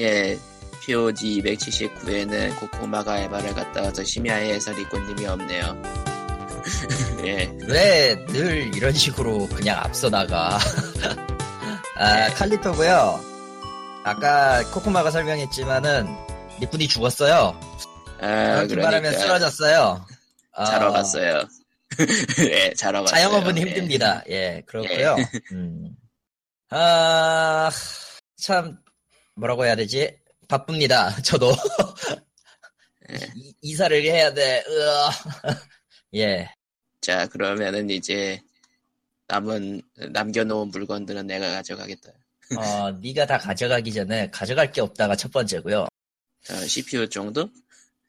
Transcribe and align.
예, 0.00 0.38
POG 0.82 1.42
279에는 1.42 2.58
코코마가 2.58 3.18
에바를 3.20 3.54
갔다 3.54 3.82
와서 3.82 4.02
심야에서 4.02 4.72
리코님이 4.72 5.26
없네요. 5.26 5.82
예, 7.24 7.50
왜 7.68 8.16
늘 8.26 8.74
이런 8.74 8.92
식으로 8.92 9.46
그냥 9.48 9.78
앞서 9.78 10.08
나가? 10.08 10.58
아, 11.96 12.28
네. 12.28 12.34
칼리토고요. 12.34 13.20
아까 14.04 14.64
코코마가 14.70 15.10
설명했지만은 15.10 16.06
니꾼이 16.60 16.88
죽었어요. 16.88 17.58
아, 18.20 18.26
말하면 18.26 18.68
그러니까 18.68 19.12
쓰러졌어요. 19.12 20.06
아, 20.54 20.64
자러 20.64 20.92
갔어요. 20.92 21.42
예, 22.40 22.72
자러 22.74 23.02
갔어요. 23.02 23.14
자영업은 23.16 23.56
예. 23.58 23.60
힘듭니다. 23.62 24.22
예, 24.30 24.62
그렇고요. 24.66 25.16
음. 25.52 25.90
아, 26.70 27.70
참 28.40 28.78
뭐라고 29.40 29.64
해야 29.64 29.74
되지? 29.74 30.16
바쁩니다. 30.48 31.10
저도 31.22 31.52
예. 33.10 33.18
이- 33.34 33.54
이사를 33.62 34.02
해야 34.04 34.32
돼. 34.32 34.62
으아. 34.68 35.10
예. 36.14 36.48
자, 37.00 37.26
그러면은 37.26 37.88
이제 37.90 38.40
남은 39.28 39.80
남겨놓은 40.10 40.68
물건들은 40.68 41.26
내가 41.26 41.50
가져가겠다. 41.50 42.10
어, 42.56 42.90
네가 43.00 43.26
다 43.26 43.38
가져가기 43.38 43.92
전에 43.92 44.28
가져갈 44.30 44.70
게 44.72 44.80
없다가 44.80 45.16
첫 45.16 45.30
번째고요. 45.32 45.82
어, 46.50 46.66
CPU 46.66 47.08
정도? 47.08 47.48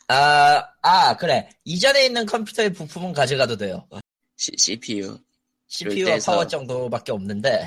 아, 0.07 0.61
아, 0.81 1.15
그래. 1.15 1.47
이전에 1.63 2.05
있는 2.07 2.25
컴퓨터의 2.25 2.73
부품은 2.73 3.13
가져가도 3.13 3.55
돼요. 3.55 3.87
C, 4.35 4.51
CPU 4.57 5.17
CPU와 5.67 6.17
파워 6.25 6.47
정도밖에 6.47 7.11
없는데, 7.11 7.65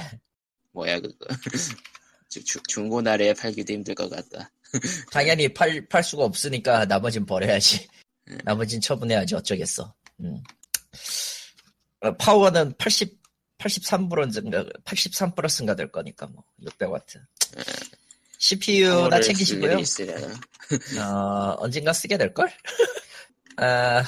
뭐야 0.73 0.99
그거? 1.01 1.15
주- 2.35 2.43
주- 2.43 2.63
중고나라에 2.67 3.33
팔기도 3.35 3.73
힘들 3.73 3.95
것 3.95 4.11
같다. 4.11 4.51
당연히 5.13 5.53
팔, 5.55 5.87
팔 5.89 6.03
수가 6.03 6.25
없으니까 6.25 6.85
나머진 6.87 7.25
버려야지. 7.25 7.87
음. 8.29 8.39
나머진 8.43 8.81
처분해야지 8.81 9.37
어쩌겠어. 9.37 9.95
음. 10.21 10.43
어, 12.01 12.17
파워는 12.17 12.75
80, 12.77 13.17
83%인가, 13.59 14.65
83 14.85 15.35
플러스인가 15.37 15.77
될 15.77 15.93
거니까 15.93 16.27
뭐, 16.27 16.43
600와트. 16.65 17.21
CPU 18.39 18.89
다 18.89 18.95
파워를 18.97 19.23
챙기시고요. 19.23 19.77
어, 21.01 21.55
언젠가 21.59 21.93
쓰게 21.93 22.19
될걸? 22.19 22.51
아, 23.59 24.05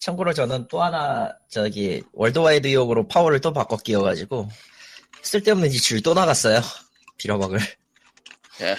참고로 0.00 0.34
저는 0.34 0.66
또 0.68 0.82
하나, 0.82 1.32
저기, 1.48 2.02
worldwide용으로 2.14 3.06
파워를 3.06 3.40
또 3.40 3.52
바꿔 3.52 3.76
끼워가지고, 3.76 4.48
쓸데없는 5.22 5.70
지출 5.70 6.02
또 6.02 6.14
나갔어요. 6.14 6.60
빌어먹을. 7.20 7.58
야, 8.62 8.76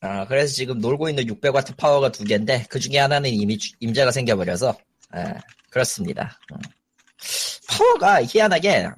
아, 0.00 0.26
그래서 0.26 0.52
지금 0.54 0.78
놀고 0.80 1.08
있는 1.08 1.24
600와트 1.24 1.76
파워가 1.76 2.12
두 2.12 2.24
개인데, 2.24 2.66
그 2.68 2.78
중에 2.78 2.98
하나는 2.98 3.30
이미 3.30 3.56
주- 3.58 3.72
임자가 3.80 4.10
생겨버려서, 4.10 4.76
아, 5.10 5.34
그렇습니다. 5.70 6.38
음. 6.52 6.58
파워가 7.68 8.22
희한하게, 8.24 8.88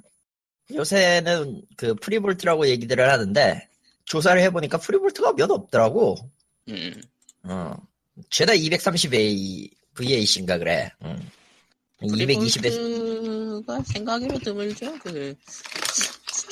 요새는 0.74 1.62
그 1.76 1.94
free 1.94 2.18
volt라고 2.18 2.66
얘기들을 2.68 3.08
하는데, 3.10 3.68
조사를 4.04 4.40
해보니까 4.42 4.78
free 4.78 5.00
volt가 5.00 5.34
몇 5.34 5.50
없더라고. 5.50 6.16
음, 6.68 7.00
어. 7.44 7.74
최다 8.30 8.52
230A, 8.54 9.70
VAC인가 9.94 10.58
그래. 10.58 10.90
응. 11.04 11.18
220에, 12.02 12.62
free 12.70 13.15
volt가 13.15 13.82
생각 13.84 14.20
외로 14.20 14.38
드물죠. 14.38 14.98
그 14.98 15.34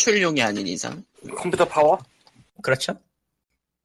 수출용이 0.05 0.42
아닌 0.42 0.66
이상. 0.66 1.02
컴퓨터 1.34 1.64
파워? 1.64 1.98
그렇죠? 2.62 2.94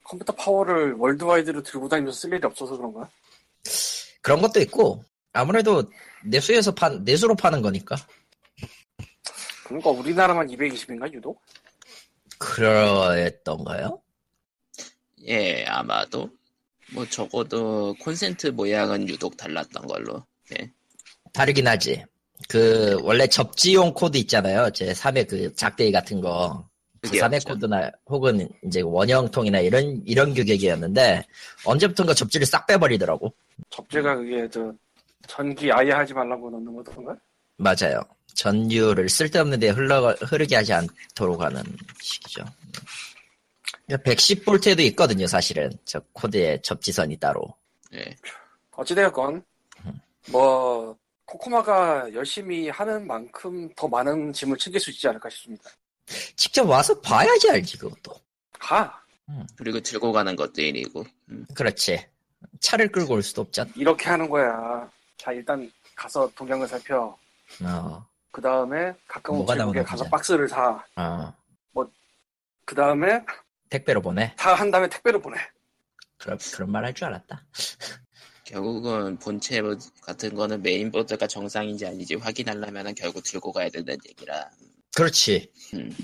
컴퓨터 0.04 0.34
파워를 0.34 0.94
worldwide로 0.94 1.64
들고 1.64 1.88
다니면서 1.88 2.20
쓸 2.20 2.34
일이 2.34 2.46
없어서 2.46 2.76
그런가? 2.76 3.10
그런 4.22 4.42
것도 4.42 4.60
있고, 4.62 5.04
아무래도 5.32 5.90
내수에서 6.26 6.76
판, 6.76 7.04
내수로 7.06 7.36
파는 7.36 7.62
거니까. 7.62 7.96
그러니까 9.64 9.90
우리나라만 9.92 10.48
220인가 10.48 11.12
유독? 11.14 11.42
그랬던가요? 12.38 14.02
예, 15.28 15.64
아마도 15.66 16.30
뭐 16.92 17.08
적어도 17.08 17.96
콘센트 18.02 18.48
모양은 18.48 19.08
유독 19.08 19.38
달랐던 19.38 19.88
걸로. 19.88 20.26
예. 20.58 20.72
다르긴 21.32 21.68
하지. 21.68 22.04
그, 22.48 22.98
원래 23.04 23.28
접지용 23.28 23.94
코드 23.94 24.18
있잖아요. 24.18 24.70
제 24.72 24.92
3회 24.94 25.28
그 25.28 25.54
작대기 25.56 25.92
같은 25.92 26.22
거. 26.22 26.66
그 27.02 27.10
그게 27.10 27.20
3회 27.22 27.36
없죠. 27.36 27.50
코드나, 27.50 27.92
혹은 28.08 28.50
이제 28.66 28.82
원형통이나 28.82 29.60
이런, 29.60 30.02
이런 30.06 30.34
규격이었는데, 30.34 31.24
언제부턴가 31.66 32.14
접지를 32.14 32.46
싹 32.46 32.66
빼버리더라고. 32.68 33.34
접재가 33.70 34.16
그게 34.16 34.48
저 34.50 34.74
전기 35.28 35.72
아예 35.72 35.92
하지 35.92 36.14
말라고 36.14 36.50
넣는 36.50 36.76
거던가? 36.76 37.16
맞아요. 37.58 38.02
전류를 38.34 39.10
쓸데없는 39.10 39.60
데 39.60 39.70
흘러, 39.70 40.12
흐르게 40.22 40.56
하지 40.56 40.74
않도록 40.74 41.42
하는 41.42 41.62
식이죠. 42.02 42.44
110V에도 43.90 44.80
있거든요, 44.88 45.28
사실은. 45.28 45.72
저 45.86 46.00
코드에 46.14 46.62
접지선이 46.62 47.18
따로. 47.18 47.54
예. 47.94 48.16
어찌되었건 48.72 49.44
뭐 50.32 50.96
코코마가 51.34 52.12
열심히 52.14 52.70
하는 52.70 53.06
만큼 53.06 53.70
더 53.76 53.88
많은 53.88 54.34
짐을 54.34 54.58
챙길 54.58 54.80
수 54.82 54.90
있지 54.90 55.08
않을까 55.08 55.30
싶습니다. 55.30 55.70
직접 56.36 56.68
와서 56.68 57.00
봐야지 57.02 57.52
알지, 57.52 57.78
그것도. 57.78 58.20
가! 58.60 59.00
그리고 59.56 59.80
들고 59.80 60.12
가는 60.12 60.36
것도 60.36 60.60
일이고. 60.62 61.06
음. 61.30 61.46
그렇지. 61.54 62.04
차를 62.62 62.92
끌고 62.92 63.14
올 63.14 63.22
수도 63.22 63.42
없잖아. 63.44 63.70
이렇게 63.76 64.10
하는 64.10 64.28
거야. 64.28 64.90
자 65.18 65.32
일단 65.32 65.72
가서 65.96 66.28
동향을 66.36 66.68
살펴. 66.68 67.16
어, 67.64 68.06
그 68.32 68.42
다음에 68.42 68.92
가까운 69.08 69.40
제국에 69.46 69.56
나오나 69.60 69.84
가서. 69.84 70.04
박스를 70.10 70.48
사. 70.50 70.84
어. 70.96 71.34
그 72.66 72.74
다음에 72.76 73.24
택배로 73.70 74.02
보내. 74.02 74.34
다 74.36 74.54
한 74.56 74.72
다음에 74.72 74.88
택배를 74.90 75.22
보내. 75.22 75.38
그런, 76.18 76.38
그런 76.56 76.72
말 76.72 76.86
할 76.86 76.94
줄 76.94 77.06
알았다. 77.06 77.44
결국은 78.50 79.16
본체 79.20 79.62
같은 80.02 80.34
거는 80.34 80.64
메인보드가 80.64 81.28
정상인지 81.28 81.86
아닌지 81.86 82.16
확인하려면 82.16 82.96
결국 82.96 83.24
들고 83.24 83.52
가야 83.52 83.70
된다는 83.70 84.00
얘기라. 84.10 84.50
그렇지. 84.96 85.52
음. 85.76 85.96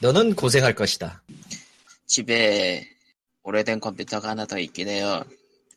너는 0.00 0.34
고생할 0.34 0.74
것이다. 0.74 1.22
집에 2.06 2.88
오래된 3.44 3.78
컴퓨터가 3.78 4.30
하나 4.30 4.44
더 4.44 4.58
있긴 4.58 4.88
해요. 4.88 5.24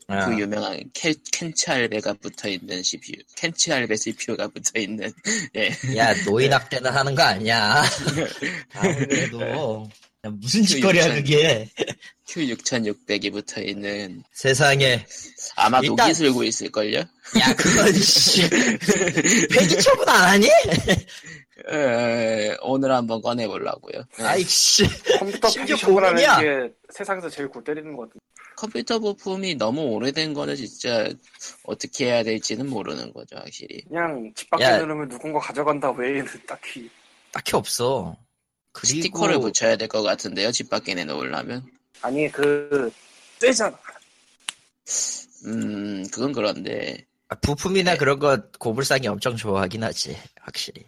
어, 0.07 0.25
그 0.25 0.39
유명한 0.39 0.81
캔, 0.95 1.13
켄츠 1.31 1.69
알베가 1.69 2.13
붙어 2.13 2.49
있는 2.49 2.81
CPU, 2.81 3.21
켄츠 3.35 3.71
알베 3.71 3.95
CPU가 3.95 4.47
붙어 4.47 4.79
있는, 4.79 5.13
예. 5.55 5.69
야, 5.95 6.15
노인 6.25 6.51
학대는 6.51 6.91
하는 6.91 7.13
거 7.13 7.21
아니야. 7.21 7.83
아무래도. 8.73 9.87
야, 10.25 10.29
무슨 10.31 10.63
짓거리야, 10.63 11.13
그게. 11.15 11.69
Q6600이 12.27 13.31
붙어 13.31 13.61
있는, 13.61 14.21
세상에. 14.33 15.05
아마 15.55 15.79
일단- 15.79 15.95
녹이 15.95 16.13
슬고 16.13 16.43
있을걸요? 16.43 16.97
야, 16.99 17.55
그건, 17.57 17.93
씨. 17.93 18.41
폐기 19.49 19.81
처분 19.81 20.07
안 20.09 20.29
하니? 20.29 20.47
에, 21.71 22.55
오늘 22.61 22.91
한번 22.91 23.21
꺼내보려고요. 23.21 24.03
예. 24.19 24.23
아이씨. 24.23 24.83
컴퓨터 25.19 25.47
폐기 25.53 25.77
처분하는. 25.77 26.21
게 26.67 26.73
세상에서 26.93 27.29
제일 27.29 27.47
골 27.47 27.63
때리는 27.63 27.95
거 27.95 28.03
같아. 28.03 28.13
컴퓨터 28.57 28.99
부품이 28.99 29.55
너무 29.55 29.83
오래된 29.83 30.33
거는 30.33 30.57
진짜 30.57 31.09
어떻게 31.63 32.07
해야 32.07 32.23
될지는 32.23 32.69
모르는 32.69 33.13
거죠, 33.13 33.37
확실히. 33.37 33.83
그냥 33.87 34.33
집 34.35 34.49
밖에 34.49 34.65
야. 34.65 34.77
넣으면 34.79 35.07
누군가 35.07 35.39
가져간다 35.39 35.91
외에는 35.91 36.25
딱히 36.45 36.89
딱히 37.31 37.55
없어. 37.55 38.17
그리고. 38.71 38.87
스티커를 38.95 39.39
붙여야 39.39 39.75
될 39.77 39.87
것 39.87 40.01
같은데요, 40.03 40.51
집 40.51 40.69
밖에 40.69 40.93
내놓으려면. 40.95 41.65
아니 42.01 42.29
그 42.31 42.91
떼잖아. 43.39 43.77
음, 45.45 46.05
그건 46.11 46.31
그런데, 46.33 47.05
아, 47.29 47.35
부품이나 47.35 47.97
그런 47.97 48.19
거 48.19 48.37
고불상이 48.59 49.07
엄청 49.07 49.35
좋아하긴 49.35 49.83
하지. 49.83 50.17
확실히. 50.41 50.83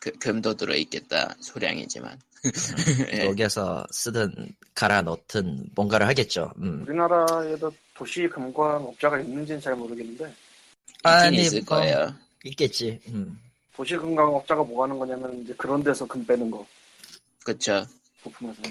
그, 0.00 0.10
금도 0.18 0.54
들어있겠다, 0.54 1.36
소량이지만. 1.40 2.18
예. 3.14 3.26
여기서 3.26 3.86
쓰든 3.92 4.34
갈아 4.74 5.00
넣든 5.02 5.64
뭔가를 5.76 6.08
하겠죠. 6.08 6.52
음. 6.58 6.84
우리나라에도 6.88 7.72
도시 7.94 8.26
금관 8.28 8.82
업자가 8.82 9.20
있는지는 9.20 9.60
잘 9.60 9.76
모르겠는데 9.76 10.24
있긴 11.06 11.34
있을 11.40 11.62
뭐, 11.68 11.78
거예요. 11.78 12.12
있겠지. 12.44 12.98
음. 13.08 13.38
도시 13.76 13.96
금관 13.96 14.26
업자가 14.26 14.64
뭐 14.64 14.82
하는 14.82 14.98
거냐면 14.98 15.40
이제 15.42 15.54
그런 15.56 15.84
데서 15.84 16.04
금 16.06 16.26
빼는 16.26 16.50
거 16.50 16.66
그쵸. 17.44 17.86
부품에서 18.22 18.62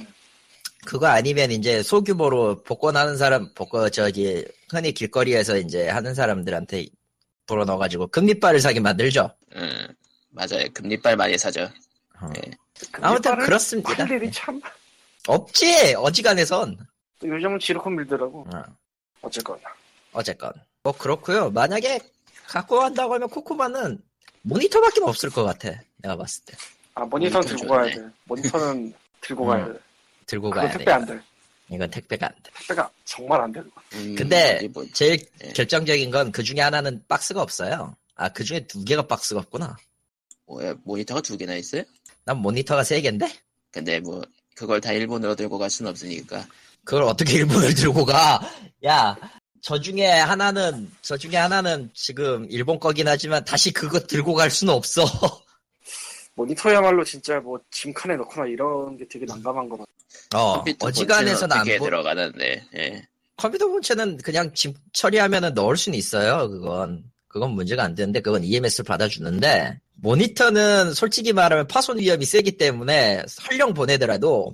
그거 0.86 1.08
아니면 1.08 1.52
이제 1.52 1.84
소규모로 1.84 2.64
복권하는 2.64 3.16
사람, 3.18 3.54
복권, 3.54 3.92
저기, 3.92 4.44
흔히 4.72 4.94
길거리에서 4.94 5.58
이제 5.58 5.88
하는 5.90 6.16
사람들한테 6.16 6.88
불어 7.46 7.66
넣어가지고 7.66 8.08
금리빨을 8.08 8.60
사게 8.62 8.80
만들죠. 8.80 9.30
음, 9.56 9.88
맞아요. 10.30 10.68
금리빨 10.74 11.18
많이 11.18 11.38
사죠. 11.38 11.70
어. 12.20 12.30
예. 12.38 12.52
아무튼 12.94 13.38
그렇습니다. 13.40 14.06
할 14.06 14.12
일이 14.12 14.32
참 14.32 14.60
없지! 15.28 15.94
어지간해선. 15.98 16.78
요즘은 17.24 17.60
지르콘 17.60 17.96
밀더라고. 17.98 18.48
어, 18.52 18.64
어쨌건. 19.22 19.60
어쨌건 20.14 20.52
뭐 20.84 20.94
그렇고요 20.94 21.52
만약에 21.52 22.00
갖고 22.48 22.80
간다고 22.80 23.14
하면 23.14 23.30
코코마는 23.30 24.00
모니터밖에 24.42 25.02
없을 25.04 25.30
것 25.30 25.44
같아 25.44 25.70
내가 25.98 26.18
봤을 26.18 26.44
때 26.46 26.58
아, 26.96 27.06
모니터는 27.06 27.48
모니터 27.48 27.58
들고 27.58 27.68
좋네. 27.68 27.78
가야 27.78 27.96
돼. 27.96 28.14
모니터는 28.26 28.94
들고 29.22 29.46
가야 29.46 29.66
돼. 29.74 29.80
들고 30.28 30.50
가야 30.50 30.70
돼 30.72 30.78
택배 30.78 30.92
안 30.92 31.06
돼. 31.06 31.20
이건 31.70 31.90
택배가 31.90 32.26
안 32.28 32.34
돼 32.44 32.52
택배가 32.58 32.90
정말 33.06 33.42
안 33.42 33.52
돼. 33.52 33.62
음, 33.94 34.16
근데 34.16 34.58
어디 34.58 34.68
뭐, 34.68 34.86
제일 34.94 35.26
예. 35.46 35.50
결정적인 35.54 36.12
건 36.12 36.32
그 36.32 36.44
중에 36.44 36.60
하나는 36.60 37.02
박스가 37.08 37.42
없어요 37.42 37.96
아 38.16 38.28
그 38.30 38.44
중에 38.44 38.68
두 38.68 38.84
개가 38.84 39.08
박스가 39.08 39.40
없구나 39.40 39.78
뭐야, 40.48 40.76
모니터가 40.84 41.22
두 41.22 41.38
개나 41.38 41.56
있어요? 41.56 41.84
난 42.26 42.38
모니터가 42.38 42.84
세 42.84 43.00
개인데 43.02 43.32
근데 43.72 44.00
뭐 44.02 44.22
그걸 44.56 44.82
다 44.82 44.92
일본으로 44.92 45.36
들고 45.36 45.58
갈순 45.58 45.88
없으니까 45.88 46.46
그걸 46.84 47.04
어떻게 47.04 47.36
일본을 47.40 47.74
들고 47.74 48.04
가? 48.06 48.42
야, 48.86 49.16
저 49.62 49.80
중에 49.80 50.08
하나는, 50.08 50.92
저 51.02 51.16
중에 51.18 51.38
하나는 51.38 51.90
지금 51.94 52.48
일본 52.50 52.80
거긴 52.80 53.08
하지만 53.08 53.46
다시 53.46 53.72
그거 53.72 54.00
들고 54.00 54.34
갈 54.34 54.50
수는 54.52 54.74
없어. 54.74 55.06
모니터야말로 56.36 57.04
진짜 57.04 57.40
뭐 57.40 57.60
짐칸에 57.72 58.16
넣거나 58.18 58.48
이런 58.48 58.98
게 58.98 59.08
되게 59.08 59.26
난감한 59.26 59.70
거 59.70 59.78
같아. 59.78 59.92
어, 60.36 60.64
어지간해서는 60.82 61.56
안 61.56 61.66
보, 61.78 61.86
들어가는데 61.86 62.66
예. 62.76 63.08
컴퓨터 63.38 63.68
본체는 63.68 64.18
그냥 64.18 64.54
짐 64.54 64.74
처리하면은 64.94 65.54
넣을 65.54 65.76
수는 65.78 65.98
있어요, 65.98 66.50
그건. 66.50 67.04
그건 67.28 67.52
문제가 67.52 67.84
안 67.84 67.96
되는데, 67.96 68.20
그건 68.20 68.44
EMS를 68.44 68.84
받아주는데, 68.84 69.80
모니터는 69.94 70.94
솔직히 70.94 71.32
말하면 71.32 71.66
파손 71.68 71.98
위험이 71.98 72.26
세기 72.26 72.58
때문에 72.58 73.24
설령 73.26 73.74
보내더라도, 73.74 74.54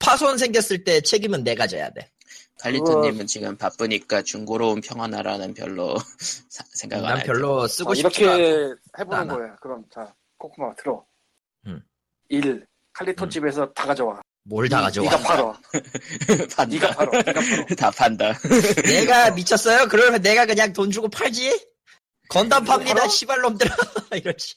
파손 0.00 0.36
생겼을 0.36 0.82
때 0.82 1.00
책임은 1.00 1.44
내가 1.44 1.68
져야 1.68 1.90
돼. 1.90 2.10
칼리토님은 2.58 3.28
지금 3.28 3.56
바쁘니까 3.56 4.22
중고로운 4.22 4.80
평화나라는 4.80 5.54
별로 5.54 5.96
사- 6.50 6.64
생각 6.72 7.02
난 7.02 7.12
안할 7.12 7.24
별로 7.24 7.68
쓰고 7.68 7.94
자, 7.94 8.08
싶지 8.10 8.24
않아. 8.26 8.36
이렇게 8.36 8.74
해보는 8.98 9.18
않아. 9.20 9.34
거야. 9.36 9.56
그럼 9.62 9.84
자, 9.94 10.12
코코마 10.38 10.74
들어. 10.76 11.04
음. 11.66 11.82
1. 12.28 12.66
칼리토 12.92 13.24
음. 13.24 13.30
집에서 13.30 13.72
다 13.72 13.86
가져와. 13.86 14.20
뭘 14.44 14.68
다 14.68 14.80
가져와. 14.80 15.10
네가 15.10 15.22
팔어. 15.22 15.52
판다. 16.56 16.64
네가 16.64 16.90
팔어. 16.94 17.10
네가 17.12 17.32
팔어. 17.32 17.66
다 17.76 17.90
판다. 17.90 18.32
내가 18.84 19.30
미쳤어요? 19.32 19.86
그러면 19.88 20.22
내가 20.22 20.46
그냥 20.46 20.72
돈 20.72 20.90
주고 20.90 21.08
팔지? 21.08 21.68
건담 22.30 22.64
팝니다, 22.64 22.94
팔아? 22.94 23.08
씨발놈들아. 23.08 23.74
이러지. 24.12 24.54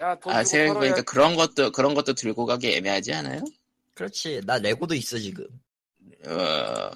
야, 0.00 0.18
돈 0.18 0.32
아 0.32 0.42
생각해보니까 0.44 0.94
팔아야 0.96 1.02
그런 1.04 1.36
것도 1.36 1.72
그런 1.72 1.94
것도 1.94 2.14
들고 2.14 2.44
가기 2.46 2.74
애매하지 2.76 3.12
않아요? 3.14 3.42
그렇지. 3.94 4.40
나 4.44 4.58
레고도 4.58 4.94
있어, 4.94 5.18
지금. 5.18 5.46
어. 6.26 6.90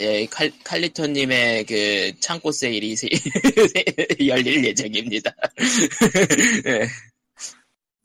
예, 0.00 0.26
칼, 0.26 0.50
칼리토님의 0.64 1.66
그 1.66 2.12
창고 2.20 2.50
세일이 2.52 2.96
세- 2.96 3.08
열릴 4.26 4.64
예정입니다. 4.64 5.30
예. 6.66 6.88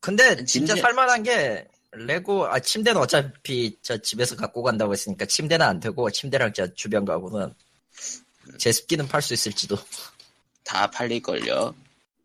근데 0.01 0.35
진짜 0.45 0.73
진짜- 0.73 0.75
살만한 0.77 1.23
게, 1.23 1.65
레고, 1.91 2.45
아, 2.47 2.59
침대는 2.59 2.99
어차피 2.99 3.77
저 3.81 3.97
집에서 3.97 4.35
갖고 4.35 4.61
간다고 4.61 4.91
했으니까 4.91 5.25
침대는 5.25 5.65
안 5.65 5.79
되고, 5.79 6.11
침대랑 6.11 6.51
저 6.53 6.67
주변 6.73 7.05
가구는 7.05 7.53
제습기는 8.57 9.07
팔 9.07 9.21
수 9.21 9.33
있을지도. 9.33 9.77
다 10.65 10.89
팔릴 10.91 11.21
걸요. 11.21 11.73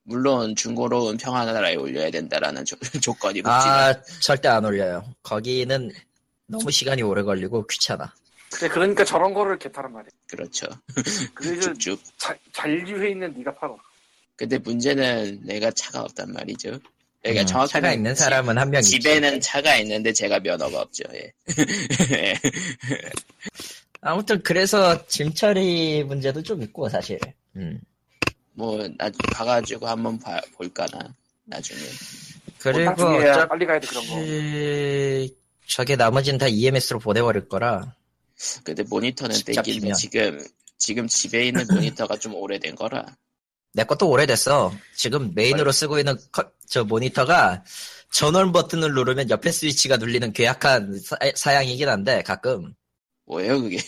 물론 0.03 0.57
중고로운 0.57 1.17
평화나라에 1.19 1.77
올려야 1.77 2.11
된다라는 2.11 2.65
조, 2.65 2.77
조건이 3.01 3.41
붙지만 3.43 3.55
아, 3.95 4.03
절대 4.21 4.49
안 4.49 4.65
올려요. 4.65 5.05
거기는 5.23 5.93
너무 6.47 6.71
시간이 6.73 7.03
오래 7.03 7.23
걸리고 7.23 7.67
귀찮아. 7.69 8.13
그래, 8.53 8.69
그러니까 8.69 9.05
저런 9.05 9.33
거를 9.33 9.59
개타란 9.59 9.93
말이야. 9.93 10.11
그렇죠. 10.29 10.67
그래서 11.35 11.73
쭉쭉. 11.75 12.01
자- 12.19 12.37
잔류해 12.53 13.11
있는 13.11 13.33
네가 13.37 13.55
팔어. 13.55 13.79
근데 14.37 14.59
문제는 14.59 15.41
내가 15.45 15.71
차가 15.73 16.01
없단 16.03 16.33
말이죠. 16.33 16.79
그러니까 17.23 17.43
음, 17.43 17.47
정확히 17.47 17.73
차가 17.73 17.93
있는 17.93 18.15
사람은 18.15 18.57
한 18.59 18.71
명 18.71 18.81
있지. 18.81 18.93
집에는 18.93 19.41
차가 19.41 19.77
있는데 19.77 20.13
제가 20.13 20.41
면허가 20.41 20.81
없죠. 20.81 21.05
예. 21.13 21.33
예. 22.13 22.35
아무튼 24.01 24.43
그래서 24.43 25.07
짐 25.07 25.33
처리 25.35 26.03
문제도 26.05 26.43
좀 26.43 26.63
있고, 26.63 26.89
사실. 26.89 27.19
음. 27.57 27.79
뭐, 28.53 28.89
나 28.97 29.11
가가지고 29.35 29.87
한번 29.87 30.19
봐- 30.19 30.41
볼까나, 30.57 31.15
나중에. 31.45 31.81
그리고 32.59 32.81
나중에야 32.91 33.31
어차피 33.33 33.49
빨리 33.49 33.67
가야 33.67 33.81
돼, 33.81 33.87
그런 33.87 34.07
거. 34.07 35.35
저게 35.67 35.97
나머지는 35.97 36.39
다 36.39 36.49
EMS로 36.49 36.99
보내버릴 36.99 37.49
거라 37.49 37.95
근데 38.65 38.83
모니터는 38.83 39.37
땡기는데 39.45 39.81
비면. 39.81 39.95
지금, 39.95 40.47
지금 40.79 41.07
집에 41.09 41.47
있는 41.47 41.67
모니터가 41.69 42.17
좀 42.19 42.35
오래된 42.35 42.75
거라. 42.75 43.05
내 43.73 43.85
것도 43.85 44.09
오래됐어 44.09 44.75
지금 44.97 45.33
메인으로 45.35 45.71
쓰고 45.71 45.99
있는 45.99 46.19
커- 46.33 46.51
저 46.69 46.83
모니터가 46.85 47.63
전원 48.13 48.51
버튼을 48.51 48.93
누르면 48.95 49.31
옆에 49.31 49.53
스위치가 49.53 49.97
눌리는 49.97 50.33
괴악한 50.33 50.99
사, 51.37 51.55
양이긴 51.55 51.89
한데 51.89 52.23
가끔 52.23 52.75
뭐예요, 53.27 53.61
그게? 53.63 53.79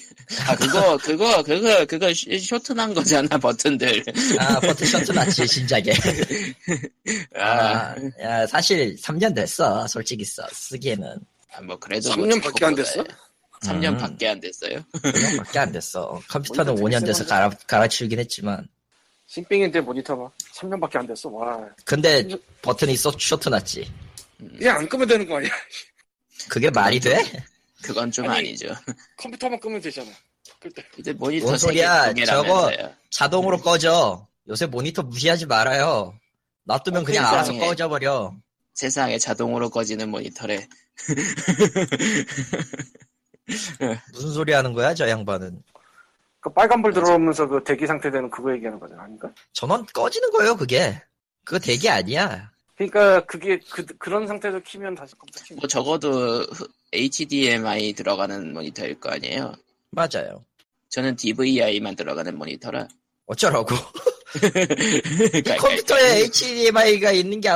아, 0.46 0.54
그거, 0.54 0.96
그거, 0.98 1.42
그거, 1.42 1.84
그거 1.86 2.14
쇼- 2.14 2.38
쇼트난 2.38 2.94
거잖아, 2.94 3.36
버튼들. 3.38 4.04
아 4.38 4.60
버튼 4.60 4.86
놨지 5.16 5.48
신작에 5.48 5.82
아, 7.34 7.42
아, 7.42 7.96
야, 8.22 8.46
사실 8.46 8.94
3년 8.96 9.34
됐어 9.34 9.84
솔직히 9.88 10.24
써 10.24 10.46
쓰기에는 10.52 11.18
아, 11.54 11.60
뭐, 11.62 11.76
그래도. 11.76 12.10
3년 12.10 12.40
밖에 12.40 12.64
안 12.64 12.74
됐어? 12.76 13.04
3년 13.62 13.92
음. 13.94 13.98
밖에 13.98 14.28
안 14.28 14.40
됐어요? 14.40 14.84
5년밖에 14.92 15.56
안 15.58 15.72
됐어 15.72 16.20
컴퓨터는 16.28 16.74
모니터 16.74 16.98
5년 16.98 17.06
돼서 17.06 17.24
갈아, 17.26 17.50
갈아치우긴 17.66 18.18
했지만 18.18 18.68
신빙인데 19.26 19.80
모니터가 19.80 20.30
3년밖에 20.54 20.96
안 20.96 21.06
됐어. 21.06 21.30
와. 21.30 21.66
근데 21.84 22.26
버튼이 22.60 22.96
써 22.96 23.12
쇼트 23.18 23.48
놨지 23.48 23.90
그냥 24.58 24.78
안 24.78 24.88
끄면 24.88 25.08
되는 25.08 25.26
거 25.26 25.36
아니야? 25.38 25.50
그게 26.48 26.70
말이 26.70 27.00
돼? 27.00 27.22
그건 27.82 28.10
좀 28.10 28.28
아니, 28.28 28.50
아니, 28.50 28.56
죠 28.56 28.68
컴퓨터만 29.16 29.58
끄면 29.60 29.80
되잖아. 29.80 30.10
그때 30.60 30.84
근데 30.94 31.12
모니터 31.12 31.46
뭔 31.46 31.58
세개 31.58 31.72
소리야, 31.72 32.08
두 32.08 32.14
개라면서요. 32.14 32.94
자동으로 33.10 33.58
꺼져. 33.58 34.26
요새 34.48 34.66
모니터 34.66 35.02
무시하지 35.02 35.46
말아요. 35.46 36.14
놔두면 36.64 37.02
어, 37.02 37.04
그냥 37.04 37.24
세상에. 37.24 37.36
알아서 37.36 37.52
꺼져 37.58 37.88
버려. 37.88 38.34
세상에 38.74 39.18
자동으로 39.18 39.70
꺼지는 39.70 40.08
모니터래. 40.10 40.66
무슨 44.12 44.30
소리 44.32 44.52
하는 44.52 44.72
거야, 44.72 44.94
저 44.94 45.08
양반은. 45.08 45.62
그 46.40 46.50
빨간불 46.52 46.92
들어오면서 46.92 47.46
그 47.46 47.62
대기 47.62 47.86
상태 47.86 48.10
되는 48.10 48.28
그거 48.28 48.52
얘기하는 48.52 48.80
거잖아. 48.80 49.04
아닌가? 49.04 49.30
전원 49.52 49.86
꺼지는 49.86 50.30
거예요, 50.30 50.56
그게. 50.56 51.00
그거 51.44 51.58
대기 51.58 51.88
아니야. 51.88 52.50
그러니까 52.74 53.24
그게 53.26 53.60
그, 53.70 53.84
그런 53.98 54.26
상태에서 54.26 54.60
키면 54.60 54.94
다시 54.94 55.14
컴퓨터 55.16 55.54
뭐 55.54 55.68
적어도 55.68 56.44
HDMI 56.92 57.92
들어가는 57.92 58.52
모니터일 58.52 58.98
거 58.98 59.10
아니에요. 59.10 59.54
맞아요. 59.90 60.44
저는 60.88 61.16
DVI만 61.16 61.96
들어가는 61.96 62.36
모니터라. 62.36 62.88
어쩌라고. 63.26 63.74
그러니까 64.40 65.56
컴퓨터에 65.56 66.22
HDMI가 66.22 67.12
있는 67.12 67.40
게, 67.40 67.50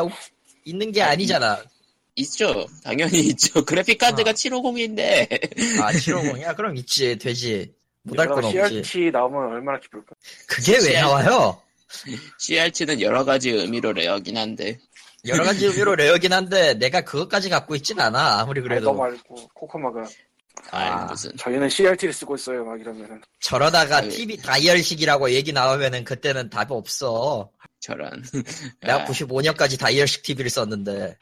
있는 0.65 0.93
게 0.93 1.03
아니잖아. 1.03 1.63
있죠. 2.17 2.67
당연히 2.83 3.21
있죠. 3.29 3.63
그래픽 3.65 3.99
카드가 3.99 4.31
아. 4.31 4.33
750인데 4.33 5.81
아, 5.81 5.93
750이야? 5.93 6.57
그럼 6.57 6.77
있지, 6.77 7.17
되지. 7.19 7.73
못할 8.03 8.29
건 8.29 8.45
없지. 8.45 8.53
CRT 8.85 9.11
나오면 9.11 9.53
얼마나 9.53 9.81
기쁠까? 9.81 10.15
그게 10.47 10.73
왜 10.75 10.81
CRT. 10.81 11.01
나와요? 11.01 11.61
CRT는 12.39 13.01
여러 13.01 13.25
가지 13.25 13.51
의미로 13.51 13.93
레어긴 13.93 14.37
한데 14.37 14.79
여러 15.27 15.45
가지 15.45 15.67
의미로 15.67 15.97
레어긴 15.97 16.33
한데, 16.33 16.75
내가 16.75 17.01
그것까지 17.01 17.49
갖고 17.49 17.75
있진 17.75 17.99
않아. 18.01 18.41
아무리 18.41 18.61
그래도. 18.61 18.87
너 18.87 18.95
말고 18.95 19.49
코코마가 19.55 20.05
아, 20.71 20.79
아. 20.79 21.05
무슨 21.07 21.37
저희는 21.37 21.69
CRT를 21.69 22.13
쓰고 22.15 22.37
있어요. 22.37 22.65
막 22.65 22.81
이러면은 22.81 23.21
저러다가 23.41 23.99
아유. 23.99 24.11
TV 24.11 24.37
다이얼식이라고 24.39 25.31
얘기 25.33 25.53
나오면은 25.53 26.05
그때는 26.05 26.49
답이 26.51 26.73
없어. 26.73 27.51
저런. 27.81 28.23
내가 28.81 29.03
아, 29.03 29.05
95년까지 29.05 29.79
다이얼식 29.79 30.23
TV를 30.23 30.51
썼는데. 30.51 31.17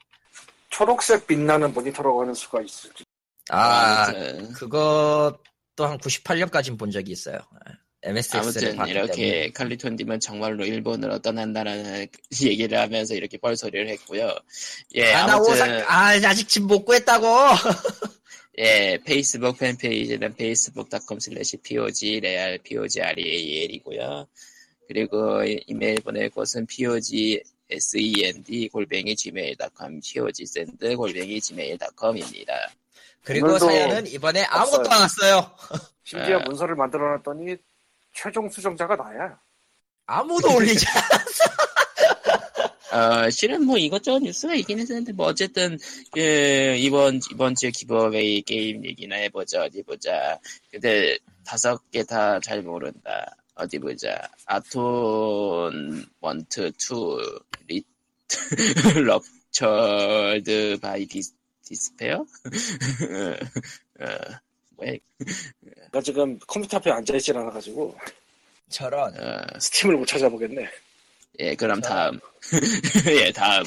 초록색 0.75 1.29
빛나는 1.29 1.73
모니터라고 1.73 2.23
하는 2.23 2.35
수가 2.35 2.61
있을지. 2.61 3.05
아, 3.49 4.07
아무튼, 4.09 4.53
그것도 4.53 5.39
한 5.79 5.99
98년까지는 5.99 6.77
본 6.77 6.91
적이 6.91 7.13
있어요. 7.13 7.39
MSX를 8.03 8.75
아무튼 8.81 8.89
이렇게. 8.89 9.51
칼리톤님은 9.53 10.19
정말로 10.19 10.67
일본으로 10.67 11.21
떠난다라는 11.21 12.07
얘기를 12.43 12.79
하면서 12.79 13.15
이렇게 13.15 13.39
뻘소리를 13.39 13.89
했고요. 13.89 14.35
예, 14.97 15.13
아, 15.15 15.27
나 15.27 15.35
아무튼 15.35 15.53
오사, 15.53 15.85
아, 15.87 16.09
아직 16.27 16.49
집 16.49 16.65
못 16.65 16.85
구했다고! 16.85 17.27
예, 18.59 18.99
페이스북 19.05 19.59
팬페이지는 19.59 20.35
facebook.com 20.35 21.19
slash 21.21 21.57
pog 21.63 22.19
real 22.19 22.59
pog 22.59 23.01
real이고요. 23.01 24.27
그리고 24.89 25.43
이메일 25.67 26.01
보낼 26.03 26.31
곳은 26.31 26.67
pog 26.67 27.41
send 27.71 28.69
골뱅이 28.69 29.15
gmail.com 29.17 30.01
pog 30.01 30.43
send 30.43 30.97
골뱅이 30.97 31.41
gmail.com입니다. 31.41 32.53
그리고 33.23 33.59
사연은 33.59 34.07
이번에 34.07 34.43
아무것도 34.45 34.81
없어요. 34.83 34.95
안 34.95 35.01
왔어요. 35.01 35.51
심지어 36.05 36.37
아. 36.39 36.43
문서를 36.45 36.75
만들어놨더니 36.77 37.57
최종 38.13 38.49
수정자가 38.51 38.97
나야. 38.97 39.39
아무도 40.07 40.55
올리지 40.55 40.85
어, 42.93 43.29
실은 43.31 43.65
뭐 43.65 43.77
이것저것 43.77 44.21
뉴스가 44.21 44.55
있긴 44.55 44.79
했는데, 44.79 45.13
뭐 45.13 45.27
어쨌든, 45.27 45.77
그, 46.13 46.77
이번, 46.79 47.19
이번 47.33 47.57
주 47.57 47.73
기버웨이 47.73 48.43
게임 48.43 48.85
얘기나 48.85 49.17
해보자, 49.17 49.65
어디 49.65 49.83
보자. 49.83 50.39
근데 50.71 51.19
다섯 51.45 51.91
개 51.91 52.05
다 52.05 52.39
잘 52.41 52.63
모른다. 52.63 53.35
어디 53.55 53.79
보자. 53.79 54.21
아톤, 54.47 56.05
원트, 56.21 56.73
투, 56.73 57.19
리, 57.67 57.85
럽처드 59.07 60.79
바이 60.83 61.07
디스, 61.07 61.33
디스페어? 61.65 62.17
어, 64.01 64.07
왜, 64.79 64.99
나 65.93 66.01
지금 66.01 66.39
컴퓨터 66.47 66.79
앞에 66.79 66.91
앉아있질 66.91 67.37
않아가지고 67.39 67.97
저런 68.69 69.15
어, 69.17 69.59
스팀을 69.61 69.97
못 69.97 70.07
찾아보겠네. 70.07 70.69
예, 71.41 71.55
그럼 71.55 71.81
자. 71.81 71.89
다음. 72.11 72.21
예, 73.09 73.31
다음. 73.33 73.65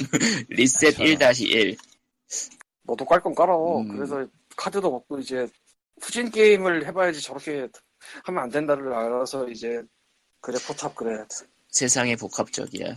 리셋 0.49 0.95
저런. 0.95 1.17
1-1. 1.17 1.77
너도 2.83 3.05
깔 3.05 3.21
건 3.21 3.33
깔어. 3.35 3.79
음. 3.79 3.87
그래서 3.95 4.25
카드도 4.55 4.89
먹고 4.91 5.19
이제 5.19 5.47
후진 6.01 6.29
게임을 6.29 6.85
해봐야지 6.87 7.21
저렇게 7.21 7.67
하면 8.23 8.43
안 8.43 8.49
된다를 8.49 8.93
알아서 8.93 9.47
이제 9.49 9.81
그래 10.41 10.57
포탑 10.65 10.95
그래. 10.95 11.23
세상에 11.69 12.15
복합적이야. 12.15 12.95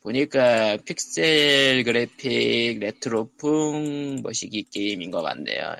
보니까 0.00 0.76
픽셀 0.84 1.82
그래픽 1.84 2.78
레트로풍 2.78 4.20
머시기 4.22 4.64
게임인 4.64 5.10
것 5.10 5.22
같네요. 5.22 5.74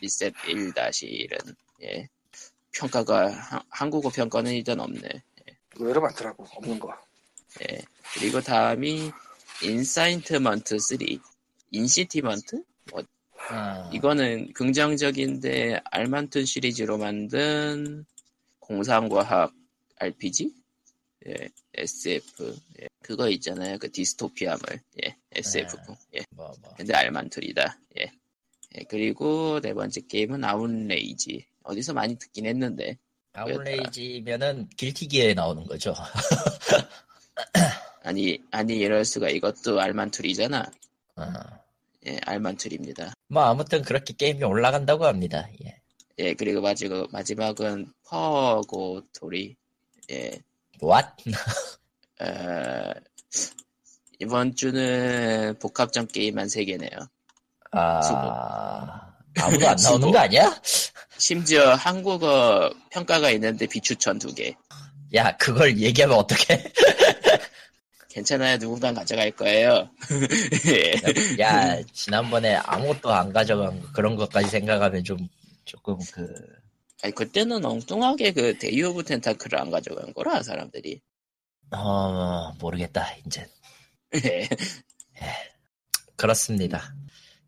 리셋 0.00 0.34
1-1은 0.34 1.54
예. 1.82 2.08
평가가 2.72 3.30
하- 3.30 3.62
한국어 3.70 4.08
평가는 4.10 4.50
일단 4.52 4.80
없네. 4.80 5.00
의외로 5.76 6.00
많더라고 6.00 6.44
없는 6.56 6.78
거. 6.78 6.92
예. 7.62 7.78
그리고 8.14 8.40
다음이 8.40 9.10
Incitement 9.62 10.78
3. 10.78 10.98
Incitement? 11.70 12.62
어, 13.50 13.90
이거는 13.92 14.52
긍정적인데 14.52 15.80
알만툴 15.84 16.44
시리즈로 16.44 16.98
만든 16.98 18.04
공상과학 18.58 19.52
RPG? 19.96 20.52
예, 21.26 21.48
SF. 21.74 22.56
예, 22.80 22.86
그거 23.02 23.28
있잖아요. 23.30 23.78
그 23.78 23.90
디스토피아물. 23.90 24.80
예, 25.04 25.16
SF. 25.32 25.76
예. 26.14 26.20
뭐, 26.30 26.52
뭐. 26.62 26.74
근데 26.76 26.94
알만툴이다. 26.94 27.78
예. 27.98 28.12
예, 28.76 28.84
그리고 28.84 29.60
네 29.60 29.74
번째 29.74 30.00
게임은 30.08 30.44
아웃레이지. 30.44 31.44
어디서 31.64 31.92
많이 31.92 32.16
듣긴 32.16 32.46
했는데. 32.46 32.96
Outrage면은 33.32 34.68
Guilty 34.76 35.08
Gear에 35.08 35.34
나오는 35.34 35.64
거죠. 35.66 35.94
아니, 38.02 38.42
아니, 38.50 38.76
이럴 38.76 39.04
수가. 39.04 39.28
이것도 39.28 39.80
알만툴이잖아. 39.80 40.70
어. 41.16 41.24
예, 42.06 42.18
알만툴입니다. 42.26 43.12
뭐 43.28 43.42
아무튼 43.44 43.82
그렇게 43.82 44.14
게임이 44.14 44.42
올라간다고 44.44 45.04
합니다. 45.06 45.48
예. 45.64 45.76
예, 46.18 46.34
그리고 46.34 46.60
마지막, 46.60 47.10
마지막은 47.12 47.92
Purgatory. 48.06 49.56
예, 50.10 50.30
What? 50.82 51.06
어, 52.20 52.92
이번 54.18 54.54
주는 54.54 55.54
복합적 55.58 56.06
게임만 56.08 56.46
3개네요. 56.48 57.08
아 57.72 59.12
아무도 59.38 59.68
안 59.68 59.76
나오는 59.76 60.00
수고. 60.00 60.12
거 60.12 60.18
아니야? 60.18 60.60
심지어 61.18 61.74
한국어 61.74 62.70
평가가 62.90 63.30
있는데 63.30 63.66
비추천 63.66 64.18
2개. 64.18 64.54
야 65.14 65.36
그걸 65.36 65.78
얘기하면 65.78 66.18
어떡해? 66.18 66.62
괜찮아요. 68.10 68.58
누군가 68.58 68.92
가져갈 68.92 69.30
거예요. 69.30 69.88
예. 70.68 71.40
야 71.42 71.80
지난번에 71.92 72.56
아무것도 72.56 73.10
안 73.12 73.32
가져간 73.32 73.80
거, 73.80 73.92
그런 73.92 74.16
것까지 74.16 74.48
생각하면 74.50 75.04
좀 75.04 75.16
조금 75.64 75.96
그 76.12 76.26
아니, 77.02 77.14
그때는 77.14 77.64
엉뚱하게 77.64 78.32
그 78.32 78.58
Day 78.58 78.82
of 78.82 79.04
Tentacle을 79.04 79.58
안 79.58 79.70
가져간 79.70 80.12
거라, 80.12 80.42
사람들이. 80.42 81.00
어, 81.70 82.52
모르겠다, 82.58 83.14
이제. 83.26 83.46
예. 84.16 84.46
그렇습니다. 86.16 86.94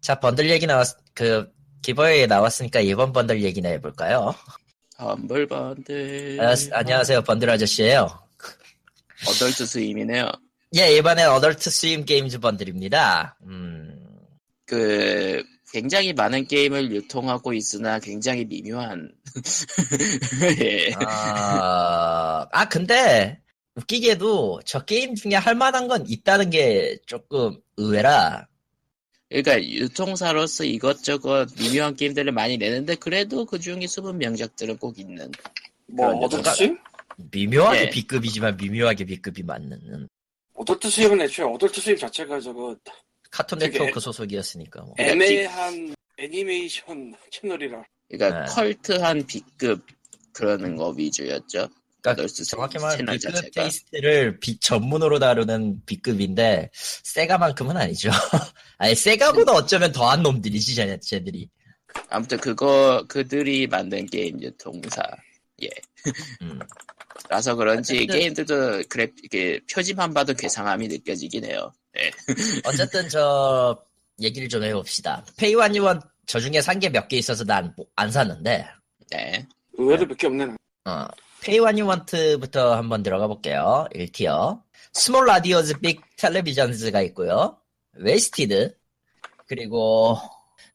자, 0.00 0.18
번들 0.18 0.48
얘기 0.48 0.66
나왔, 0.66 0.96
그, 1.12 1.52
기버에 1.82 2.26
나왔으니까 2.26 2.80
이번 2.80 3.12
번들 3.12 3.42
얘기나 3.42 3.68
해볼까요? 3.70 4.34
험블번들. 4.98 6.38
안녕하세- 6.40 6.72
안녕하세요, 6.72 7.22
번들 7.22 7.50
아저씨예요 7.50 8.08
어덜트 9.28 9.66
스임이네요. 9.66 10.30
예, 10.76 10.96
이번엔 10.96 11.28
어덜트 11.28 11.70
스임 11.70 12.04
게임즈 12.04 12.38
번들입니다. 12.38 13.36
음, 13.46 13.94
그, 14.64 15.42
굉장히 15.70 16.12
많은 16.12 16.46
게임을 16.46 16.90
유통하고 16.92 17.52
있으나 17.52 17.98
굉장히 17.98 18.44
미묘한. 18.44 19.10
예. 20.62 20.92
아, 21.04 22.46
아, 22.50 22.68
근데, 22.68 23.38
웃기게도 23.74 24.60
저 24.64 24.84
게임 24.84 25.14
중에 25.14 25.34
할 25.34 25.54
만한 25.54 25.88
건 25.88 26.04
있다는 26.06 26.50
게 26.50 26.98
조금 27.06 27.58
의외라, 27.76 28.46
그러니까 29.28 29.62
유통사로서 29.62 30.64
이것저것 30.64 31.48
미묘한 31.58 31.96
게임들을 31.96 32.32
많이 32.32 32.58
내는데 32.58 32.94
그래도 32.96 33.46
그 33.46 33.58
중에 33.58 33.86
숨은 33.86 34.18
명작들은 34.18 34.76
꼭 34.76 34.98
있는. 34.98 35.30
뭐 35.86 36.18
여자가- 36.28 36.54
스임? 36.54 36.78
미묘하게 37.30 37.80
예. 37.82 37.90
B급이지만 37.90 38.56
미묘하게 38.56 39.04
B급이 39.04 39.42
맞는 39.42 40.08
Adult 40.62 40.88
Swim은 40.90 41.20
애초에 41.22 41.44
Adult 41.46 41.80
Swim 41.80 41.96
자체가 41.96 42.40
저거 42.40 42.76
Cartoon 43.30 43.58
Network 43.58 43.98
소속이었으니까. 43.98 44.82
뭐. 44.82 44.94
애매한 44.98 45.94
애니메이션 46.18 47.14
채널이라. 47.30 47.82
그러니까 48.08 48.44
네. 48.44 48.52
컬트한 48.54 49.26
B급 49.26 49.84
그러는 50.32 50.76
거 50.76 50.90
위주였죠. 50.90 51.68
그러니까 52.02 52.26
정확히 52.48 52.78
말하면 52.78 53.06
B급 53.06 53.20
자체가. 53.34 53.50
taste를 53.54 54.38
B 54.40 54.58
전문으로 54.58 55.18
다루는 55.18 55.82
B급인데 55.86 56.70
세가만큼은 56.74 57.76
아니죠. 57.76 58.10
아니 58.78 58.94
세가보다 58.94 59.52
어쩌면 59.52 59.90
더한 59.92 60.22
놈들이지 60.22 60.74
쟤- 60.74 60.98
쟤들이. 61.00 61.48
아무튼 62.08 62.38
그거 62.38 63.04
그들이 63.08 63.66
만든 63.66 64.06
게임 64.06 64.40
유통사. 64.40 65.02
음. 66.42 66.58
라서 67.28 67.54
그런지 67.54 67.96
어쨌든- 67.96 68.14
게임들도 68.18 68.82
그래 68.88 69.08
이게 69.22 69.60
표지만 69.72 70.12
봐도 70.14 70.34
괴상함이 70.34 70.88
느껴지긴 70.88 71.44
해요. 71.44 71.72
예. 71.98 72.10
어쨌든 72.64 73.08
저 73.08 73.78
얘기를 74.20 74.48
좀 74.48 74.62
해봅시다. 74.64 75.24
Pay 75.36 75.53
What 75.53 75.74
You 75.76 75.87
Want 75.87 76.00
저 76.26 76.38
중에 76.40 76.60
산 76.60 76.78
게 76.78 76.88
몇 76.90 77.08
개 77.08 77.16
있어서 77.18 77.44
난안 77.44 78.10
샀는데 78.10 78.66
네. 79.10 79.16
네. 79.32 79.46
의외로 79.74 80.06
몇 80.06 80.16
개 80.16 80.26
없네. 80.26 80.54
어, 80.84 81.06
Pay 81.42 81.58
What 81.58 81.78
You 81.78 82.02
Want부터 82.02 82.74
한번 82.76 83.02
들어가 83.02 83.26
볼게요. 83.26 83.86
1tier. 83.94 84.60
Small 84.92 85.26
Radios 85.26 85.78
Big 85.80 86.00
Televisions가 86.16 87.00
있고요. 87.02 87.58
Wasted 87.94 88.74
그리고 89.46 90.18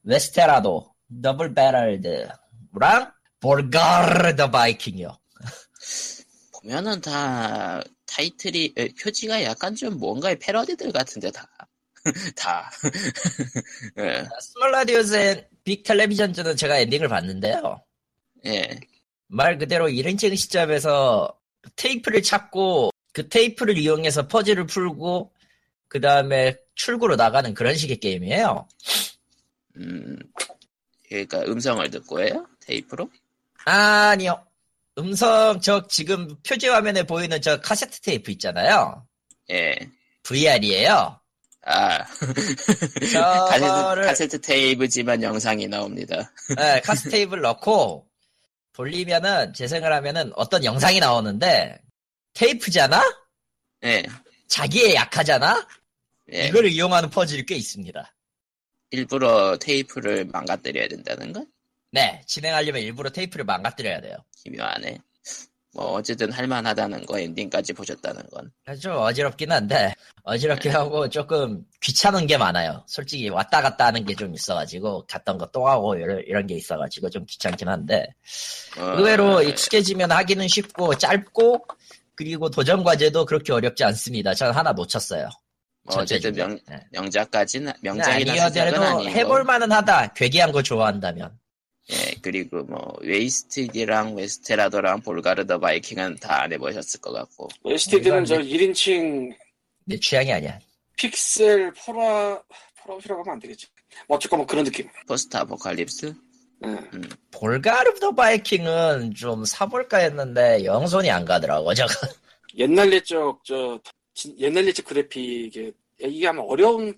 Westerado 0.03 0.93
Double 1.21 1.53
Barreled랑 1.53 3.11
Volgarr 3.39 4.35
the 4.35 4.49
Viking이요. 4.51 5.17
보면은 6.67 6.99
다 6.99 7.81
타이틀이 8.05 8.73
에, 8.77 8.89
표지가 9.01 9.41
약간 9.43 9.73
좀 9.73 9.97
뭔가의 9.97 10.37
패러디들 10.37 10.91
같은데 10.91 11.31
다. 11.31 11.47
다. 12.35 12.69
예. 13.99 14.25
Small 14.41 14.71
Radios의 14.71 15.47
Big 15.63 15.83
Televisions는 15.83 16.57
제가 16.57 16.77
엔딩을 16.79 17.07
봤는데요. 17.07 17.81
예. 18.45 18.79
말 19.27 19.57
그대로 19.57 19.87
1인칭 19.87 20.35
시점에서 20.35 21.39
테이프를 21.77 22.21
찾고 22.21 22.91
그 23.13 23.29
테이프를 23.29 23.77
이용해서 23.77 24.27
퍼즐을 24.27 24.67
풀고 24.67 25.31
그 25.87 26.01
다음에 26.01 26.57
출구로 26.75 27.15
나가는 27.15 27.53
그런 27.53 27.75
식의 27.75 27.97
게임이에요. 27.97 28.67
음. 29.77 30.19
그러니까 31.07 31.41
음성을 31.43 31.89
듣고 31.89 32.21
해요? 32.21 32.45
테이프로? 32.59 33.09
아니요. 33.65 34.46
음성 34.97 35.59
저 35.61 35.87
지금 35.87 36.35
표지 36.43 36.67
화면에 36.67 37.03
보이는 37.03 37.41
저 37.41 37.59
카세트 37.61 38.01
테이프 38.01 38.31
있잖아요. 38.31 39.05
예. 39.51 39.75
VR이에요. 40.23 41.19
아. 41.65 42.03
카세트, 43.49 43.59
저거를 43.59 44.05
카세트 44.05 44.41
테이프지만 44.41 45.21
영상이 45.21 45.67
나옵니다. 45.67 46.31
네, 46.55 46.81
카세트 46.81 47.09
테이프를 47.09 47.41
넣고 47.43 48.07
돌리면은 48.73 49.53
재생을 49.53 49.91
하면은 49.93 50.31
어떤 50.35 50.63
영상이 50.63 50.99
나오는데 50.99 51.77
테이프잖아? 52.33 53.01
예. 53.83 54.03
자기에 54.47 54.95
약하잖아? 54.95 55.67
예. 56.33 56.47
이걸 56.47 56.67
이용하는 56.67 57.09
퍼즐이 57.09 57.45
꽤 57.45 57.55
있습니다. 57.55 58.15
일부러 58.91 59.57
테이프를 59.57 60.25
망가뜨려야 60.25 60.87
된다는 60.87 61.33
건 61.33 61.47
네, 61.97 62.21
진행하려면 62.27 62.81
일부러 62.83 63.09
테이프를 63.09 63.43
망가뜨려야 63.45 64.01
돼요. 64.01 64.15
기묘하네. 64.43 64.99
뭐 65.73 65.93
어쨌든 65.93 66.31
할만하다는 66.31 67.05
거 67.05 67.19
엔딩까지 67.19 67.73
보셨다는 67.73 68.23
건. 68.31 68.51
좀 68.81 68.93
어지럽긴 68.97 69.51
한데 69.51 69.93
어지럽긴 70.23 70.71
하고 70.71 71.07
조금 71.09 71.63
귀찮은 71.81 72.25
게 72.25 72.37
많아요. 72.37 72.83
솔직히 72.87 73.29
왔다 73.29 73.61
갔다 73.61 73.85
하는 73.87 74.03
게 74.05 74.15
좀 74.15 74.33
있어가지고 74.33 75.05
갔던 75.07 75.37
거 75.37 75.47
또 75.51 75.67
하고 75.67 75.95
이런, 75.95 76.19
이런 76.25 76.47
게 76.47 76.55
있어가지고 76.55 77.09
좀 77.11 77.25
귀찮긴 77.25 77.67
한데 77.67 78.07
어, 78.79 78.83
의외로 78.97 79.41
익숙해지면 79.43 80.11
하기는 80.11 80.47
쉽고 80.47 80.95
짧고 80.97 81.65
그리고 82.15 82.49
도전 82.49 82.83
과제도 82.83 83.25
그렇게 83.25 83.53
어렵지 83.53 83.83
않습니다. 83.83 84.33
전 84.33 84.51
하나 84.55 84.71
놓쳤어요. 84.71 85.29
뭐 85.83 85.97
어쨌든 86.01 86.33
명. 86.33 86.59
네. 86.67 86.79
명작까지는 86.91 87.71
명작이나 87.81 88.45
아니어도. 88.45 89.09
해볼 89.09 89.43
만은 89.43 89.71
하다. 89.71 90.13
괴기한 90.13 90.51
거 90.51 90.63
좋아한다면. 90.63 91.37
예 91.89 92.15
그리고 92.21 92.63
뭐 92.63 92.93
웨이스티드랑 93.01 94.15
웨스테라도랑 94.15 95.01
볼가르더 95.01 95.59
바이킹은 95.59 96.17
다 96.17 96.41
안 96.43 96.51
해보셨을 96.53 96.99
것 97.01 97.13
같고. 97.13 97.47
STD는 97.65 98.25
저 98.25 98.39
이건 98.41 98.47
1인칭 98.73 99.35
내 99.85 99.97
취향이 99.99 100.31
아니야. 100.33 100.59
픽셀 100.97 101.71
포라 101.73 102.41
Fallout이라고 102.81 103.21
하면 103.21 103.33
안 103.35 103.39
되겠지. 103.39 103.67
뭐 104.07 104.17
어쨌건 104.17 104.39
뭐 104.39 104.45
그런 104.47 104.65
느낌. 104.65 104.87
post-apocalypse? 105.07 106.13
예. 106.65 106.77
Volgarr 107.31 107.88
the 107.88 108.13
Viking은 108.15 109.13
좀 109.13 109.45
사볼까 109.45 109.97
했는데 109.99 110.65
영손이 110.65 111.09
안 111.09 111.23
가더라고. 111.23 111.73
저거. 111.73 111.93
옛날 112.57 112.91
옛적 112.91 113.41
저 113.45 113.79
진- 114.13 114.37
옛날 114.39 114.65
옛적 114.67 114.85
그래픽에 114.85 115.71
이게 116.01 116.27
아마 116.27 116.41
어려운 116.41 116.93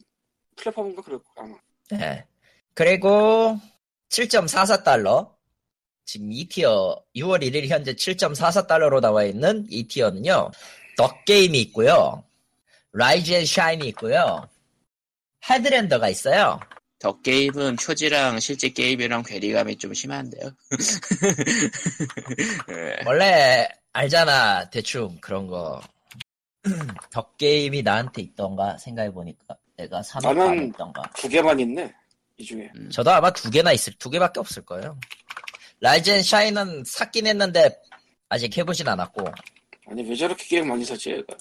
플랫폼인가 0.56 1.02
그럴 1.04 1.20
거 1.20 1.26
아마. 1.38 1.56
네. 1.92 2.26
그리고 2.74 3.58
7.44달러. 4.10 5.30
지금 6.06 6.30
2tier 6.30 7.02
6월 7.16 7.44
1일 7.44 7.68
현재 7.68 7.94
7.44달러로 7.94 9.00
나와 9.00 9.24
있는 9.24 9.68
2tier는요. 9.68 10.52
Duck 10.98 11.24
Game이 11.26 11.60
있고요. 11.62 12.24
Rise 12.94 13.32
and 13.32 13.46
Shine이 13.46 13.88
있고요. 13.90 14.48
Headlander가 15.50 16.10
있어요. 16.10 16.60
Duck 16.98 17.22
Game은 17.22 17.76
표지랑 17.78 18.40
실제 18.40 18.70
게임이랑 18.70 19.24
괴리감이 19.24 19.78
좀 19.78 19.94
심한데요. 19.94 20.52
예, 22.72 23.04
원래 23.06 23.70
알잖아. 23.94 24.70
대충 24.72 25.16
그런 25.22 25.48
거. 25.48 25.80
Duck 27.14 27.45
Game이 27.45 27.84
나한테 27.84 28.24
있던가 28.24 28.78
생각해 28.80 29.12
보니까 29.12 29.56
내가 29.78 30.02
사놓고 30.04 30.34
나는- 30.34 30.50
안 30.50 30.60
했던가. 30.60 31.04
두 31.16 31.30
개만 31.30 31.60
있네. 31.60 31.94
이 32.40 32.46
중에. 32.46 32.72
저도 32.92 33.12
아마 33.12 33.32
두 33.32 33.52
개나 33.52 33.74
있을, 33.74 33.94
두 34.00 34.10
개밖에 34.10 34.40
없을 34.40 34.64
거예요. 34.64 34.98
Rise 35.82 36.10
and 36.10 36.24
Shine은 36.24 36.84
샀긴 36.86 37.28
했는데 37.28 37.78
아직 38.30 38.58
해보진 38.58 38.88
않았고 38.88 39.26
아니 39.88 40.04
왜 40.04 40.16
저렇게 40.16 40.46
게임 40.46 40.68
많이 40.68 40.84
사지 40.86 41.12
얘가. 41.12 41.36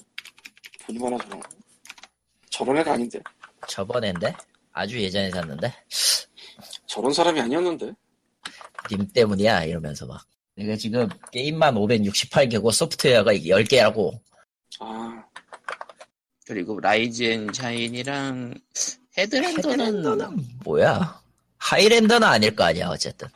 돈이 0.85 0.99
많아 0.99 1.17
저런. 1.17 1.41
저런 2.49 2.77
애가 2.77 2.93
아닌데. 2.93 3.19
저번엔데 3.67 4.33
아주 4.73 5.01
예전에 5.01 5.29
샀는데 5.31 5.73
저런 6.85 7.13
사람이 7.13 7.39
아니었는데. 7.39 7.91
님 8.91 9.07
때문이야 9.07 9.65
이러면서 9.65 10.05
막 10.05 10.25
내가 10.55 10.75
지금 10.75 11.07
게임만 11.31 11.75
568개고 11.75 12.71
소프트웨어가 12.71 13.33
10개라고 13.33 14.19
아 14.79 15.23
그리고 16.45 16.79
Rise 16.79 17.23
and 17.23 17.53
Shine이랑 17.53 18.55
Headlander는 19.17 19.85
Headlander는 19.85 20.37
뭐야? 20.63 21.21
Highlander는 21.57 22.27
아닐 22.27 22.55
거 22.55 22.63
아니야 22.63 22.89
어쨌든. 22.89 23.27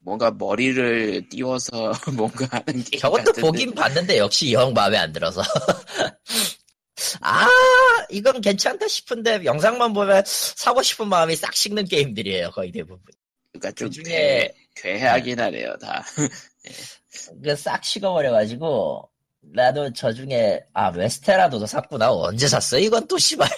뭔가 0.00 0.30
머리를 0.30 1.28
띄워서 1.28 1.92
뭔가 2.16 2.46
하는 2.50 2.82
게임 2.84 2.98
저것도 3.00 3.24
같은데. 3.24 3.40
보긴 3.42 3.74
봤는데 3.74 4.18
역시 4.18 4.52
영 4.52 4.72
마음에 4.72 4.96
안 4.96 5.12
들어서. 5.12 5.42
아 7.20 7.46
이건 8.10 8.40
괜찮다 8.40 8.88
싶은데 8.88 9.44
영상만 9.44 9.92
보면 9.92 10.22
사고 10.26 10.82
싶은 10.82 11.08
마음이 11.08 11.36
싹 11.36 11.54
식는 11.54 11.84
게임들이에요 11.84 12.50
거의 12.50 12.72
대부분. 12.72 12.98
그러니까 13.52 13.72
좀 13.72 13.88
그 13.90 13.94
중에- 14.02 14.52
괴, 14.74 14.98
괴하긴 14.98 15.40
하네요 15.40 15.76
다. 15.78 16.04
그싹 17.42 17.84
식어버려가지고 17.84 19.10
나도 19.52 19.92
저 19.92 20.12
중에 20.12 20.60
아 20.72 20.88
Westerado도 20.88 21.66
샀구나. 21.66 22.10
언제 22.12 22.48
샀어? 22.48 22.78
이건 22.78 23.06
또 23.08 23.18
씨발 23.18 23.48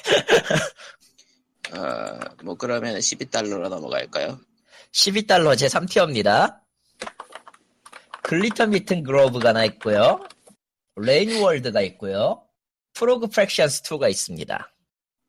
어, 1.72 2.18
뭐 2.42 2.54
그러면 2.56 2.96
12달러로 2.98 3.68
넘어갈까요? 3.68 4.40
12달러 4.92 5.56
제 5.56 5.66
3tier입니다 5.66 6.58
Glittermitten 8.22 9.02
Grove가 9.02 9.50
하나 9.50 9.64
있고요 9.64 10.26
Rain 10.96 11.27
World가 11.27 11.80
있고요 11.82 12.42
Frog 12.92 13.28
Fractions 13.28 13.82
2가 13.82 14.10
있습니다 14.10 14.72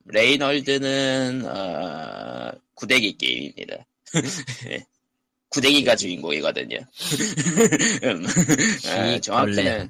Rain 0.06 0.49
World는 0.49 1.46
어, 1.46 2.52
구데기 2.76 3.18
게임입니다. 3.18 3.86
구데기가 5.50 5.96
주인공이거든요. 5.96 6.78
음, 8.04 8.26
어, 8.88 9.20
정확히는 9.20 9.90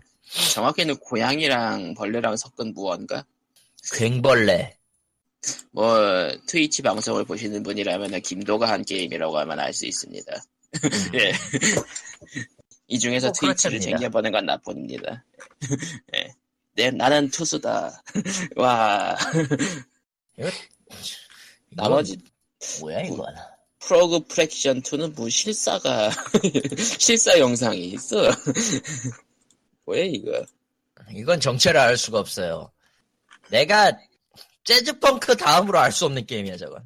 정확히는 0.53 0.97
고양이랑 0.97 1.93
벌레랑 1.93 2.35
섞은 2.35 2.73
무언가? 2.73 3.23
괭벌레 3.83 4.77
뭐 5.71 6.32
트위치 6.45 6.82
방송을 6.82 7.25
보시는 7.25 7.63
분이라면 7.63 8.21
김도가 8.21 8.69
한 8.69 8.84
게임이라고 8.84 9.38
하면 9.39 9.60
알 9.60 9.73
수 9.73 9.86
있습니다. 9.86 10.43
예. 11.15 11.34
이 12.88 12.99
중에서 12.99 13.27
뭐 13.27 13.34
트위치를 13.34 13.80
그렇답니다. 13.80 13.97
챙겨보는 13.99 14.32
건 14.32 14.45
나쁩니다. 14.45 15.25
예. 16.15 16.34
네, 16.75 16.91
나는 16.91 17.30
투수다. 17.30 18.04
와. 18.56 19.17
이건 20.38 20.51
나머지 21.71 22.17
뭐야 22.80 23.01
이건 23.01 23.25
프로그 23.80 24.19
프랙션 24.27 24.82
2는 24.82 25.15
뭐 25.15 25.27
실사가 25.30 26.12
실사 26.99 27.38
영상이 27.39 27.80
있어. 27.89 28.30
뭐야 29.86 30.04
이거? 30.04 30.45
이건 31.13 31.39
정체를 31.39 31.80
알 31.80 31.97
수가 31.97 32.19
없어요 32.19 32.71
내가 33.49 33.91
재즈 34.63 35.00
펑크 35.00 35.38
다음으로 35.38 35.80
알 35.80 35.91
수 35.91 36.06
없는 36.06 36.26
게임이야 36.26 36.58
저건 36.58 36.86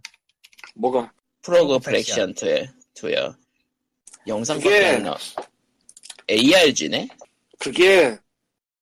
뭐가 0.76 1.12
Frog 1.41 1.78
2에 1.78 2.70
2요. 2.96 3.36
영상 4.28 4.60
그게-. 4.60 5.02
ARG네? 6.30 7.08
그게 7.60 8.18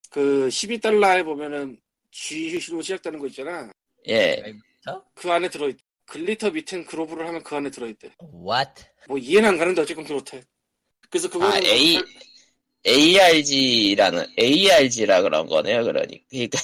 그 0.09 0.47
12달러에 0.49 1.25
보면은 1.25 1.77
G로 2.11 2.81
시작되는 2.81 3.19
거 3.19 3.27
있잖아. 3.27 3.71
예. 4.07 4.41
그 5.15 5.31
안에 5.31 5.49
들어있. 5.49 5.77
Glittermitten 6.05 6.85
Grove를 6.85 7.27
하면 7.27 7.43
그 7.43 7.55
안에 7.55 7.69
들어있대. 7.71 8.11
What? 8.21 8.83
뭐 9.07 9.17
이해는 9.17 9.49
안 9.49 9.57
가는데 9.57 9.81
어쨌건 9.81 10.05
그렇대. 10.05 10.43
그래서 11.09 11.29
그거는 11.29 11.57
아, 11.57 11.59
A, 11.65 11.99
ARG라는, 12.85 14.25
ARG라 14.37 15.21
그런 15.21 15.47
거네요, 15.47 15.83
그러니. 15.83 16.23
그니까, 16.29 16.59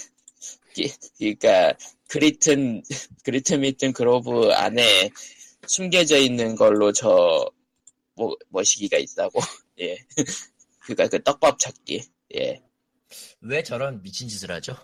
그니까, 1.18 1.74
그리튼, 2.10 2.82
그리튼 3.24 3.62
미튼 3.62 3.93
그로브 3.93 4.52
안에 4.52 5.10
숨겨져 5.67 6.17
있는 6.17 6.56
걸로 6.56 6.91
저, 6.91 7.50
뭐, 8.15 8.36
머시기가 8.50 8.98
있다고. 8.98 9.39
예. 9.80 9.98
그니까 10.82 11.08
그 11.08 11.22
떡밥 11.24 11.60
찾기. 11.60 12.04
예. 12.36 12.60
왜 13.41 13.63
저런 13.63 14.02
미친 14.02 14.28
짓을 14.28 14.52
하죠? 14.52 14.76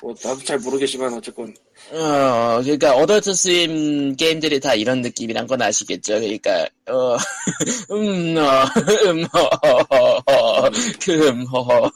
뭐 0.00 0.14
나도 0.22 0.44
잘 0.44 0.58
모르겠지만 0.58 1.12
어쨌건 1.14 1.52
어, 1.90 2.60
그러니까 2.62 2.94
어덜트 2.94 3.34
스임 3.34 4.14
게임들이 4.14 4.60
다 4.60 4.74
이런 4.74 5.00
느낌이란 5.00 5.46
건 5.46 5.60
아시겠죠? 5.60 6.20
그러니까 6.20 6.68
어, 6.86 7.16
음, 7.90 8.36
어, 8.36 8.64
음, 9.10 9.24
어, 9.32 10.32
어, 10.32 10.70
그, 11.02 11.28
음, 11.28 11.46
어, 11.52 11.90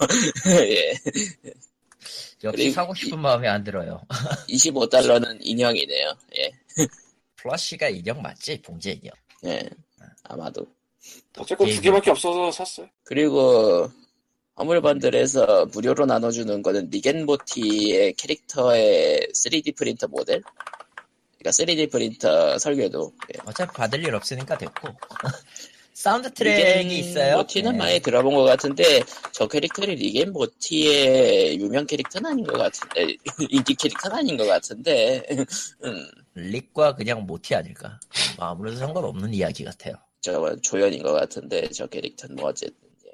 예. 0.49 0.95
역시 2.45 2.71
사고 2.71 2.95
싶은 2.95 3.19
마음이 3.19 3.47
안 3.49 3.63
들어요 3.65 4.01
25달러는 4.49 5.39
인형이네요. 5.41 6.13
예. 6.39 6.51
플러시가 7.37 7.89
인형 7.89 8.21
맞지? 8.23 8.63
봉제 8.63 8.93
인형 9.03 9.13
예. 9.47 9.69
아마도. 10.25 10.67
어쨌건 11.39 11.67
두 11.69 11.75
게임이- 11.75 11.83
개밖에 11.83 12.11
없어서 12.11 12.51
샀어요. 12.53 12.89
그리고 13.05 13.91
Humble 14.59 14.99
Bundle에서 14.99 15.67
무료로 15.67 16.07
나눠주는 16.07 16.63
거는 16.63 16.91
Rick 16.91 17.26
and 17.26 17.53
Morty의 17.53 18.15
캐릭터의 18.15 19.29
3D 19.35 19.77
프린터 19.77 20.07
모델? 20.09 20.43
그러니까 21.39 21.51
3D 21.51 21.91
프린터 21.91 22.59
설계도. 22.59 23.13
예. 23.35 23.41
어차피 23.47 23.73
받을 23.77 24.05
일 24.05 24.15
없으니까 24.15 24.57
됐고 24.59 24.89
사운드 25.93 26.33
트랙이 26.33 26.99
있어요. 26.99 27.37
모티는 27.37 27.73
네. 27.73 27.79
많이 27.79 28.01
들어본 28.01 28.35
것 28.35 28.45
같은데 28.45 29.03
저 29.33 29.47
캐릭터는 29.47 29.95
리겐 29.95 30.33
모티의 30.33 31.61
유명 31.61 31.87
캐릭터는 31.87 32.31
아닌 32.31 32.45
것 32.47 32.57
같은데 32.57 33.17
인기 33.51 33.75
캐릭터는 33.75 34.17
아닌 34.19 34.37
것 34.37 34.47
같은데 34.47 35.23
음, 35.85 36.07
릭과 36.35 36.95
그냥 36.95 37.27
모티 37.27 37.55
아닐까. 37.55 38.01
뭐 38.37 38.47
아무래도 38.47 38.79
상관없는 38.79 39.35
이야기 39.35 39.65
같아요. 39.65 39.95
저 40.23 40.57
조연인 40.63 41.03
것 41.03 41.13
같은데 41.13 41.69
저 41.69 41.87
캐릭터는 41.87 42.37
뭐 42.37 42.49
어쨌든 42.49 42.77
예. 43.07 43.11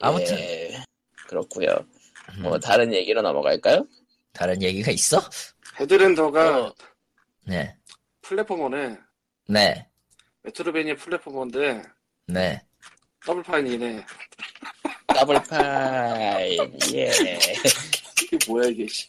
아무튼. 0.00 0.38
예, 0.38 0.82
그렇고요. 1.28 1.68
뭐 2.40 2.54
음, 2.56 2.60
다른 2.60 2.92
얘기로 2.92 3.22
넘어갈까요? 3.22 3.86
다른 4.32 4.62
얘기가 4.62 4.90
있어? 4.92 5.20
헤드랜더가 5.80 6.66
어, 6.66 6.74
네, 7.46 7.76
platformer네. 8.22 8.96
네, 9.48 9.87
Metroidvania 10.52 10.94
platformer인데 10.96 11.82
네. 12.26 12.62
Double 13.24 13.58
Fine이네. 13.58 14.04
Double 15.08 16.10
Fine 16.10 16.78
예 16.94 17.10
이게 18.22 18.38
뭐야 18.48 18.68
이게. 18.68 18.86
씨. 18.86 19.08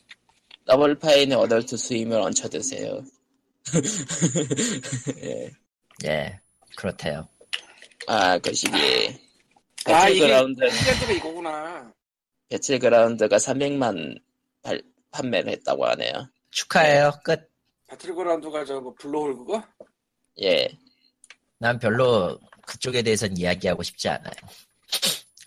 Double 0.65 1.01
Fine의 1.01 1.37
Adult 1.37 1.77
Swim을 1.77 2.19
얹혀 2.19 2.49
드세요. 2.49 3.01
예. 5.23 5.51
예, 6.05 6.39
그렇대요. 6.75 7.27
아, 8.07 8.37
그 8.39 8.53
시기에 8.53 9.17
아 9.85 10.09
이게 10.09 10.21
배틀그라운드 10.21 10.63
Headlander가 10.63 11.11
이거구나. 11.13 11.93
배틀 12.49 12.79
그라운드가 12.79 13.37
300만 13.37 14.21
발, 14.61 14.81
판매를 15.11 15.51
했다고 15.53 15.85
하네요. 15.87 16.29
축하해요. 16.51 17.11
끝. 17.23 17.49
배틀 17.87 18.13
그라운드가 18.15 18.65
저거 18.65 18.93
블루홀 18.99 19.37
그거? 19.37 19.63
예. 20.41 20.67
난 21.59 21.77
별로 21.77 22.39
그쪽에 22.65 23.01
대해서는 23.01 23.37
이야기하고 23.37 23.83
싶지 23.83 24.09
않아요. 24.09 24.33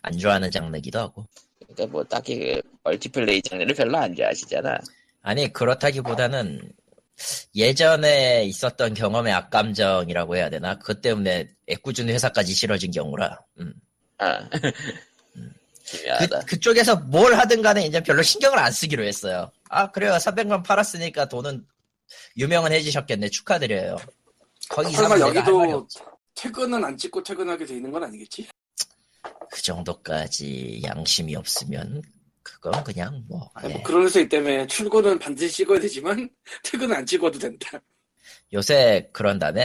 안 0.03 0.19
좋아하는 0.19 0.51
장르기도 0.51 0.99
하고. 0.99 1.27
그러니까 1.61 1.87
뭐 1.87 2.05
딱히 2.05 2.39
그 2.39 2.63
멀티플레이 2.85 3.43
장르를 3.43 3.75
별로 3.75 3.99
안 3.99 4.15
좋아하시잖아. 4.15 4.79
아니, 5.23 5.53
그렇다기보다는 5.53 6.73
예전에 7.55 8.45
있었던 8.45 8.95
경험의 8.95 9.33
악감정이라고 9.33 10.37
해야 10.37 10.51
되나? 10.51 10.79
그것 10.79 11.01
때문에 11.01 11.49
애꿎은 11.69 12.09
회사까지 12.09 12.53
싫어진 12.53 12.91
경우라. 12.91 13.39
음. 13.61 13.73
아. 14.19 14.49
그, 14.49 14.73
기묘하다. 15.85 16.41
그쪽에서 16.41 16.97
뭘 16.97 17.35
하든 17.35 17.63
간에 17.63 17.87
이제 17.87 18.03
별로 18.03 18.23
신경을 18.23 18.59
안 18.59 18.73
쓰기로 18.73 19.05
했어요. 19.05 19.51
아, 19.69 19.91
그래요. 19.91 20.13
300만 20.13 20.65
팔았으니까 20.65 21.27
돈은 21.27 21.65
유명은 22.37 22.73
해주셨겠네. 22.73 23.29
축하드려요. 23.31 23.97
이상 24.89 25.09
설마 25.09 25.21
여기도. 25.21 25.87
퇴근은 26.35 26.85
안 26.85 26.97
찍고 26.97 27.23
퇴근하게 27.23 27.67
돼 27.67 27.77
있는 27.77 27.91
건 27.91 28.05
아니겠지? 28.05 28.49
그 29.51 29.63
정도까지 29.63 30.81
양심이 30.83 31.37
없으면 31.37 32.03
그건 32.43 32.83
그냥 32.85 33.23
뭐, 33.29 33.51
아니, 33.55 33.71
예. 33.71 33.75
뭐 33.75 33.83
그런 33.83 34.05
회사 34.05 34.27
때문에 34.27 34.67
출근은 34.67 35.19
반드시 35.19 35.59
찍어야 35.59 35.79
되지만 35.81 36.29
퇴근은 36.65 36.97
안 36.97 37.07
찍어도 37.07 37.39
된다. 37.39 37.81
요새 38.53 39.09
그런다며 39.13 39.63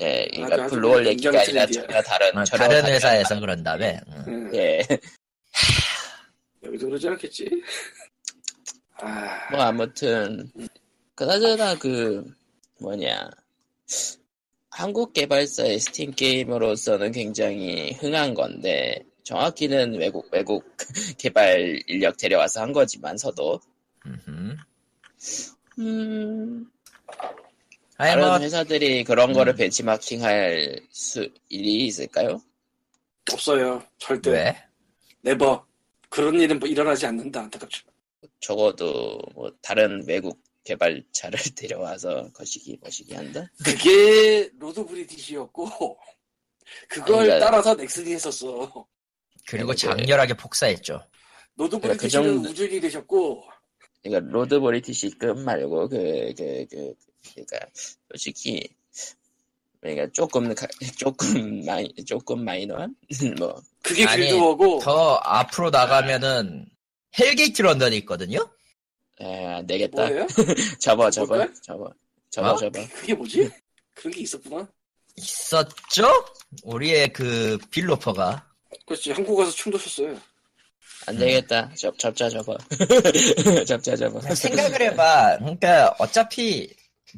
예, 0.00 0.22
아주 0.22 0.30
그러니까 0.36 0.64
아주 0.64 0.74
블루홀 0.74 1.06
얘기가 1.06 1.40
아니라. 1.40 1.66
전혀 1.66 2.02
다른 2.02 2.36
어, 2.38 2.44
전혀 2.44 2.68
다른 2.68 2.84
회사에서 2.86 3.40
그런다며 3.40 3.98
음. 4.08 4.24
응. 4.28 4.54
예. 4.54 4.80
여기도 6.62 6.86
그러지 6.86 7.08
않겠지? 7.08 7.48
아, 9.00 9.48
뭐 9.50 9.60
아무튼 9.60 10.50
그나저나 11.14 11.78
그 11.78 12.24
뭐냐 12.80 13.28
한국 14.70 15.12
개발사의 15.12 15.80
스팀 15.80 16.12
게임으로서는 16.12 17.12
굉장히 17.12 17.92
흥한 17.94 18.34
건데 18.34 19.04
정확히는 19.24 19.98
외국 19.98 20.28
외국 20.32 20.64
개발 21.18 21.82
인력 21.86 22.16
데려와서 22.16 22.62
한 22.62 22.72
거지만서도. 22.72 23.60
음 25.78 26.70
아니 27.98 28.10
다른 28.12 28.28
뭐 28.28 28.38
회사들이 28.38 29.04
그런 29.04 29.32
거를 29.32 29.52
음. 29.54 29.56
벤치마킹할 29.56 30.80
수 30.90 31.28
일이 31.48 31.86
있을까요? 31.86 32.40
없어요. 33.32 33.82
절대. 33.98 34.30
왜? 34.30 34.56
Never. 35.22 35.66
그런 36.08 36.40
일은 36.40 36.58
뭐 36.58 36.68
일어나지 36.68 37.06
않는다. 37.06 37.42
안타깝죠. 37.42 37.84
적어도 38.40 39.18
뭐 39.34 39.52
다른 39.60 40.04
외국 40.06 40.40
개발자를 40.72 41.38
데려와서 41.56 42.30
거시기 42.34 42.78
거시기 42.78 43.14
한다. 43.14 43.50
그게 43.64 44.50
Lord 44.58 44.84
British였고 44.84 45.98
그걸 46.88 47.20
아니, 47.20 47.26
그러니까- 47.28 47.38
따라서 47.50 47.74
넥슨이 47.74 48.12
했었어. 48.12 48.86
그리고 49.46 49.72
네, 49.72 49.76
장렬하게 49.86 50.34
폭사했죠. 50.34 51.02
Lord 51.56 51.78
그러니까 51.78 51.92
그 51.94 51.98
British는 51.98 52.24
정도- 52.34 52.50
우주인이 52.50 52.80
되셨고 52.82 53.44
그러니까 54.02 54.30
Lord 54.32 54.60
British급 54.60 55.38
말고 55.40 55.88
그그그 55.88 56.94
그러니까 57.34 57.58
솔직히 58.10 58.68
그러니까 59.80 60.06
조금 60.12 60.54
가- 60.54 60.66
조금 60.98 61.64
마이 61.64 61.88
조금 62.06 62.44
마이너한 62.44 62.94
뭐 63.38 63.62
그게 63.82 64.04
아니, 64.06 64.26
Guild 64.26 64.50
Wars고 64.50 64.80
더 64.80 65.14
앞으로 65.24 65.70
나가면은 65.70 66.66
Hellgate 67.18 67.62
London이 67.62 67.96
있거든요. 67.98 68.50
에, 69.20 69.46
안 69.46 69.66
되겠다. 69.66 70.06
뭐예요? 70.06 70.26
접어 70.80 71.10
접어 71.10 71.26
뭘까요? 71.36 71.52
접어 71.62 71.92
접어 72.30 72.50
어? 72.52 72.56
접어. 72.56 72.80
그게 72.94 73.14
뭐지? 73.14 73.50
그런 73.94 74.12
게 74.12 74.20
있었구나. 74.20 74.68
있었죠? 75.16 76.24
우리의 76.62 77.12
그 77.12 77.58
빌로퍼가 77.70 78.46
그렇지. 78.86 79.10
한국 79.12 79.36
가서 79.36 79.50
춤도 79.50 79.78
췄어요. 79.78 80.16
안 81.06 81.16
되겠다. 81.16 81.72
접 81.74 81.98
접자 81.98 82.28
접어. 82.28 82.56
접자 83.66 83.96
접어. 83.96 84.20
생각을 84.34 84.80
해봐. 84.82 85.38
그러니까 85.38 85.94
어차피 85.98 86.72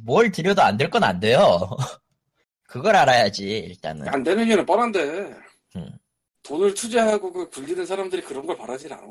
뭘 0.05 0.31
들여도 0.31 0.63
안 0.63 0.77
될 0.79 0.89
건 0.91 1.03
안 1.05 1.21
돼요. 1.21 1.69
그걸 2.67 2.95
알아야지 2.97 3.43
일단은. 3.49 4.09
안 4.09 4.23
되는 4.23 4.47
이유는 4.47 4.65
뻔한데 4.65 5.35
음. 5.77 5.93
돈을 6.45 6.73
투자하고 6.75 7.33
그 7.33 7.51
굴리는 7.51 7.85
사람들이 7.85 8.23
그런 8.23 8.47
걸 8.47 8.57
바라진 8.57 8.93
않아. 8.93 9.03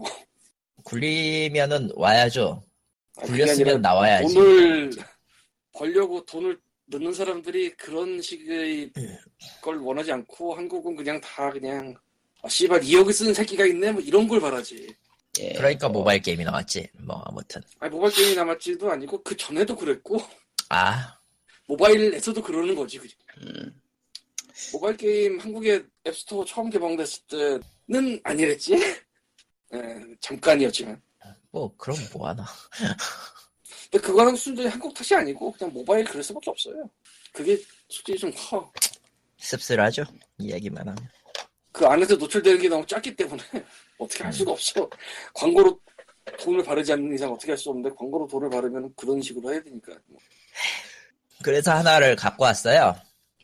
굴리면은 0.86 1.91
와야죠. 1.95 2.63
아, 3.19 3.25
굴렸으면 3.25 3.82
나와야지. 3.82 4.34
돈을 4.34 4.91
벌려고 5.73 6.25
돈을 6.25 6.60
넣는 6.86 7.13
사람들이 7.13 7.71
그런 7.71 8.21
식의 8.21 8.91
걸 9.62 9.77
원하지 9.77 10.12
않고 10.12 10.55
한국은 10.55 10.95
그냥 10.95 11.21
다 11.21 11.51
그냥 11.51 11.95
아, 12.41 12.49
씨발 12.49 12.82
2억을 12.82 13.13
쓰는 13.13 13.34
새끼가 13.34 13.65
있네 13.65 13.91
뭐 13.91 14.01
이런 14.01 14.27
걸 14.27 14.39
바라지. 14.39 14.95
예, 15.39 15.53
그러니까 15.53 15.88
뭐, 15.88 16.01
모바일 16.01 16.21
게임이 16.21 16.43
나왔지. 16.43 16.89
뭐 16.97 17.21
아무튼. 17.25 17.62
아니 17.79 17.91
모바일 17.91 18.13
게임이 18.13 18.36
남았지도 18.36 18.91
아니고 18.91 19.21
그 19.23 19.38
전에도 19.38 19.75
그랬고 19.75 20.19
아 20.69 21.19
모바일에서도 21.67 22.41
그러는 22.41 22.73
거지. 22.75 22.97
그지? 22.97 23.15
음, 23.41 23.82
모바일 24.73 24.97
게임 24.97 25.39
한국에 25.39 25.84
앱스토어 26.08 26.43
처음 26.45 26.69
개방됐을 26.69 27.21
때는 27.88 28.19
아니랬지. 28.23 28.73
예, 29.75 30.01
잠깐이었지만. 30.19 30.99
뭐 31.51 31.75
그럼 31.77 31.97
뭐 32.13 32.27
하나. 32.27 32.45
근데 33.91 34.05
그거는 34.05 34.35
순전히 34.35 34.69
한국 34.69 34.93
탓이 34.93 35.15
아니고 35.15 35.51
그냥 35.53 35.73
모바일 35.73 36.05
그럴 36.05 36.23
수밖에 36.23 36.49
없어요. 36.51 36.89
그게 37.33 37.57
솔직히 37.88 38.17
좀 38.17 38.31
커. 38.35 38.71
씁쓸하죠. 39.38 40.03
이야기만 40.38 40.88
하면. 40.88 41.09
그 41.71 41.85
안에서 41.85 42.15
노출되는 42.15 42.59
게 42.62 42.67
너무 42.69 42.85
작기 42.85 43.15
때문에 43.15 43.41
어떻게 43.97 44.23
할 44.23 44.33
수가 44.33 44.51
없어. 44.51 44.89
광고로 45.33 45.79
돈을 46.39 46.63
바르지 46.63 46.93
않는 46.93 47.13
이상 47.15 47.31
어떻게 47.31 47.51
할 47.51 47.57
수 47.57 47.69
없는데 47.69 47.89
광고로 47.95 48.27
돈을 48.27 48.49
바르면 48.49 48.93
그런 48.95 49.21
식으로 49.21 49.51
해야 49.53 49.62
되니까. 49.63 49.93
뭐, 50.07 50.19
그래서 51.43 51.71
하나를 51.73 52.15
갖고 52.15 52.43
왔어요. 52.43 52.95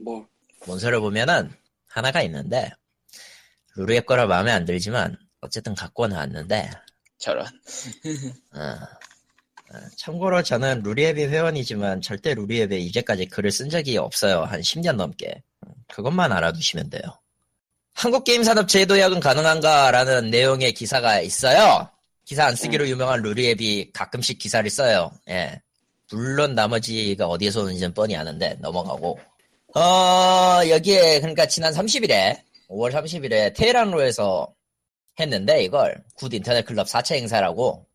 뭐 0.02 0.28
문서를 0.68 1.00
보면은 1.00 1.52
하나가 1.88 2.22
있는데 2.24 2.70
루루의 3.76 4.06
거라 4.06 4.26
마음에 4.28 4.52
안 4.52 4.66
들지만 4.66 5.18
어쨌든 5.42 5.74
갖고 5.76 6.08
나왔는데 6.08 6.70
저런. 7.18 7.46
어, 8.54 8.60
어, 8.60 9.80
참고로 9.98 10.44
저는 10.44 10.82
루리앱이 10.84 11.26
회원이지만 11.26 12.02
절대 12.02 12.34
루리앱에 12.34 12.78
이제까지 12.78 13.28
글을 13.28 13.52
쓴 13.52 13.70
적이 13.70 13.98
없어요. 13.98 14.44
한 14.44 14.62
10년 14.62 14.96
넘게. 14.96 15.42
음, 15.66 15.74
그것만 15.88 16.32
알아두시면 16.32 16.90
돼요. 16.90 17.02
한국 17.94 18.26
게임 18.26 18.44
산업 18.44 18.68
제도약은 18.68 19.22
가능한가라는 19.22 20.30
내용의 20.30 20.74
기사가 20.74 21.22
있어요. 21.22 21.90
기사 22.26 22.46
안 22.46 22.56
쓰기로 22.56 22.88
유명한 22.90 23.22
루리앱이 23.22 23.92
가끔씩 23.94 24.38
기사를 24.38 24.70
써요. 24.70 25.12
예. 25.30 25.62
물론 26.12 26.56
나머지가 26.56 27.28
어디에서 27.28 27.62
오는지는 27.62 27.94
뻔히 27.94 28.16
아는데 28.16 28.58
넘어가고. 28.60 29.20
어, 29.76 30.62
여기에 30.70 31.20
그러니까 31.20 31.48
지난 31.48 31.74
30일에 31.74 32.40
5월 32.70 32.92
30일에 32.92 33.56
테헤란로에서 33.56 34.54
했는데 35.20 35.64
이걸 35.64 36.04
굿 36.16 36.34
인터넷 36.34 36.66
클럽 36.66 36.88
4차 36.88 37.16
행사라고 37.16 37.86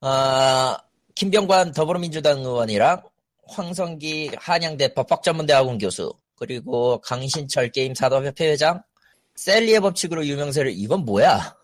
어, 0.00 0.76
김병관 1.14 1.72
더불어민주당 1.72 2.38
의원이랑 2.40 3.02
황성기 3.46 4.32
한양대 4.38 4.94
법학전문대학원 4.94 5.78
교수 5.78 6.12
그리고 6.36 6.98
강신철 7.02 7.70
게임 7.70 7.94
산업협회 7.94 8.50
회장, 8.50 8.82
샐리의 9.34 9.80
법칙으로 9.80 10.26
유명세를 10.26 10.72
이건 10.74 11.04
뭐야? 11.04 11.54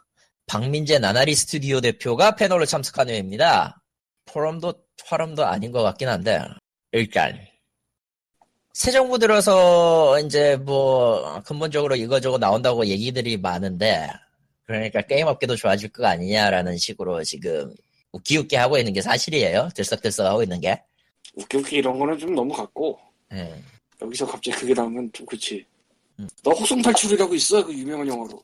박민재 0.47 0.99
나날이 0.99 1.35
스튜디오 1.35 1.81
대표가 1.81 2.37
패널로 2.37 2.67
참석한 2.67 3.09
회입니다. 3.09 3.83
포럼도 4.27 4.75
포럼도 5.09 5.45
아닌 5.47 5.73
것 5.73 5.83
같긴 5.83 6.09
한데 6.09 6.41
일단 6.93 7.39
새 8.75 8.91
정부 8.91 9.19
들어서 9.19 10.21
이제 10.21 10.57
뭐 10.57 11.41
근본적으로 11.47 11.97
이거저거 11.97 12.39
나온다고 12.39 12.87
얘기들이 12.87 13.39
많은데 13.39 14.11
그러니까 14.67 15.03
게임 15.03 15.27
업계도 15.27 15.57
좋아질 15.57 15.91
거 15.91 16.07
아니냐라는 16.07 16.77
식으로 16.77 17.23
지금 17.25 17.73
웃기웃기 18.13 18.57
하고 18.57 18.79
있는 18.79 18.93
게 18.93 19.01
사실이에요. 19.01 19.69
들썩들썩 19.75 20.27
하고 20.27 20.43
있는 20.43 20.61
게. 20.61 20.83
웃기웃기 21.35 21.77
이런 21.77 21.99
거는 21.99 22.19
좀 22.19 22.35
너무 22.35 22.53
같고 22.55 22.99
예. 23.33 23.63
여기서 24.01 24.27
갑자기 24.27 24.57
그게 24.57 24.75
나오면 24.75 25.11
좀 25.13 25.27
그치. 25.27 25.65
음. 26.19 26.29
너 26.43 26.51
호송 26.53 26.81
탈출이라고 26.83 27.35
있어 27.35 27.65
그 27.65 27.73
유명한 27.73 28.07
영화로. 28.09 28.43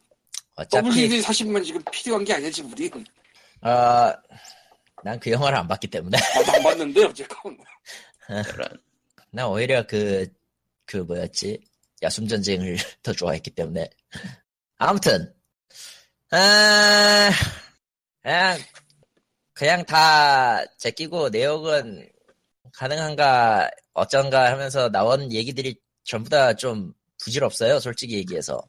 어차피 0.55 0.89
WD 0.89 1.21
40만 1.23 1.65
지금 1.65 1.83
필요한 1.91 2.25
게 2.25 2.35
아니지 2.35 2.63
우리. 2.63 2.91
어, 3.63 4.13
난그 5.03 5.31
영화를 5.31 5.59
안 5.59 5.67
봤기 5.69 5.89
때문에 5.89 6.19
나도 6.19 6.53
안 6.53 6.63
봤는데 6.63 7.05
어쨌건. 7.05 7.57
난 9.31 9.47
오히려 9.47 9.87
그, 9.87 10.27
그 10.85 10.99
뭐였지? 10.99 11.59
야숨 12.03 12.29
전쟁을 12.29 12.77
더 13.03 13.13
좋아했기 13.13 13.51
때문에. 13.51 13.89
아무튼, 14.77 15.33
아, 16.35 17.31
그냥, 18.23 18.59
그냥 19.53 19.85
다 19.85 20.65
제끼고 20.79 21.29
내용은 21.29 22.09
가능한가, 22.73 23.71
어쩐가 23.93 24.51
하면서 24.51 24.89
나온 24.91 25.31
얘기들이 25.31 25.77
전부 26.05 26.31
다 26.31 26.55
좀 26.55 26.95
부질없어요, 27.23 27.79
솔직히 27.81 28.15
얘기해서. 28.17 28.61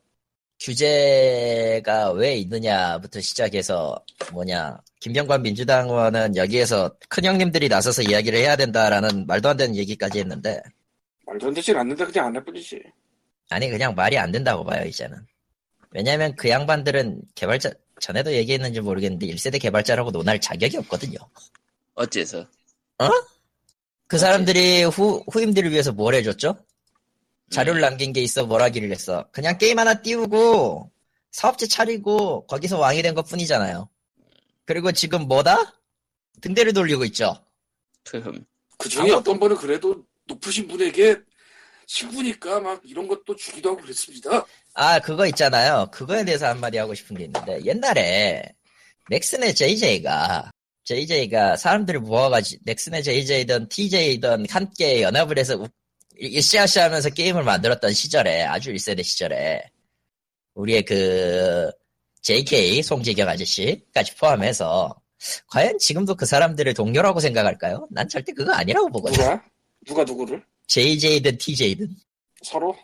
규제가 0.60 2.12
왜 2.12 2.36
있느냐부터 2.38 3.20
시작해서 3.22 3.96
뭐냐 4.32 4.78
김병관 5.02 5.42
민주당 5.42 5.90
의원은 5.90 6.36
여기에서 6.38 6.96
큰 7.10 7.26
형님들이 7.26 7.68
나서서 7.68 8.04
이야기를 8.04 8.40
해야 8.40 8.56
된다라는 8.56 9.26
말도 9.28 9.50
안 9.50 9.58
되는 9.58 9.76
얘기까지 9.76 10.20
했는데 10.20 10.62
말도 11.26 11.48
안 11.48 11.54
되진 11.54 11.76
않는데 11.76 12.06
그냥 12.06 12.28
안 12.28 12.36
해버리지. 12.38 12.82
아니 13.50 13.70
그냥 13.70 13.94
말이 13.96 14.18
안 14.18 14.32
된다고 14.32 14.64
봐요 14.64 14.86
이제는 14.86 15.18
왜냐면 15.94 16.36
그 16.36 16.50
양반들은 16.50 17.22
개발자 17.36 17.72
전에도 18.02 18.34
얘기했는지 18.34 18.82
모르겠는데 18.82 19.28
1세대 19.28 19.62
개발자라고 19.62 20.12
논할 20.12 20.42
자격이 20.42 20.78
없거든요 20.78 21.18
어째서? 21.96 22.46
그 24.08 24.18
사람들이 24.18 24.84
후, 24.84 25.24
후임들을 25.32 25.72
위해서 25.72 25.92
뭘 25.92 26.16
해줬죠? 26.16 26.58
자료를 27.52 27.80
음. 27.80 27.82
남긴 27.82 28.14
게 28.14 28.22
있어 28.22 28.46
뭘 28.46 28.62
하기를 28.62 28.92
했어 28.92 29.28
그냥 29.32 29.58
게임 29.58 29.78
하나 29.80 30.02
띄우고 30.02 30.92
사업체 31.32 31.68
차리고 31.68 32.46
거기서 32.48 32.80
왕이 32.80 33.02
된 33.02 33.14
것 33.16 33.24
뿐이잖아요 33.28 33.90
그리고 34.66 34.92
지금 34.92 35.28
뭐다? 35.28 35.80
등대를 36.42 36.74
돌리고 36.74 37.06
있죠 37.06 37.36
흠. 38.08 38.44
그 38.78 38.90
중에 38.90 39.04
아무것도- 39.12 39.18
어떤 39.18 39.40
분은 39.40 39.56
그래도 39.58 40.04
높으신 40.26 40.68
분에게 40.68 41.18
친구니까 41.86 42.60
막 42.60 42.82
이런 42.86 43.08
것도 43.08 43.36
주기도 43.36 43.70
하고 43.72 43.82
그랬습니다. 43.82 44.46
아, 44.76 45.00
그거 45.00 45.28
있잖아요. 45.28 45.88
그거에 45.92 46.26
대해서 46.26 46.48
한마디 46.48 46.78
하고 46.78 46.94
싶은 46.96 47.16
게 47.18 47.26
있는데, 47.26 47.64
옛날에, 47.64 48.44
넥슨의 49.10 49.54
JJ가, 49.54 50.50
JJ가 50.84 51.58
사람들을 51.58 52.00
모아가지고, 52.00 52.64
넥슨의 52.66 53.04
JJ든 53.04 53.70
TJ든 53.70 54.48
함께 54.50 55.02
연합을 55.04 55.38
해서, 55.38 55.56
우- 55.58 55.68
으쌰으쌰 56.22 56.86
하면서 56.86 57.10
게임을 57.10 57.44
만들었던 57.44 57.94
시절에, 57.94 58.44
아주 58.44 58.72
1세대 58.72 59.04
시절에, 59.04 59.62
우리의 60.56 60.84
그, 60.86 61.72
JK, 62.24 62.82
송지경 62.82 63.28
아저씨까지 63.30 64.16
포함해서, 64.16 64.96
과연 65.48 65.78
지금도 65.78 66.16
그 66.16 66.26
사람들을 66.26 66.74
동료라고 66.74 67.20
생각할까요? 67.20 67.88
난 67.92 68.10
절대 68.10 68.34
그거 68.34 68.52
아니라고 68.54 68.90
보거든. 68.90 69.20
누가? 69.22 69.44
누가 69.86 70.04
누구를? 70.04 70.44
JJ든 70.68 71.38
TJ든. 71.38 71.96
서로? 72.42 72.76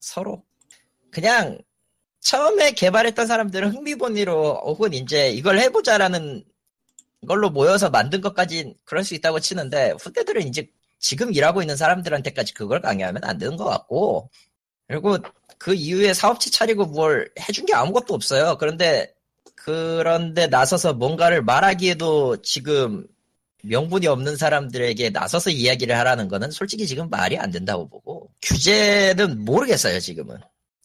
서로 0.00 0.42
그냥 1.12 1.58
처음에 2.20 2.72
개발했던 2.72 3.26
사람들은 3.26 3.72
흥미본의로 3.72 4.62
혹은 4.64 4.92
이제 4.94 5.30
이걸 5.30 5.58
해보자라는 5.60 6.44
걸로 7.26 7.50
모여서 7.50 7.90
만든 7.90 8.20
것까지 8.20 8.74
그럴 8.84 9.04
수 9.04 9.14
있다고 9.14 9.40
치는데 9.40 9.94
후대들은 10.00 10.42
이제 10.48 10.68
지금 10.98 11.32
일하고 11.32 11.62
있는 11.62 11.76
사람들한테까지 11.76 12.54
그걸 12.54 12.80
강요하면 12.80 13.24
안 13.24 13.38
되는 13.38 13.56
것 13.56 13.64
같고 13.64 14.30
그리고 14.88 15.18
그 15.58 15.74
이후에 15.74 16.14
사업체 16.14 16.50
차리고 16.50 16.86
뭘 16.86 17.30
해준 17.40 17.66
게 17.66 17.74
아무것도 17.74 18.14
없어요. 18.14 18.56
그런데 18.58 19.12
그런데 19.54 20.48
나서서 20.48 20.94
뭔가를 20.94 21.42
말하기에도 21.42 22.42
지금 22.42 23.06
명분이 23.64 24.06
없는 24.08 24.36
사람들에게 24.36 25.10
나서서 25.10 25.50
이야기를 25.50 25.96
하라는 25.98 26.28
거는 26.28 26.50
솔직히 26.50 26.86
지금 26.86 27.08
말이 27.10 27.38
안 27.38 27.50
된다고 27.52 27.88
보고 27.88 28.28
규제는 28.42 29.44
모르겠어요 29.44 30.00
지금은 30.00 30.36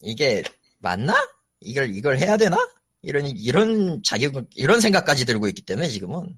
이게 0.02 0.42
맞나? 0.78 1.14
이걸 1.60 1.94
이걸 1.94 2.18
해야 2.18 2.36
되나? 2.36 2.56
이런 3.02 3.26
이런 3.26 4.02
자격 4.02 4.46
이런 4.54 4.80
생각까지 4.80 5.24
들고 5.24 5.48
있기 5.48 5.62
때문에 5.62 5.88
지금은 5.88 6.36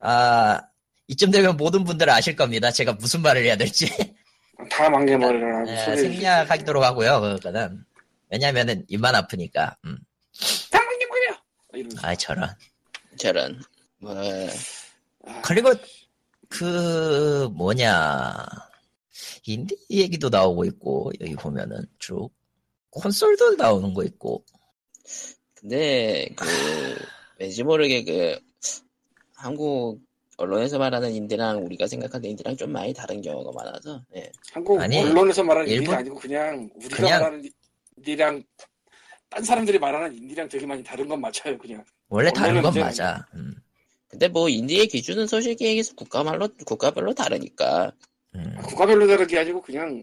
아 0.00 0.60
이쯤 1.08 1.30
되면 1.30 1.56
모든 1.56 1.84
분들은 1.84 2.12
아실 2.12 2.36
겁니다. 2.36 2.70
제가 2.70 2.94
무슨 2.94 3.22
말을 3.22 3.44
해야 3.44 3.56
될지 3.56 3.86
다 4.70 4.88
망개머리를 4.90 5.66
소리를 5.84 6.12
생략하도록 6.14 6.82
하고요. 6.82 7.20
그거는 7.20 7.84
왜냐면은 8.30 8.84
입만 8.88 9.14
아프니까. 9.14 9.76
음. 9.84 9.98
다! 10.70 10.80
이러면서. 11.74 12.06
아 12.06 12.14
저런. 12.14 12.48
저런. 13.16 13.62
뭐, 13.98 14.14
아, 15.26 15.40
그리고 15.42 15.72
그 16.48 17.48
뭐냐 17.52 18.34
인디 19.46 19.76
얘기도 19.90 20.28
나오고 20.28 20.64
있고 20.64 21.12
여기 21.20 21.34
보면은 21.34 21.84
쭉 21.98 22.30
콘솔도 22.90 23.54
나오는 23.56 23.94
거 23.94 24.04
있고 24.04 24.44
근데, 25.54 26.28
그, 26.36 26.46
왠지 27.38 27.62
모르게 27.62 28.02
그, 28.04 28.38
한국 29.34 30.00
언론에서 30.38 30.78
말하는 30.78 31.12
인디랑 31.12 31.64
우리가 31.66 31.86
생각하는 31.86 32.30
인디랑 32.30 32.56
좀 32.56 32.72
많이 32.72 32.94
다른 32.94 33.20
경우가 33.20 33.50
많아서, 33.52 34.02
예. 34.16 34.32
한국 34.52 34.80
아니, 34.80 34.98
언론에서 34.98 35.44
말하는 35.44 35.68
일본- 35.68 35.82
인디가 35.84 35.98
아니고 35.98 36.16
그냥 36.16 36.70
우리가 36.76 36.96
그냥- 36.96 37.20
말하는 37.20 37.50
인디랑 37.98 38.42
딴 39.28 39.44
사람들이 39.44 39.78
말하는 39.78 40.16
인디랑 40.16 40.48
되게 40.48 40.64
많이 40.66 40.82
다른 40.82 41.06
건 41.08 41.20
맞아요 41.20 41.58
그냥 41.58 41.84
원래 42.08 42.30
다른 42.32 42.62
건 42.62 42.72
맞아. 42.74 43.26
음, 43.34 43.54
근데 44.08 44.28
뭐, 44.28 44.48
인디의 44.48 44.86
기준은 44.88 45.26
솔직히 45.26 45.82
국가말로, 45.94 46.48
국가별로 46.64 47.12
다르니까. 47.14 47.92
음, 48.34 48.56
국가별로 48.66 49.06
다른 49.06 49.26
게 49.26 49.38
아니고 49.38 49.60
그냥 49.60 50.02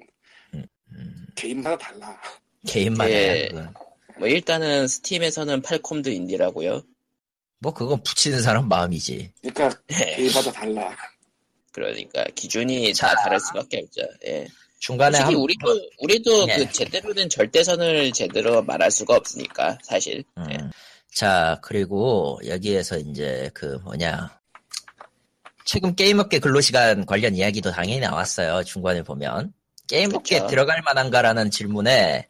음. 0.53 0.65
개인마다 1.35 1.77
달라 1.77 2.19
개인마다 2.67 3.09
예. 3.09 3.47
그건. 3.49 3.73
뭐, 4.19 4.27
일단은 4.27 4.87
스팀에서는 4.87 5.61
팔콤도 5.61 6.09
인디라고요 6.09 6.83
뭐 7.59 7.73
그건 7.73 8.01
붙이는 8.03 8.41
사람 8.41 8.67
마음이지. 8.67 9.31
그러니까 9.41 9.79
예. 9.91 10.15
개인마다 10.15 10.51
달라 10.51 10.95
그러니까, 11.71 12.25
기준이 12.33 12.93
자. 12.93 13.09
다 13.09 13.23
다를 13.23 13.39
수밖에 13.39 13.83
없죠, 13.83 14.01
예. 14.25 14.47
중간에 14.79 15.19
한 15.19 15.33
우리도, 15.33 15.67
우리도 15.99 16.47
예. 16.49 16.55
그 16.57 16.71
제대로 16.71 17.13
된 17.13 17.29
절대선을 17.29 18.11
제대로 18.13 18.63
말할 18.63 18.89
수가 18.89 19.15
없으니까, 19.15 19.77
사실. 19.83 20.23
예. 20.49 20.55
음. 20.55 20.71
자, 21.13 21.59
그리고 21.61 22.39
여기에서 22.47 22.97
이제 22.97 23.49
그 23.53 23.79
뭐냐. 23.83 24.39
최근 25.65 25.95
게임업계 25.95 26.39
근로시간 26.39 27.05
관련 27.05 27.35
이야기도 27.35 27.71
당연히 27.71 27.99
나왔어요. 27.99 28.63
중간에 28.63 29.03
보면. 29.03 29.53
게임업계 29.87 30.35
그쵸. 30.39 30.47
들어갈 30.47 30.81
만한가라는 30.81 31.51
질문에 31.51 32.27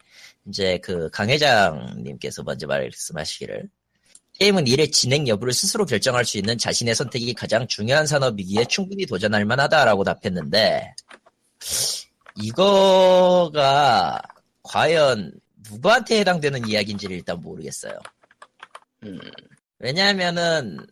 이제 0.48 0.78
그 0.78 1.10
강 1.10 1.28
회장님께서 1.28 2.42
먼저 2.42 2.66
말씀하시기를 2.66 3.68
게임은 4.38 4.66
일의 4.66 4.90
진행 4.90 5.26
여부를 5.26 5.52
스스로 5.52 5.84
결정할 5.84 6.24
수 6.24 6.38
있는 6.38 6.56
자신의 6.56 6.94
선택이 6.94 7.34
가장 7.34 7.66
중요한 7.66 8.06
산업이기에 8.06 8.66
충분히 8.66 9.04
도전할 9.04 9.44
만하다라고 9.44 10.04
답했는데 10.04 10.94
이거가 12.36 14.20
과연 14.62 15.32
누구한테 15.70 16.20
해당되는 16.20 16.68
이야기인지를 16.68 17.16
일단 17.16 17.40
모르겠어요. 17.40 17.98
음, 19.04 19.18
왜냐하면은 19.80 20.86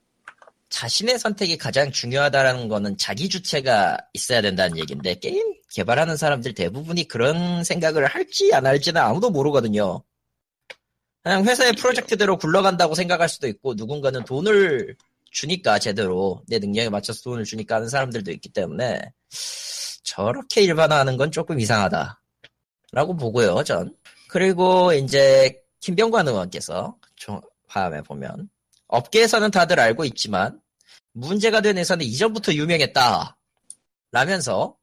자신의 0.69 1.19
선택이 1.19 1.59
가장 1.59 1.93
중요하다라는 1.93 2.69
거는 2.69 2.99
자기 2.99 3.29
주체가 3.29 3.97
있어야 4.13 4.43
된다는 4.43 4.79
얘기인데 4.79 5.15
게임 5.15 5.55
개발하는 5.73 6.17
사람들 6.17 6.55
대부분이 6.55 7.09
그런 7.09 7.65
생각을 7.65 8.07
할지 8.07 8.53
안 8.53 8.67
할지는 8.67 9.01
아무도 9.01 9.31
모르거든요. 9.31 10.03
그냥 11.23 11.45
회사의 11.45 11.73
프로젝트대로 11.73 12.37
굴러간다고 12.39 12.95
생각할 12.95 13.29
수도 13.29 13.49
있고 13.49 13.75
누군가는 13.75 14.25
돈을 14.25 14.97
주니까 15.31 15.79
제대로 15.79 16.43
내 16.47 16.59
능력에 16.59 16.89
맞춰서 16.89 17.23
돈을 17.25 17.45
주니까 17.45 17.77
하는 17.77 17.89
사람들도 17.89 18.31
있기 18.33 18.51
때문에 18.51 19.01
저렇게 20.05 20.63
일반화하는 20.63 21.17
건 21.17 21.31
조금 21.31 21.59
이상하다. 21.61 22.21
라고 22.93 23.17
보고요, 23.17 23.63
전. 23.65 23.95
그리고 24.29 24.93
이제 24.93 25.61
김병관 25.81 26.29
의원께서 26.29 26.97
좀 27.17 27.41
화음에 27.67 28.01
보면 28.03 28.49
업계에서는 28.89 29.51
다들 29.51 29.81
알고 29.81 30.05
있지만 30.05 30.61
문제가 31.13 31.61
된 31.61 31.79
회사는 31.79 32.05
이전부터 32.05 32.53
유명했다. 32.53 33.37
라면서 34.13 34.77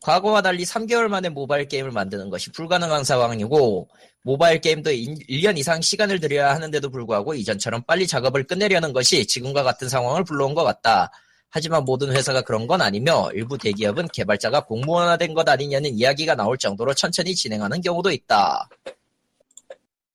과거와 0.00 0.42
달리 0.42 0.64
3개월 0.64 1.08
만에 1.08 1.28
모바일 1.28 1.68
게임을 1.68 1.92
만드는 1.92 2.30
것이 2.30 2.50
불가능한 2.50 3.04
상황이고 3.04 3.88
모바일 4.24 4.60
게임도 4.60 4.90
1년 4.90 5.58
이상 5.58 5.80
시간을 5.80 6.20
들여야 6.20 6.54
하는데도 6.54 6.90
불구하고 6.90 7.34
이전처럼 7.34 7.82
빨리 7.84 8.06
작업을 8.06 8.44
끝내려는 8.44 8.92
것이 8.92 9.26
지금과 9.26 9.62
같은 9.62 9.88
상황을 9.88 10.24
불러온 10.24 10.54
것 10.54 10.64
같다. 10.64 11.10
하지만 11.50 11.84
모든 11.84 12.12
회사가 12.12 12.42
그런 12.42 12.66
건 12.66 12.80
아니며 12.80 13.30
일부 13.34 13.58
대기업은 13.58 14.08
개발자가 14.08 14.64
공무원화된 14.64 15.34
것 15.34 15.48
아니냐는 15.48 15.94
이야기가 15.94 16.34
나올 16.34 16.56
정도로 16.56 16.94
천천히 16.94 17.34
진행하는 17.34 17.80
경우도 17.80 18.10
있다. 18.10 18.68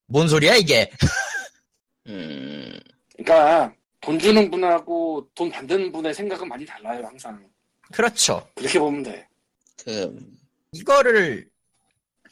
뭔 0.06 0.28
소리야 0.28 0.56
이게? 0.56 0.90
음, 2.08 2.78
그러니까 3.18 3.74
돈 4.00 4.18
주는 4.18 4.50
분하고 4.50 5.28
돈 5.34 5.50
받는 5.50 5.92
분의 5.92 6.14
생각은 6.14 6.48
많이 6.48 6.64
달라요 6.64 7.04
항상 7.04 7.44
그렇죠. 7.92 8.46
그렇게 8.54 8.78
보면 8.78 9.02
돼 9.02 9.26
그, 9.84 10.16
이거를 10.72 11.48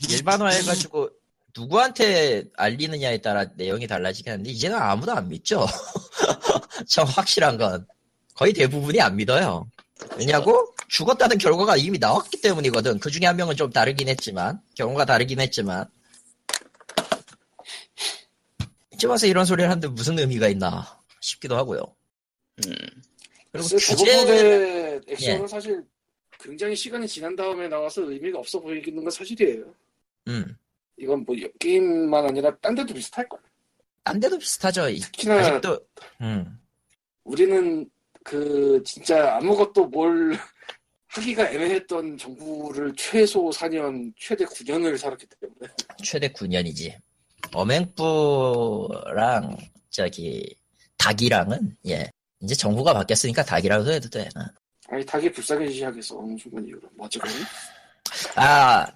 일반화해가지고 0.08 1.10
누구한테 1.56 2.44
알리느냐에 2.56 3.18
따라 3.18 3.46
내용이 3.56 3.86
달라지긴 3.86 4.32
하는데 4.32 4.50
이제는 4.50 4.76
아무도 4.76 5.12
안 5.12 5.28
믿죠. 5.28 5.66
저 6.86 7.02
확실한 7.02 7.56
건 7.56 7.86
거의 8.34 8.52
대부분이 8.52 9.00
안 9.00 9.16
믿어요. 9.16 9.66
왜냐고? 10.18 10.74
죽었다는 10.88 11.38
결과가 11.38 11.76
이미 11.76 11.98
나왔기 11.98 12.42
때문이거든. 12.42 13.00
그 13.00 13.10
중에 13.10 13.26
한 13.26 13.36
명은 13.36 13.56
좀 13.56 13.70
다르긴 13.70 14.08
했지만 14.08 14.60
경우가 14.76 15.06
다르긴 15.06 15.40
했지만 15.40 15.86
이제 18.96 19.06
와서 19.06 19.26
이런 19.26 19.44
소리를 19.44 19.68
하는데 19.68 19.88
무슨 19.88 20.18
의미가 20.18 20.48
있나 20.48 21.00
싶기도 21.20 21.56
하고요. 21.56 21.80
음, 22.66 22.74
그리고 23.52 23.68
대부분의 23.68 25.00
액션은 25.08 25.42
예. 25.42 25.46
사실 25.46 25.84
굉장히 26.40 26.74
시간이 26.74 27.06
지난 27.06 27.36
다음에 27.36 27.68
나와서 27.68 28.02
의미가 28.10 28.38
없어 28.38 28.58
보이는 28.60 28.96
건 29.02 29.10
사실이에요 29.10 29.64
음, 30.28 30.56
이건 30.96 31.24
뭐 31.26 31.36
게임만 31.58 32.24
아니라 32.26 32.54
딴 32.56 32.74
데도 32.74 32.94
비슷할걸 32.94 33.38
딴 34.04 34.18
데도 34.20 34.38
비슷하죠. 34.38 34.88
이- 34.88 35.00
특히나 35.00 35.38
아직도 35.40 35.78
음, 36.22 36.58
우리는 37.24 37.88
그 38.24 38.82
진짜 38.84 39.36
아무것도 39.36 39.86
뭘 39.88 40.38
하기가 41.08 41.50
애매했던 41.50 42.16
정부를 42.18 42.92
최소 42.96 43.50
4년, 43.50 44.12
최대 44.18 44.44
9년을 44.44 44.96
살았기 44.98 45.26
때문에 45.40 45.72
최대 46.02 46.28
9년이지. 46.28 46.94
어맹부랑 47.52 49.56
저기 49.90 50.54
닭이랑은 50.98 51.76
예 51.88 52.10
이제 52.42 52.54
정부가 52.54 52.92
바뀌었으니까 52.92 53.44
닭이라고 53.44 53.90
해도 53.90 54.08
돼. 54.08 54.28
어. 54.36 54.40
아니 54.88 55.04
닭이 55.04 55.32
불쌍해지기 55.32 55.74
시작했어 55.74 56.18
어느 56.18 56.36
순간 56.38 56.66
이후로 56.66 56.88
뭐 56.96 57.06
어쨌건 57.06 57.30
아 58.36 58.86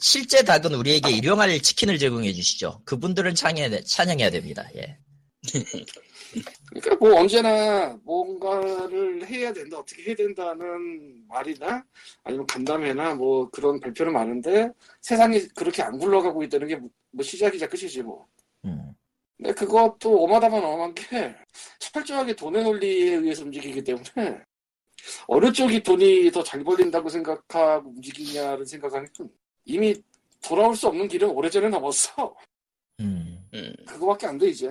실제 0.00 0.42
닭은 0.42 0.74
우리에게 0.74 1.10
일용할 1.10 1.60
치킨을 1.60 1.98
제공해 1.98 2.32
주시죠. 2.32 2.80
그분들은 2.84 3.34
찬양해, 3.34 3.82
찬양해야 3.82 4.30
됩니다. 4.30 4.64
예. 4.76 4.96
그러니까 6.70 6.96
뭐 6.96 7.18
언제나 7.20 7.98
뭔가를 8.04 9.26
해야 9.26 9.52
된다 9.52 9.78
어떻게 9.78 10.02
해야 10.04 10.14
된다는 10.14 11.26
말이나 11.28 11.84
아니면 12.24 12.46
간담회나 12.46 13.14
뭐 13.14 13.48
그런 13.50 13.80
발표는 13.80 14.12
많은데 14.12 14.70
세상이 15.00 15.48
그렇게 15.48 15.82
안 15.82 15.98
굴러가고 15.98 16.42
있다는 16.44 16.68
게 16.68 16.80
뭐 17.10 17.24
시작이자 17.24 17.68
끝이지 17.68 18.02
뭐 18.02 18.26
음. 18.66 18.92
근데 19.38 19.52
그것도 19.54 20.24
어마다만 20.24 20.62
어마한 20.62 20.94
게 20.94 21.34
철저하게 21.78 22.36
돈의 22.36 22.62
논리에 22.62 23.14
의해서 23.14 23.44
움직이기 23.44 23.82
때문에 23.82 24.42
어느 25.26 25.50
쪽이 25.50 25.82
돈이 25.82 26.30
더 26.32 26.42
잘 26.42 26.62
벌린다고 26.62 27.08
생각하고 27.08 27.88
움직이냐를 27.88 28.66
생각하면 28.66 29.08
이미 29.64 29.94
돌아올 30.42 30.76
수 30.76 30.86
없는 30.88 31.08
길은 31.08 31.30
오래전에 31.30 31.70
넘었어. 31.70 32.36
음. 33.00 33.48
음, 33.54 33.72
그거밖에 33.86 34.26
안 34.26 34.36
돼 34.38 34.48
이제. 34.48 34.68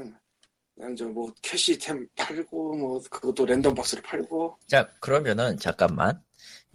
그냥 0.78 0.96
저뭐 0.96 1.34
캐시템 1.42 2.08
팔고 2.16 2.76
뭐 2.78 3.02
그것도 3.10 3.46
랜덤 3.46 3.74
박스를 3.74 4.04
팔고 4.04 4.58
자 4.68 4.88
그러면은 5.00 5.58
잠깐만 5.58 6.22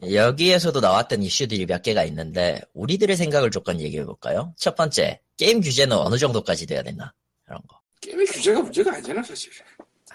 여기에서도 0.02 0.80
나왔던 0.80 1.22
이슈들이 1.22 1.66
몇 1.66 1.82
개가 1.82 2.02
있는데 2.04 2.60
우리들의 2.74 3.16
생각을 3.16 3.50
조금 3.52 3.78
얘기해 3.80 4.04
볼까요? 4.04 4.52
첫 4.56 4.74
번째 4.74 5.20
게임 5.36 5.60
규제는 5.60 5.96
어느 5.96 6.18
정도까지 6.18 6.66
돼야 6.66 6.82
되나 6.82 7.12
이런 7.46 7.60
거. 7.68 7.78
게임의 8.00 8.26
규제가 8.26 8.60
문제가 8.60 8.92
아니잖아 8.94 9.22
사실. 9.22 9.52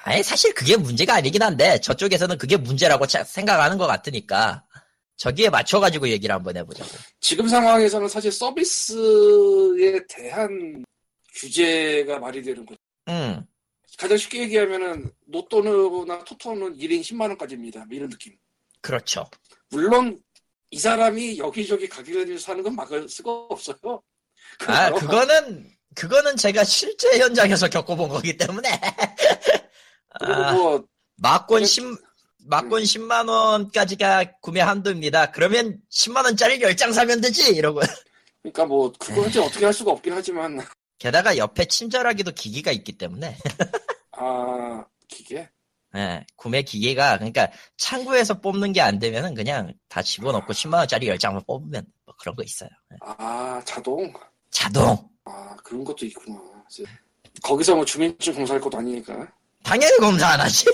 아니 0.04 0.22
사실 0.22 0.54
그게 0.54 0.76
문제가 0.76 1.16
아니긴 1.16 1.42
한데 1.42 1.80
저쪽에서는 1.80 2.38
그게 2.38 2.58
문제라고 2.58 3.08
차- 3.08 3.24
생각하는 3.24 3.78
것 3.78 3.88
같으니까 3.88 4.66
저기에 5.16 5.50
맞춰가지고 5.50 6.10
얘기를 6.10 6.36
한번 6.36 6.58
해보자고. 6.58 6.90
지금 7.22 7.48
상황에서는 7.48 8.10
사실 8.10 8.32
서비스에 8.32 10.06
대한 10.10 10.84
규제가 11.34 12.20
말이 12.20 12.44
되는 12.44 12.66
거죠. 12.66 12.78
음, 13.08 13.42
가장 13.98 14.18
쉽게 14.18 14.42
얘기하면은 14.44 15.12
로또나 15.28 16.24
토토는 16.24 16.78
1인 16.78 17.02
10만 17.02 17.22
원까지입니다. 17.30 17.86
뭐 17.86 17.96
이런 17.96 18.10
느낌. 18.10 18.36
그렇죠. 18.82 19.26
물론 19.70 20.20
이 20.72 20.78
사람이 20.80 21.38
여기저기 21.38 21.88
가게를 21.88 22.38
사는 22.40 22.62
건 22.64 22.76
막을 22.76 23.08
수가 23.10 23.32
없어요. 23.32 23.78
아 24.68 24.90
그래서 24.90 24.96
그거는 24.96 25.72
그거는 25.96 26.36
제가 26.36 26.64
실제 26.64 27.18
현장에서 27.20 27.70
겪어본 27.70 28.10
거기 28.10 28.38
때문에 28.38 28.70
그리고 30.20 30.34
아, 30.34 30.54
뭐 30.54 30.84
막권 31.18 31.60
그래- 31.62 31.66
10 31.66 31.84
막권 32.50 32.84
10만 32.84 33.28
원까지가 33.28 34.40
구매 34.42 34.62
한도입니다. 34.62 35.32
그러면 35.32 35.80
10만 35.92 36.24
원짜리 36.24 36.60
10장 36.60 36.94
사면 36.94 37.20
되지 37.20 37.54
이러고. 37.54 37.82
그러니까 38.42 38.66
뭐 38.66 38.92
그거는 38.98 39.38
어떻게 39.42 39.66
할 39.66 39.74
수가 39.74 39.92
없긴 39.92 40.14
하지만 40.14 40.62
게다가 41.00 41.38
옆에 41.38 41.66
친절하기도 41.66 42.32
기기가 42.32 42.72
있기 42.72 42.94
때문에 42.98 43.38
아 44.12 44.86
기계 45.08 45.50
예, 45.96 46.26
구매 46.36 46.62
기계가 46.64 47.18
그러니까 47.18 47.50
창구에서 47.78 48.42
뽑는 48.42 48.74
게 48.74 48.82
안 48.82 49.00
되면은 49.00 49.34
그냥 49.36 49.74
다 49.88 50.02
집어넣고 50.02 50.52
10만 50.54 50.74
원짜리 50.80 51.08
10장만 51.08 51.46
뽑으면 51.48 51.86
뭐 52.06 52.16
그런 52.20 52.36
거 52.36 52.44
있어요. 52.44 52.70
예. 52.94 52.98
아 53.02 53.62
자동 53.66 54.12
자동. 54.52 54.98
아 55.26 55.56
그런 55.64 55.84
것도 55.84 56.06
있구나. 56.06 56.40
거기서 57.42 57.76
뭐 57.76 57.86
주민증 57.86 58.34
검사할 58.34 58.60
것도 58.62 58.78
아니니까 58.80 59.28
당연히 59.64 59.98
검사 59.98 60.28
안 60.30 60.42
하지. 60.42 60.66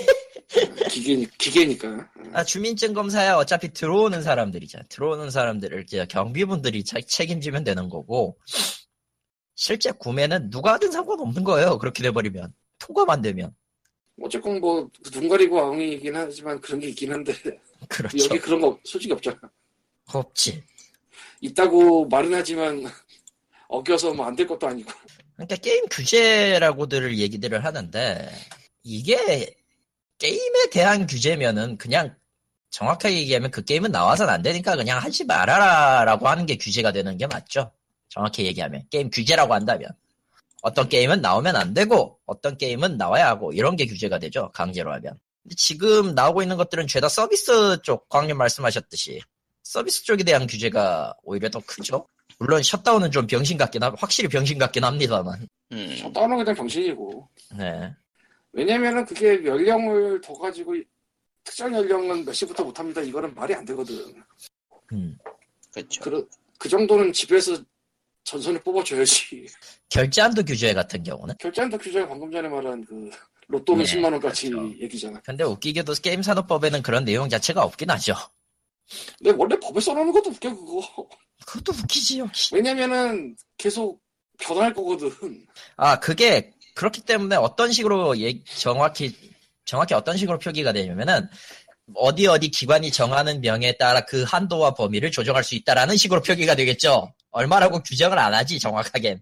기계 0.90 1.26
기계니까. 1.38 2.08
아, 2.32 2.44
주민증 2.44 2.92
검사야 2.94 3.36
어차피 3.36 3.72
들어오는 3.72 4.22
사람들이잖아. 4.22 4.84
들어오는 4.88 5.30
사람들을 5.30 5.82
이제 5.84 6.06
경비분들이 6.06 6.84
차- 6.84 6.98
책임지면 7.06 7.64
되는 7.64 7.88
거고 7.88 8.38
실제 9.54 9.90
구매는 9.92 10.50
누가 10.50 10.74
하든 10.74 10.90
상관없는 10.90 11.44
거예요. 11.44 11.78
그렇게 11.78 12.02
돼버리면 12.02 12.52
통과만 12.78 13.14
안 13.18 13.22
되면 13.22 13.54
어쨌건 14.22 14.60
뭐 14.60 14.88
눈 15.12 15.28
가리고 15.28 15.60
아웅이긴 15.60 16.14
하지만 16.16 16.60
그런 16.60 16.80
게 16.80 16.88
있긴 16.88 17.12
한데 17.12 17.32
그렇죠. 17.88 18.16
여기 18.24 18.38
그런 18.38 18.60
거 18.60 18.78
솔직히 18.84 19.12
없잖아. 19.12 19.38
없지. 20.12 20.62
있다고 21.40 22.06
말은 22.08 22.32
하지만 22.34 22.84
어겨서 23.68 24.12
뭐 24.14 24.26
안 24.26 24.36
될 24.36 24.46
것도 24.46 24.66
아니고. 24.68 24.90
그러니까 25.36 25.56
게임 25.56 25.84
규제라고들 25.90 27.18
얘기들을 27.18 27.64
하는데 27.64 28.30
이게 28.84 29.54
게임에 30.18 30.70
대한 30.70 31.06
규제면은 31.06 31.76
그냥 31.76 32.14
정확하게 32.70 33.18
얘기하면 33.18 33.50
그 33.50 33.64
게임은 33.64 33.90
나와서는 33.90 34.32
안 34.32 34.42
되니까 34.42 34.76
그냥 34.76 34.98
하지 35.02 35.24
말아라라고 35.24 36.28
하는 36.28 36.46
게 36.46 36.56
규제가 36.56 36.92
되는 36.92 37.16
게 37.18 37.26
맞죠. 37.26 37.72
정확히 38.14 38.46
얘기하면 38.46 38.84
게임 38.90 39.10
규제라고 39.10 39.54
한다면 39.54 39.90
어떤 40.62 40.88
게임은 40.88 41.20
나오면 41.20 41.56
안 41.56 41.74
되고 41.74 42.18
어떤 42.26 42.56
게임은 42.56 42.96
나와야 42.96 43.26
하고 43.26 43.52
이런 43.52 43.74
게 43.76 43.86
규제가 43.86 44.18
되죠. 44.20 44.50
강제로 44.52 44.92
하면. 44.92 45.18
근데 45.42 45.56
지금 45.56 46.14
나오고 46.14 46.42
있는 46.42 46.56
것들은 46.56 46.86
죄다 46.86 47.08
서비스 47.08 47.82
쪽 47.82 48.08
광님 48.08 48.38
말씀하셨듯이 48.38 49.20
서비스 49.64 50.04
쪽에 50.04 50.22
대한 50.22 50.46
규제가 50.46 51.14
오히려 51.24 51.50
더 51.50 51.60
크죠. 51.66 52.06
물론 52.38 52.62
셧다운은 52.62 53.10
좀 53.10 53.26
병신 53.26 53.58
같긴 53.58 53.82
하, 53.82 53.92
확실히 53.98 54.28
병신 54.28 54.58
같긴 54.58 54.84
합니다만. 54.84 55.46
음, 55.72 55.96
셧다운은 55.96 56.38
그냥 56.38 56.54
병신이고. 56.54 57.28
네. 57.58 57.92
왜냐면은 58.52 59.04
그게 59.04 59.44
연령을 59.44 60.20
더 60.20 60.32
가지고 60.34 60.74
특정 61.42 61.74
연령은 61.74 62.24
몇 62.24 62.32
시부터 62.32 62.64
못합니다. 62.64 63.00
이거는 63.00 63.34
말이 63.34 63.54
안 63.54 63.64
되거든. 63.64 64.22
음. 64.92 65.18
그렇죠. 65.72 66.00
그, 66.02 66.28
그 66.58 66.68
정도는 66.68 67.12
집에서 67.12 67.58
전선을 68.24 68.62
뽑아줘야지. 68.62 69.46
결제한도 69.90 70.42
규제 70.44 70.72
같은 70.74 71.02
경우는. 71.02 71.34
결제한도 71.38 71.78
규제가 71.78 72.08
방금 72.08 72.30
전에 72.30 72.48
말한 72.48 72.84
그 72.84 73.10
로또는 73.48 73.84
네, 73.84 73.94
10만 73.96 74.04
원까지 74.12 74.50
그렇죠. 74.50 74.74
얘기잖아. 74.80 75.20
근데 75.24 75.44
웃기게도 75.44 75.92
게임 76.02 76.22
산업법에는 76.22 76.82
그런 76.82 77.04
내용 77.04 77.28
자체가 77.28 77.62
없긴 77.62 77.90
하죠. 77.90 78.14
근데 79.18 79.32
원래 79.36 79.56
법에 79.60 79.80
써놓는 79.80 80.12
것도 80.12 80.30
웃겨 80.30 80.54
그거. 80.54 81.08
그것도 81.46 81.72
웃기지 81.78 82.18
역시. 82.20 82.54
왜냐면은 82.54 83.36
계속 83.58 84.00
변할 84.38 84.72
거거든. 84.74 85.10
아 85.76 86.00
그게 86.00 86.52
그렇기 86.74 87.02
때문에 87.02 87.36
어떤 87.36 87.70
식으로 87.72 88.18
얘- 88.20 88.42
정확히 88.44 89.14
정확히 89.64 89.94
어떤 89.94 90.16
식으로 90.16 90.38
표기가 90.38 90.72
되냐면은 90.72 91.28
어디 91.94 92.26
어디 92.26 92.48
기관이 92.50 92.90
정하는 92.90 93.40
명에 93.42 93.76
따라 93.76 94.00
그 94.06 94.22
한도와 94.22 94.72
범위를 94.74 95.10
조정할 95.10 95.44
수 95.44 95.54
있다라는 95.54 95.96
식으로 95.96 96.22
표기가 96.22 96.54
되겠죠. 96.56 97.12
얼마라고 97.34 97.80
규정을 97.82 98.18
안 98.18 98.32
하지 98.32 98.58
정확하게. 98.58 99.20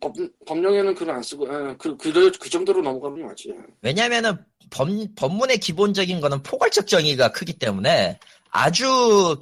법, 0.00 0.14
법령에는 0.46 0.94
글을 0.94 1.14
안 1.14 1.22
쓰고 1.22 1.46
예, 1.46 1.76
그, 1.78 1.96
그, 1.96 2.32
그 2.32 2.50
정도로 2.50 2.82
넘어가는 2.82 3.16
게 3.16 3.22
맞지. 3.22 3.54
왜냐면은 3.80 4.36
법, 4.68 4.88
법문의 5.14 5.58
기본적인 5.58 6.20
거는 6.20 6.42
포괄적 6.42 6.88
정의가 6.88 7.30
크기 7.30 7.52
때문에 7.52 8.18
아주 8.50 9.40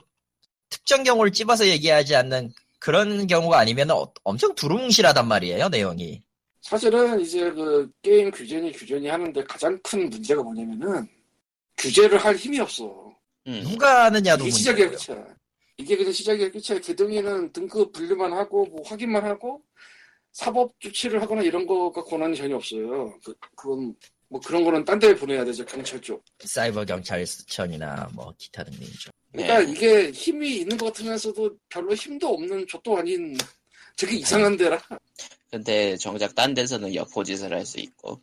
특정 0.69 1.03
경우를 1.03 1.33
찝어서 1.33 1.67
얘기하지 1.67 2.15
않는 2.15 2.53
그런 2.79 3.27
경우가 3.27 3.59
아니면 3.59 3.89
엄청 4.23 4.55
두루뭉실하단 4.55 5.27
말이에요 5.27 5.71
내용이. 5.71 6.23
사실은 6.61 7.21
이제 7.21 7.51
그 7.51 7.91
게임 8.03 8.31
규제니 8.31 8.73
규제니 8.73 9.09
하는데 9.09 9.43
가장 9.45 9.79
큰 9.83 10.11
문제가 10.11 10.43
뭐냐면은 10.43 11.09
규제를 11.79 12.19
할 12.19 12.37
힘이 12.37 12.61
없어. 12.61 12.85
음. 13.47 13.63
누가 13.65 14.05
하느냐도 14.05 14.45
문제고요. 14.45 14.91
이게 15.81 15.97
그냥 15.97 16.13
시작이야 16.13 16.51
끝이야. 16.51 16.81
개등이는 16.81 17.53
등급 17.53 17.93
분류만 17.93 18.33
하고 18.33 18.67
뭐 18.67 18.83
확인만 18.85 19.25
하고 19.25 19.63
사법 20.33 20.79
조치를 20.81 21.21
하거나 21.23 21.43
이런 21.43 21.67
거가 21.67 22.05
권한이 22.05 22.37
전혀 22.37 22.57
없어요. 22.57 23.19
그, 23.25 23.35
그건 23.57 23.95
뭐 24.29 24.41
그런 24.41 24.63
거는 24.65 24.85
딴 24.85 24.99
데 25.01 25.15
보내야 25.17 25.45
되죠 25.45 25.65
경찰 25.67 26.01
쪽. 26.01 26.23
사이버 26.39 26.85
경찰청이나 26.85 28.09
뭐 28.15 28.33
기타 28.39 28.63
등등이죠. 28.63 29.11
그러니까 29.33 29.59
네. 29.61 29.73
이게 29.73 30.11
힘이 30.13 30.59
있는 30.59 30.77
것 30.77 30.87
같으면서도 30.87 31.57
별로 31.69 31.95
힘도 31.95 32.29
없는 32.29 32.67
족도 32.69 32.97
아닌 32.99 33.37
되게 33.97 34.17
이상한 34.17 34.57
데라. 34.57 34.81
근데 35.51 35.97
정작 35.97 36.35
딴 36.35 36.55
데서는 36.55 36.95
역포짓을 36.95 37.53
할 37.53 37.67
수 37.67 37.81
있고. 37.81 38.21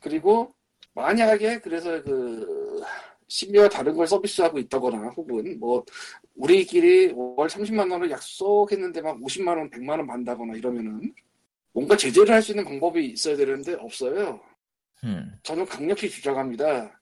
그리고 0.00 0.52
만약에 0.94 1.60
그래서 1.60 2.02
그 2.02 2.82
심의와 3.32 3.66
다른 3.70 3.96
걸 3.96 4.06
서비스하고 4.06 4.58
있다거나 4.58 5.08
혹은 5.16 5.58
뭐 5.58 5.82
우리끼리 6.36 7.12
월 7.14 7.48
30만 7.48 7.90
원을 7.90 8.10
약속했는데 8.10 9.00
막 9.00 9.18
50만 9.20 9.48
원, 9.56 9.70
100만 9.70 9.88
원 9.90 10.06
받는다거나 10.06 10.54
이러면은 10.54 11.14
뭔가 11.72 11.96
제재를 11.96 12.34
할 12.34 12.42
수 12.42 12.52
있는 12.52 12.62
방법이 12.64 13.06
있어야 13.06 13.34
되는데 13.34 13.72
없어요. 13.80 14.38
음, 15.04 15.32
저는 15.42 15.64
강력히 15.64 16.10
주장합니다. 16.10 17.00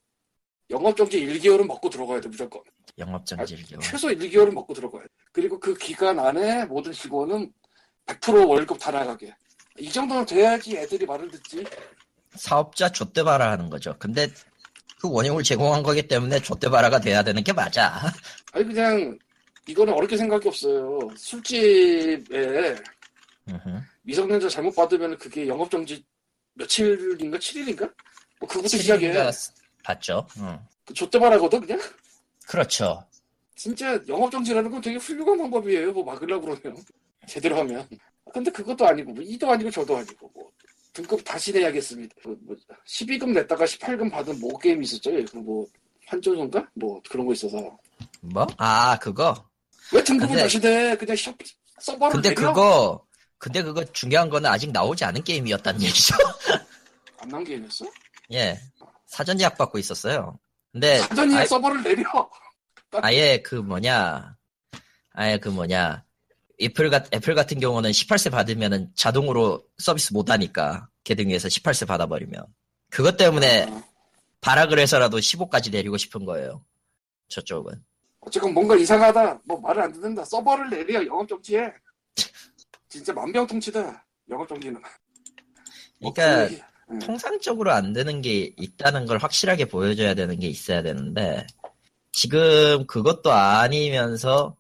영업정지 0.70 1.18
1개월은 1.26 1.66
먹고 1.66 1.90
들어가야 1.90 2.20
돼 2.20 2.28
무조건. 2.28 2.62
영업정지를요. 2.96 3.80
최소 3.80 4.06
1개월은 4.08 4.52
먹고 4.52 4.72
들어가야 4.72 5.02
돼. 5.02 5.08
그리고 5.32 5.58
그 5.58 5.74
기간 5.74 6.20
안에 6.20 6.64
모든 6.66 6.92
직원은 6.92 7.52
100% 8.06 8.48
월급 8.48 8.78
다 8.78 8.92
나가게. 8.92 9.34
이 9.80 9.90
정도는 9.90 10.24
돼야지 10.26 10.76
애들이 10.76 11.04
말을 11.06 11.28
듣지. 11.32 11.64
사업자 12.36 12.88
좆대바라 12.92 13.50
하는 13.50 13.68
거죠. 13.68 13.96
근데 13.98 14.28
그 15.00 15.10
원흉을 15.10 15.42
제공한 15.42 15.82
거기 15.82 16.06
때문에 16.06 16.40
좆대바라가 16.40 17.00
돼야 17.00 17.22
되는 17.22 17.42
게 17.42 17.52
맞아. 17.52 18.12
아니 18.52 18.64
그냥 18.66 19.18
이거는 19.66 19.94
어렵게 19.94 20.16
생각이 20.16 20.46
없어요. 20.46 20.98
술집에. 21.16 22.76
미성년자 24.02 24.48
잘못 24.48 24.74
받으면 24.76 25.16
그게 25.16 25.48
영업정지 25.48 26.04
며칠인가 26.54 27.38
7일인가? 27.38 27.92
뭐 28.40 28.48
그것도 28.48 28.68
시작이에요. 28.68 29.30
봤죠. 29.82 30.26
음. 30.38 30.58
그 30.84 30.92
좆대발하거든 30.92 31.60
그냥. 31.62 31.80
그렇죠. 32.46 33.02
진짜 33.56 33.98
영업정지라는 34.06 34.70
건 34.70 34.80
되게 34.82 34.96
훌륭한 34.98 35.38
방법이에요. 35.38 35.92
뭐 35.92 36.04
막으려고 36.04 36.54
그러면 36.60 36.82
제대로 37.26 37.56
하면. 37.58 37.88
근데 38.32 38.50
그것도 38.50 38.86
아니고 38.86 39.12
뭐 39.12 39.24
이도 39.24 39.50
아니고 39.50 39.70
저도 39.70 39.96
아니고 39.96 40.30
뭐 40.34 40.50
등급 40.92 41.22
다시 41.24 41.52
내야겠습니다. 41.52 42.14
그뭐 42.22 42.36
12금 42.86 43.32
냈다가 43.32 43.64
18금 43.64 44.10
받은 44.10 44.40
뭐 44.40 44.58
게임 44.58 44.82
있었죠? 44.82 45.10
그뭐 45.26 45.66
환조인가? 46.06 46.68
뭐 46.74 47.00
그런 47.08 47.26
거 47.26 47.32
있어서 47.32 47.56
뭐? 48.20 48.46
아 48.58 48.98
그거. 48.98 49.48
왜 49.92 50.02
등급을 50.02 50.28
근데- 50.28 50.42
다시 50.42 50.60
내? 50.60 50.96
그냥 50.96 51.16
셔, 51.16 51.32
서버를 51.78 52.12
근데 52.14 52.28
내려? 52.34 52.48
그거 52.52 53.06
근데 53.38 53.62
그거 53.62 53.84
중요한 53.92 54.28
거는 54.28 54.50
아직 54.50 54.70
나오지 54.72 55.04
않은 55.04 55.22
게임이었다는 55.24 55.80
얘기죠. 55.82 56.14
안 57.18 57.28
나온 57.28 57.44
게임이었어? 57.44 57.86
예. 58.32 58.58
사전 59.06 59.40
예약 59.40 59.56
받고 59.58 59.78
있었어요. 59.78 60.38
근데 60.72 60.98
사전이 60.98 61.34
아예- 61.36 61.46
서버를 61.46 61.82
내려. 61.82 62.30
아예 63.02 63.40
그 63.42 63.54
뭐냐 63.54 64.36
아예 65.12 65.38
그 65.38 65.48
뭐냐 65.48 66.04
애플 66.62 66.90
같 66.90 67.12
애플 67.14 67.34
같은 67.34 67.58
경우는 67.60 67.90
18세 67.90 68.30
받으면은 68.30 68.90
자동으로 68.94 69.64
서비스 69.78 70.12
못 70.12 70.30
하니까 70.30 70.88
게등위에서 71.04 71.48
18세 71.48 71.86
받아버리면 71.86 72.44
그것 72.90 73.16
때문에 73.16 73.66
아, 73.70 73.82
발악을 74.40 74.78
해서라도 74.78 75.18
15까지 75.18 75.70
내리고 75.70 75.96
싶은 75.96 76.24
거예요. 76.24 76.64
저쪽은. 77.28 77.72
어쨌건 78.20 78.52
뭔가 78.52 78.76
이상하다. 78.76 79.40
뭐 79.46 79.58
말을 79.60 79.82
안 79.82 79.92
듣는다. 79.92 80.24
서버를 80.24 80.68
내려 80.68 81.06
영업정지해. 81.06 81.72
진짜 82.88 83.12
만병통치다. 83.12 84.06
영업정지는. 84.28 84.80
뭐 86.00 86.12
그러니까 86.12 86.46
그 86.48 86.52
얘기- 86.54 86.62
응. 86.90 86.98
통상적으로 86.98 87.70
안 87.72 87.92
되는 87.92 88.20
게 88.20 88.52
있다는 88.56 89.06
걸 89.06 89.18
확실하게 89.18 89.66
보여줘야 89.66 90.14
되는 90.14 90.38
게 90.40 90.48
있어야 90.48 90.82
되는데 90.82 91.46
지금 92.12 92.84
그것도 92.86 93.30
아니면서 93.30 94.56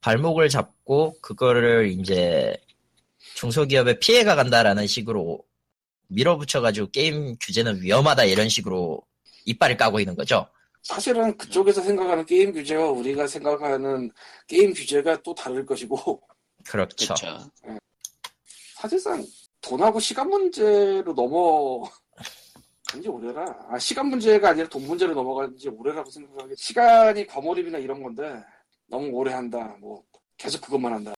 발목을 0.00 0.48
잡고 0.48 1.16
그거를 1.20 1.90
이제 1.90 2.56
중소기업에 3.34 3.98
피해가 3.98 4.34
간다라는 4.34 4.86
식으로 4.86 5.44
밀어붙여가지고 6.08 6.90
게임 6.90 7.36
규제는 7.40 7.82
위험하다 7.82 8.24
이런 8.24 8.48
식으로 8.48 9.02
이빨을 9.44 9.76
까고 9.76 10.00
있는 10.00 10.14
거죠. 10.14 10.46
사실은 10.82 11.36
그쪽에서 11.36 11.82
생각하는 11.82 12.24
게임 12.24 12.52
규제와 12.52 12.90
우리가 12.90 13.26
생각하는 13.26 14.10
게임 14.46 14.72
규제가 14.72 15.22
또 15.22 15.34
다를 15.34 15.66
것이고 15.66 16.20
그렇죠. 16.64 17.14
그쵸. 17.14 17.50
사실상 18.76 19.24
돈하고 19.60 20.00
시간 20.00 20.28
문제로 20.30 21.12
넘어 21.14 21.82
간지 22.88 23.08
오래라. 23.08 23.44
아, 23.68 23.78
시간 23.78 24.06
문제가 24.06 24.50
아니라 24.50 24.68
돈 24.68 24.86
문제로 24.86 25.12
넘어간 25.12 25.54
지 25.56 25.68
오래라고 25.68 26.10
생각하기. 26.10 26.54
시간이 26.56 27.26
과몰입이나 27.26 27.78
이런 27.78 28.02
건데 28.02 28.42
너무 28.88 29.08
오래 29.10 29.32
한다. 29.32 29.76
뭐 29.80 30.02
계속 30.36 30.60
그것만 30.62 30.92
한다. 30.92 31.14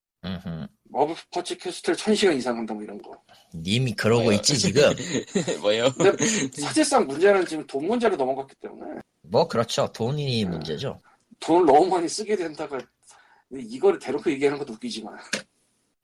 Marvel 0.93 1.15
Puzzle 1.31 1.57
Quest를 1.57 1.97
천 1.97 2.15
시간 2.17 2.37
이상 2.37 2.57
한다 2.59 2.75
뭐 2.75 2.83
이런 2.83 3.01
거. 3.01 3.13
님이 3.55 3.93
그러고 3.95 4.25
뭐요? 4.25 4.37
있지 4.37 4.59
지금. 4.59 4.83
뭐요? 5.63 5.89
근데 5.97 6.27
사실상 6.61 7.07
문제는 7.07 7.47
지금 7.47 7.65
돈 7.67 7.87
문제로 7.87 8.17
넘어갔기 8.17 8.55
때문에 8.61 9.01
뭐 9.23 9.47
그렇죠. 9.47 9.91
돈이 9.93 10.45
문제죠. 10.47 11.01
돈을 11.39 11.65
너무 11.67 11.87
많이 11.87 12.09
쓰게 12.09 12.35
된다가 12.37 12.79
이거를 13.53 13.99
대놓고 14.01 14.31
얘기하는 14.33 14.59
것도 14.59 14.73
웃기지만 14.75 15.17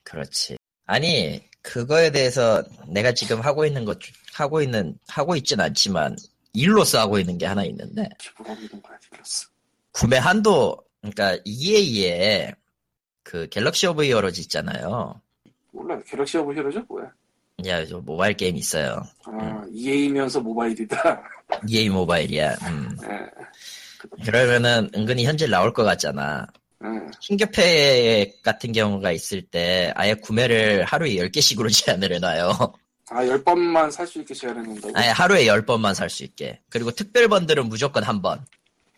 그렇지. 0.05 0.57
아니 0.87 1.43
그거에 1.62 2.11
대해서 2.12 2.62
내가 2.87 3.12
지금 3.12 3.41
하고 3.41 3.67
있는 3.67 3.85
것 3.85 3.99
중- 4.01 4.14
하고 4.35 4.62
있는 4.62 4.97
하고 5.09 5.35
있진 5.35 5.61
않지만 5.61 6.17
일로서 6.53 7.01
하고 7.01 7.19
있는 7.19 7.37
게 7.39 7.45
하나 7.47 7.64
있는데 7.64 8.09
기분 8.19 8.47
하고 8.47 8.61
있는 8.62 8.81
거야 8.81 8.97
플러스. 9.11 9.49
구매 9.91 10.17
한도 10.17 10.77
그러니까 11.01 11.38
EA의 11.44 12.55
그 13.22 13.49
Galaxy 13.49 13.87
of 13.87 14.05
Heroes 14.05 14.41
있잖아요. 14.42 15.20
몰라 15.72 15.99
Galaxy 16.07 16.39
of 16.39 16.55
Heroes죠 16.55 16.84
뭐야? 16.88 17.11
야, 17.66 17.84
저 17.86 17.99
모바일 18.01 18.34
게임 18.34 18.57
있어요. 18.57 19.03
아 19.24 19.64
EA면서 19.72 20.40
모바일이다. 20.40 21.22
EA 21.68 21.88
모바일이야. 21.88 22.53
음. 22.68 22.97
예. 23.05 24.24
그러면은 24.24 24.90
은근히 24.94 25.24
현질 25.24 25.51
나올 25.51 25.72
것 25.72 25.82
같잖아. 25.84 26.47
예. 26.84 26.88
신규패 27.20 28.40
같은 28.42 28.72
경우가 28.72 29.11
있을 29.12 29.42
때 29.42 29.92
아예 29.97 30.14
구매를 30.14 30.84
하루에 30.84 31.14
10개씩으로 31.16 31.72
제한을 31.72 32.12
해놔요. 32.14 32.53
아, 33.09 33.26
열 33.26 33.42
번만 33.42 33.90
살 33.90 34.07
수 34.07 34.18
있게 34.20 34.34
제한해놓는다고? 34.34 34.92
아예 34.97 35.09
하루에 35.09 35.44
10번만 35.47 35.94
살 35.94 36.11
수 36.11 36.24
있게. 36.24 36.61
그리고 36.68 36.90
특별 36.90 37.28
번들은 37.28 37.68
무조건 37.68 38.03
한 38.03 38.20
번. 38.20 38.44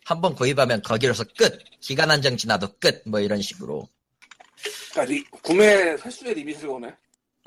한 0.09 0.23
번 0.23 0.35
구입하면 0.35 0.81
거기로서 0.83 1.23
끝. 1.37 1.59
기간 1.81 2.11
한정 2.11 2.35
지나도 2.37 2.69
끝. 2.81 3.03
뭐 3.07 3.21
이런 3.21 3.43
식으로. 3.43 3.87
그러니까 4.93 5.13
리- 5.15 5.25
구매 5.43 5.67
횟수에 6.03 6.33
리밋을 6.33 6.67
거네? 6.67 6.89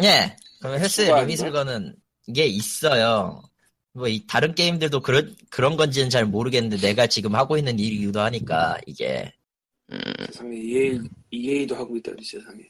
예. 0.03 0.35
그러면 0.59 0.79
횟수에 0.79 1.07
리밋을 1.21 1.51
거는 1.51 1.95
게 2.35 2.45
있어요. 2.45 3.41
뭐 3.93 4.07
이 4.07 4.25
다른 4.27 4.53
게임들도 4.55 5.01
그런 5.01 5.35
그런 5.49 5.75
건지는 5.75 6.09
잘 6.11 6.25
모르겠는데 6.25 6.77
내가 6.77 7.07
지금 7.07 7.33
하고 7.35 7.57
있는 7.57 7.77
일이기도 7.79 8.21
하니까 8.21 8.77
이게 8.85 9.33
음, 9.91 9.99
세상에 10.27 10.55
EA, 10.55 10.99
EA도 11.31 11.75
하고 11.75 11.97
있다니 11.97 12.23
세상에. 12.23 12.61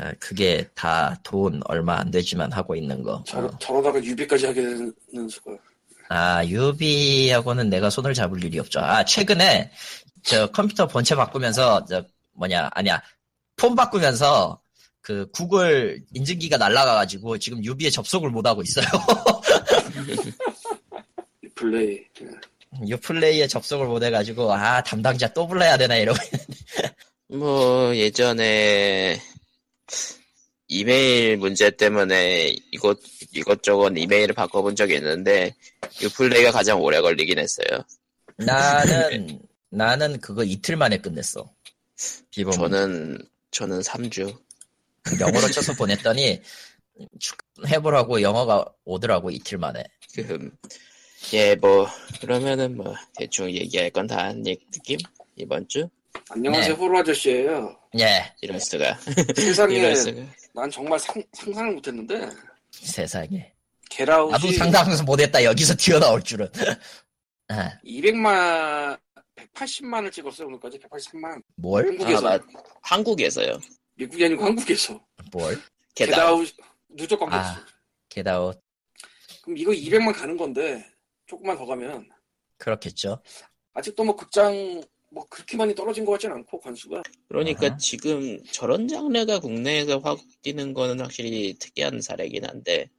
아, 0.00 0.12
그게 0.18 0.66
다 0.74 1.14
돈 1.22 1.60
얼마 1.66 2.00
안 2.00 2.10
되지만 2.10 2.50
하고 2.50 2.74
있는 2.74 3.02
거. 3.02 3.22
저러, 3.24 3.46
어. 3.46 3.58
저러다가 3.60 4.02
유비까지 4.02 4.46
하게 4.46 4.62
되는 4.62 5.28
수가. 5.28 5.52
아 6.08 6.44
유비하고는 6.44 7.70
내가 7.70 7.90
손을 7.90 8.14
잡을 8.14 8.42
일이 8.44 8.58
없죠. 8.58 8.80
아 8.80 9.04
최근에 9.04 9.70
저 10.22 10.46
컴퓨터 10.50 10.86
본체 10.86 11.14
바꾸면서 11.14 11.84
저 11.86 12.04
뭐냐 12.32 12.70
아니야 12.72 13.02
폰 13.56 13.74
바꾸면서 13.74 14.60
그 15.00 15.30
구글 15.32 16.02
인증기가 16.14 16.56
날라가가지고 16.56 17.38
지금 17.38 17.62
유비에 17.64 17.90
접속을 17.90 18.30
못 18.30 18.46
하고 18.46 18.62
있어요. 18.62 18.86
플레이. 21.54 22.00
예. 22.22 22.26
유플레이에 22.88 23.46
접속을 23.46 23.86
못 23.86 24.02
해가지고 24.02 24.52
아 24.52 24.82
담당자 24.82 25.32
또 25.32 25.46
불러야 25.46 25.76
되나 25.76 25.96
이러고 25.96 26.18
뭐 27.28 27.94
예전에 27.94 29.20
이메일 30.68 31.36
문제 31.36 31.70
때문에 31.70 32.54
이것 32.72 32.98
이것저것 33.32 33.92
이메일을 33.96 34.34
바꿔본 34.34 34.76
적이 34.76 34.96
있는데 34.96 35.54
유플레이가 36.02 36.52
가장 36.52 36.80
오래 36.80 37.00
걸리긴 37.00 37.38
했어요. 37.38 37.66
나는 38.36 39.40
나는 39.70 40.20
그거 40.20 40.42
이틀 40.44 40.76
만에 40.76 40.98
끝냈어. 40.98 41.50
비번 42.30 42.52
저는 42.52 43.18
저는 43.50 43.80
3주. 43.80 44.36
영어로 45.20 45.48
쳐서 45.50 45.74
보냈더니 45.76 46.40
축- 47.20 47.36
해보라고 47.66 48.22
영어가 48.22 48.64
오더라고 48.84 49.30
이틀 49.30 49.58
만에. 49.58 49.84
그, 50.14 50.50
예, 51.34 51.54
뭐, 51.56 51.86
그러면은 52.20 52.76
뭐, 52.76 52.94
대충 53.16 53.50
얘기할 53.50 53.90
건 53.90 54.06
다 54.06 54.18
한 54.26 54.42
느낌? 54.42 54.98
이번 55.36 55.66
주? 55.68 55.88
안녕하세요, 56.30 56.74
네. 56.74 56.80
호로 56.80 56.98
아저씨예요. 57.00 57.76
예 57.98 58.32
이럴 58.40 58.60
수가. 58.60 58.98
세상에 59.36 59.74
이럴 59.76 59.96
수가. 59.96 60.20
난 60.54 60.70
정말 60.70 60.98
상, 61.00 61.20
상상을 61.32 61.72
못했는데 61.74 62.30
세상에. 62.70 63.52
게라웃이 63.90 64.32
나도 64.32 64.52
상상해서 64.52 65.02
못했다 65.04 65.42
여기서 65.44 65.74
튀어나올 65.76 66.22
줄은. 66.22 66.48
아, 67.48 67.78
200만 67.84 68.98
180만을 69.36 70.10
찍었어요 70.10 70.46
오늘까지 70.48 70.78
183만 70.78 71.42
뭘? 71.56 71.84
아, 71.84 71.88
한국에서 71.88 72.22
맞, 72.22 72.42
한국에서요. 72.82 73.58
미국이 73.96 74.24
아니고 74.24 74.44
한국에서 74.44 75.04
뭘? 75.32 75.60
게다웃 75.94 76.48
누적 76.88 77.18
관계 77.18 77.36
없어 77.36 77.50
아 77.50 77.66
게다웃 78.08 78.60
그럼 79.42 79.58
이거 79.58 79.72
200만 79.72 80.14
가는 80.14 80.36
건데 80.36 80.84
조금만 81.26 81.58
더 81.58 81.66
가면 81.66 82.08
그렇겠죠. 82.58 83.20
아직도 83.74 84.04
뭐 84.04 84.16
극장 84.16 84.82
뭐 85.14 85.24
그렇게 85.30 85.56
많이 85.56 85.74
떨어진 85.74 86.04
것 86.04 86.12
같진 86.12 86.32
않고 86.32 86.60
관수가 86.60 87.02
그러니까 87.28 87.66
아하. 87.68 87.76
지금 87.76 88.42
저런 88.50 88.88
장르가 88.88 89.38
국내에서 89.38 89.98
확 90.00 90.18
뛰는 90.42 90.74
거는 90.74 91.00
확실히 91.00 91.54
특이한 91.58 92.00
사례긴 92.00 92.44
한데, 92.44 92.90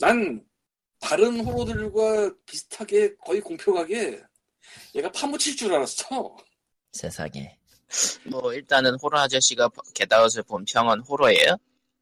난 0.00 0.42
다른 0.98 1.40
호로들과 1.40 2.32
비슷하게 2.46 3.14
거의 3.16 3.40
공평하게 3.42 4.22
얘가 4.94 5.12
파묻힐 5.12 5.54
줄 5.54 5.72
알았어 5.74 6.36
세상에. 6.92 7.58
뭐, 8.30 8.54
일단은 8.54 8.96
호러 9.02 9.18
아저씨가 9.18 9.68
게다웃을 9.94 10.44
본 10.44 10.64
평은 10.64 11.00
호러예요? 11.00 11.56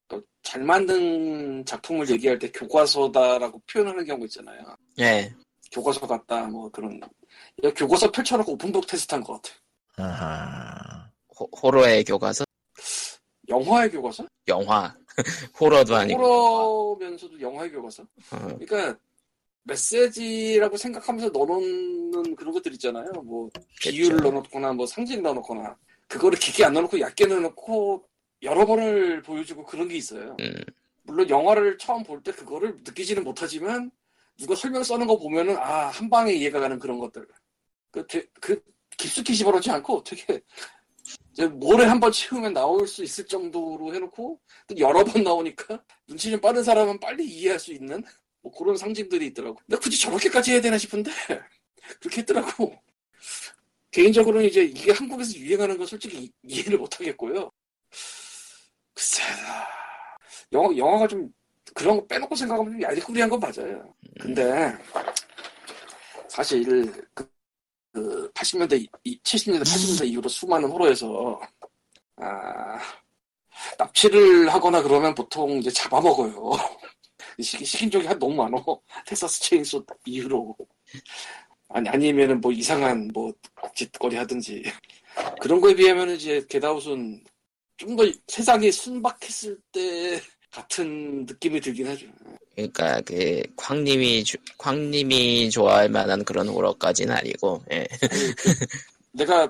그잘 0.06 0.62
만든 0.62 1.64
작품을 1.64 2.08
얘기할 2.10 2.38
때 2.38 2.50
교과서다라고 2.50 3.62
표현하는 3.70 4.04
경우 4.04 4.24
있잖아요 4.24 4.76
예. 5.00 5.34
교과서 5.72 6.06
같다 6.06 6.46
뭐 6.46 6.70
그런 6.70 7.00
교과서 7.76 8.10
펼쳐놓고 8.12 8.52
오픈북 8.52 8.86
테스트한 8.86 9.22
것 9.22 9.40
같아 9.42 9.54
아하. 9.96 11.10
호, 11.38 11.48
호러의 11.62 12.04
교과서? 12.04 12.44
영화의 13.48 13.90
교과서? 13.90 14.26
영화. 14.46 14.94
호러도 15.60 15.96
아니고. 15.96 16.22
호러면서도 16.22 17.40
영화의 17.40 17.72
교과서? 17.72 18.02
어, 18.04 18.38
그러니까 18.58 18.96
메시지라고 19.64 20.76
생각하면서 20.76 21.30
넣어놓는 21.30 22.36
그런 22.36 22.52
것들 22.54 22.72
있잖아요. 22.74 23.10
뭐 23.24 23.50
비유를 23.80 24.18
넣어놓거나 24.18 24.72
뭐 24.74 24.86
상징 24.86 25.22
넣어놓거나 25.22 25.76
그거를 26.06 26.38
깊게 26.38 26.64
안 26.64 26.72
넣어놓고 26.74 27.00
얕게 27.00 27.26
넣어놓고 27.26 28.04
여러 28.42 28.64
번을 28.64 29.22
보여주고 29.22 29.64
그런 29.64 29.88
게 29.88 29.96
있어요. 29.96 30.36
음, 30.40 30.52
물론 31.02 31.28
영화를 31.28 31.76
처음 31.78 32.02
볼 32.04 32.22
때 32.22 32.30
그거를 32.32 32.76
느끼지는 32.84 33.24
못하지만 33.24 33.90
누가 34.38 34.54
설명 34.54 34.82
써는 34.84 35.06
거 35.06 35.18
보면은 35.18 35.56
아 35.58 35.88
한 35.88 36.08
방에 36.08 36.32
이해가 36.32 36.60
가는 36.60 36.78
그런 36.78 36.98
것들 36.98 37.26
그, 37.90 38.06
되- 38.06 38.26
그 38.40 38.62
깊숙이 38.96 39.34
집어넣지 39.36 39.70
않고 39.70 40.02
되게 40.04 40.40
모래 41.52 41.84
한번 41.84 42.10
치우면 42.12 42.52
나올 42.52 42.86
수 42.86 43.02
있을 43.04 43.26
정도로 43.26 43.94
해놓고 43.94 44.40
또 44.66 44.78
여러 44.78 45.04
번 45.04 45.22
나오니까 45.22 45.82
눈치 46.06 46.30
좀 46.30 46.40
빠른 46.40 46.62
사람은 46.64 46.98
빨리 47.00 47.24
이해할 47.26 47.58
수 47.60 47.72
있는 47.72 48.02
뭐 48.42 48.52
그런 48.52 48.76
상징들이 48.76 49.26
있더라고. 49.28 49.56
근데 49.66 49.78
굳이 49.78 50.00
저렇게까지 50.00 50.52
해야 50.52 50.60
되나 50.60 50.76
싶은데 50.78 51.10
그렇게 52.00 52.20
했더라고. 52.22 52.74
개인적으로는 53.90 54.46
이제 54.46 54.62
이게 54.64 54.92
한국에서 54.92 55.34
유행하는 55.38 55.78
건 55.78 55.86
솔직히 55.86 56.24
이- 56.24 56.32
이해를 56.42 56.78
못 56.78 56.98
하겠고요. 57.00 57.50
글쎄, 58.94 59.22
영화 60.52 60.76
영화가 60.76 61.08
좀 61.08 61.32
그런 61.74 61.96
거 61.98 62.06
빼놓고 62.06 62.34
생각하면 62.34 62.72
좀 62.72 62.82
야리꾸리한 62.82 63.28
건 63.30 63.40
맞아요. 63.40 63.94
근데 64.20 64.76
사실 66.28 66.92
그, 67.14 67.28
그 67.98 68.30
80년대, 68.32 68.86
이- 69.04 69.20
70년대, 69.22 69.62
80년대 69.62 70.06
이후로 70.08 70.28
수많은 70.28 70.70
호러에서 70.70 71.40
아, 72.16 72.78
납치를 73.78 74.52
하거나 74.52 74.82
그러면 74.82 75.14
보통 75.14 75.58
이제 75.58 75.70
잡아먹어요. 75.70 76.52
시- 77.40 77.64
시킨 77.64 77.90
적이 77.90 78.06
한 78.06 78.18
너무 78.18 78.34
많어. 78.34 78.64
텍사스 79.06 79.40
체인소 79.42 79.84
이후로. 80.06 80.56
아니, 81.70 81.88
아니면은 81.88 82.40
뭐 82.40 82.52
이상한 82.52 83.08
뭐 83.12 83.32
짓거리 83.74 84.16
하든지. 84.16 84.62
그런 85.40 85.60
거에 85.60 85.74
비하면 85.74 86.10
이제 86.10 86.44
게다웃은 86.48 87.24
좀 87.78 87.96
더 87.96 88.04
세상이 88.28 88.72
순박했을 88.72 89.58
때 89.72 90.20
같은 90.50 91.26
느낌이 91.26 91.60
들긴 91.60 91.86
하죠. 91.88 92.06
그러니까 92.54 93.00
그 93.02 93.42
광님이 93.56 94.24
주- 94.24 94.36
광님이 94.56 95.50
좋아할 95.50 95.88
만한 95.88 96.24
그런 96.24 96.48
호러까지는 96.48 97.14
아니고, 97.14 97.62
예. 97.70 97.86
아니, 98.02 98.34
그 98.34 98.66
내가 99.12 99.48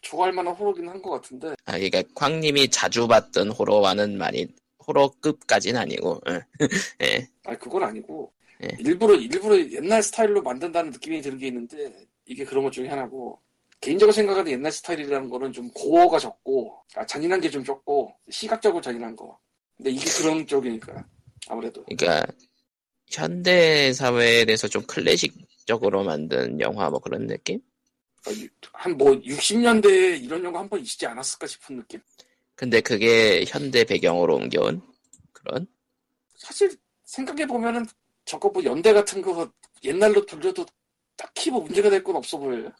좋아할 0.00 0.32
만한 0.32 0.54
호러긴 0.54 0.88
한 0.88 1.00
것 1.02 1.10
같은데 1.10 1.48
아, 1.66 1.72
그러니까 1.72 2.02
광님이 2.14 2.68
자주 2.70 3.06
봤던 3.06 3.50
호러와는 3.50 4.16
많이 4.18 4.46
호러급까지는 4.86 5.80
아니고, 5.80 6.20
예. 6.30 6.40
예. 7.02 7.28
아 7.44 7.56
그건 7.56 7.82
아니고 7.84 8.32
예. 8.64 8.68
일부러 8.80 9.14
일부러 9.14 9.56
옛날 9.72 10.02
스타일로 10.02 10.42
만든다는 10.42 10.90
느낌이 10.90 11.20
드는 11.20 11.38
게 11.38 11.48
있는데 11.48 11.92
이게 12.26 12.44
그런 12.44 12.64
것 12.64 12.72
중에 12.72 12.88
하나고 12.88 13.38
개인적으로 13.80 14.12
생각하는 14.12 14.50
옛날 14.50 14.72
스타일이라는 14.72 15.28
거는 15.30 15.52
좀 15.52 15.70
고어가 15.70 16.18
적고 16.18 16.76
아, 16.96 17.06
잔인한 17.06 17.40
게 17.40 17.48
좀 17.50 17.62
적고 17.62 18.12
시각적으로 18.30 18.80
잔인한 18.82 19.14
거 19.14 19.38
근데 19.78 19.90
이게 19.92 20.04
그런 20.20 20.46
쪽이니까 20.46 21.06
아무래도 21.48 21.82
그러니까 21.84 22.26
현대 23.10 23.92
사회에 23.94 24.44
대해서 24.44 24.68
좀 24.68 24.82
클래식적으로 24.86 26.04
만든 26.04 26.60
영화 26.60 26.90
뭐 26.90 26.98
그런 26.98 27.26
느낌? 27.26 27.60
한뭐 28.72 29.20
60년대에 29.22 30.22
이런 30.22 30.44
영화 30.44 30.60
한 30.60 30.68
번 30.68 30.80
있지 30.80 31.06
않았을까 31.06 31.46
싶은 31.46 31.76
느낌 31.76 32.00
근데 32.54 32.80
그게 32.80 33.44
현대 33.46 33.84
배경으로 33.84 34.36
옮겨온 34.36 34.82
그런? 35.32 35.66
사실 36.36 36.76
생각해 37.04 37.46
보면은 37.46 37.86
저거 38.24 38.50
뭐 38.50 38.62
연대 38.64 38.92
같은 38.92 39.22
거 39.22 39.50
옛날로 39.84 40.26
돌려도 40.26 40.66
딱히 41.16 41.50
뭐 41.50 41.60
문제가 41.62 41.88
될 41.88 42.02
건 42.02 42.16
없어 42.16 42.36
보여요 42.36 42.70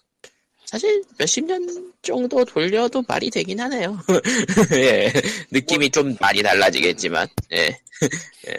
사실 0.69 1.03
몇십 1.19 1.47
년 1.47 1.67
정도 2.03 2.45
돌려도 2.45 3.03
말이 3.09 3.31
되긴 3.31 3.59
하네요. 3.61 3.99
예. 4.77 5.11
느낌이 5.51 5.89
좀 5.89 6.15
많이 6.21 6.43
달라지겠지만, 6.43 7.27
예. 7.53 7.69
예. 8.49 8.57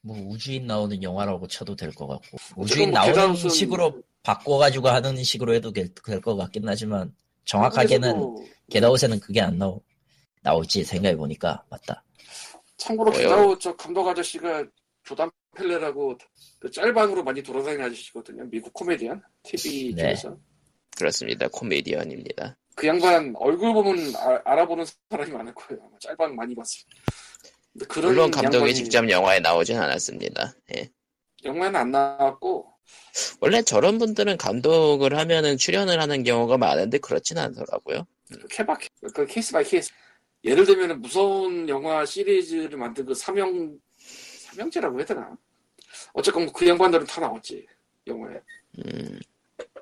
뭐 0.00 0.16
우주인 0.26 0.66
나오는 0.66 1.02
영화라고 1.02 1.46
쳐도 1.48 1.76
될 1.76 1.92
것 1.92 2.06
같고 2.06 2.38
우주인 2.56 2.92
뭐 2.92 3.00
나오는 3.00 3.14
게다웃은- 3.34 3.50
식으로 3.50 4.00
바꿔가지고 4.22 4.88
하는 4.88 5.22
식으로 5.22 5.52
해도 5.52 5.70
될 5.70 5.92
것 6.22 6.34
같긴 6.34 6.62
하지만 6.66 7.14
정확하게는 7.44 8.08
한국에서도 8.08 8.48
게다웃에는 8.70 9.20
그게 9.20 9.42
안 9.42 9.58
나오 9.58 9.82
나올지 10.42 10.82
생각해 10.82 11.14
보니까 11.16 11.62
맞다. 11.68 12.02
참고로 12.78 13.10
뭐요? 13.10 13.22
기다우 13.28 13.58
저 13.58 13.76
감독 13.76 14.08
아저씨가 14.08 14.64
조단 15.04 15.30
펠레라고 15.56 16.16
그 16.58 16.70
짤방으로 16.70 17.22
많이 17.22 17.42
돌아다니는 17.42 17.84
아저씨거든요. 17.84 18.48
미국 18.48 18.72
코미디언 18.72 19.20
TV 19.42 19.94
네. 19.94 20.14
쪽에서 20.14 20.36
그렇습니다. 20.96 21.48
코미디언입니다. 21.48 22.56
그 22.74 22.86
양반 22.86 23.34
얼굴 23.36 23.72
보면 23.72 24.14
아- 24.16 24.40
알아보는 24.44 24.84
사람이 25.10 25.30
많을 25.32 25.54
거예요. 25.54 25.82
아마 25.86 25.98
짤방 25.98 26.34
많이. 26.34 26.54
근데 26.54 27.86
그런 27.86 28.12
물론 28.12 28.30
감독이 28.30 28.54
양반이 28.56 28.74
직접 28.74 29.08
영화에 29.08 29.40
나오진 29.40 29.78
않았습니다. 29.78 30.54
예. 30.76 30.90
영화에는 31.44 31.78
안 31.78 31.90
나왔고 31.90 32.66
원래 33.40 33.62
저런 33.62 33.98
분들은 33.98 34.36
감독을 34.36 35.16
하면은 35.18 35.56
출연을 35.56 36.00
하는 36.00 36.22
경우가 36.22 36.58
많은데 36.58 36.98
그렇진 36.98 37.38
않더라고요. 37.38 38.06
그 38.30 38.48
케바 38.48 38.78
그 39.14 39.26
case 39.26 39.52
by 39.52 39.64
case 39.64 39.90
예를 40.44 40.64
들면 40.64 41.00
무서운 41.00 41.68
영화 41.68 42.04
시리즈를 42.04 42.76
만든 42.78 43.04
그 43.06 43.14
삼형 43.14 43.78
삼형제라고 43.98 44.98
해야 44.98 45.04
되나? 45.06 45.36
어쨌건 46.12 46.50
그 46.52 46.66
양반들은 46.66 47.06
다 47.06 47.20
나왔지 47.20 47.66
영화에. 48.06 48.40
음, 48.78 49.18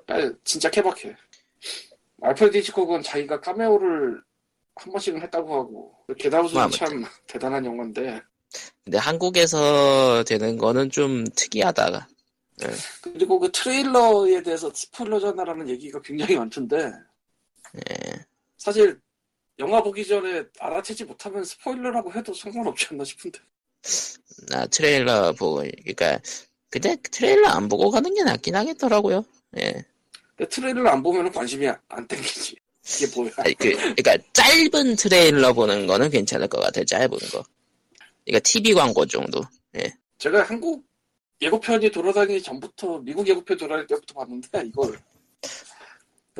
아, 0.07 0.31
진짜 0.43 0.69
케바케. 0.69 1.15
알프레드 2.21 2.57
히치콕은 2.57 3.01
자기가 3.03 3.41
카메오를 3.41 4.21
한 4.75 4.91
번씩은 4.91 5.21
했다고 5.21 5.55
하고 5.55 5.95
Get 6.17 6.32
Out은 6.32 6.61
뭐, 6.61 6.69
참 6.69 7.03
대단한 7.27 7.65
영화인데 7.65 8.21
근데 8.83 8.97
한국에서 8.97 10.23
되는 10.25 10.57
거는 10.57 10.89
좀 10.89 11.25
특이하다. 11.35 12.07
그리고 13.01 13.39
그 13.39 13.51
트레일러에 13.51 14.41
대해서 14.41 14.71
스포일러잖아라는 14.73 15.69
얘기가 15.69 16.01
굉장히 16.01 16.37
많던데 16.37 16.91
예. 17.75 18.25
사실 18.57 18.99
영화 19.59 19.81
보기 19.83 20.05
전에 20.05 20.43
알아채지 20.59 21.03
못하면 21.05 21.43
스포일러라고 21.43 22.13
해도 22.13 22.33
상관없지 22.33 22.87
않나 22.91 23.03
싶은데 23.03 23.39
나 24.49 24.65
트레일러 24.67 25.33
보고, 25.33 25.63
그니까, 25.83 26.19
근데 26.69 26.95
트레일러 27.11 27.49
안 27.49 27.67
보고 27.67 27.91
가는 27.91 28.13
게 28.13 28.23
낫긴 28.23 28.55
하겠더라고요. 28.55 29.23
예. 29.57 29.61
근데 29.61 29.85
트레일러를 30.49 30.87
안 30.89 31.01
보면 31.01 31.31
관심이 31.31 31.67
안 31.67 32.07
땡기지. 32.07 32.55
이게 32.83 33.07
뭐야. 33.15 33.31
아니, 33.37 33.53
그, 33.55 33.75
그니까, 33.75 34.17
짧은 34.33 34.95
트레일러 34.95 35.53
보는 35.53 35.87
거는 35.87 36.09
괜찮을 36.09 36.47
것 36.47 36.59
같아요, 36.59 36.85
짧은 36.85 37.09
거. 37.09 37.43
그니까, 38.25 38.39
TV 38.39 38.73
광고 38.73 39.05
정도. 39.05 39.41
제가 40.17 40.43
한국 40.43 40.85
예고편이 41.41 41.91
돌아다니기 41.91 42.41
전부터 42.41 42.99
미국 42.99 43.27
예고편 43.27 43.57
돌아다닐 43.57 43.87
때부터 43.87 44.13
봤는데 44.15 44.63
이걸. 44.67 44.99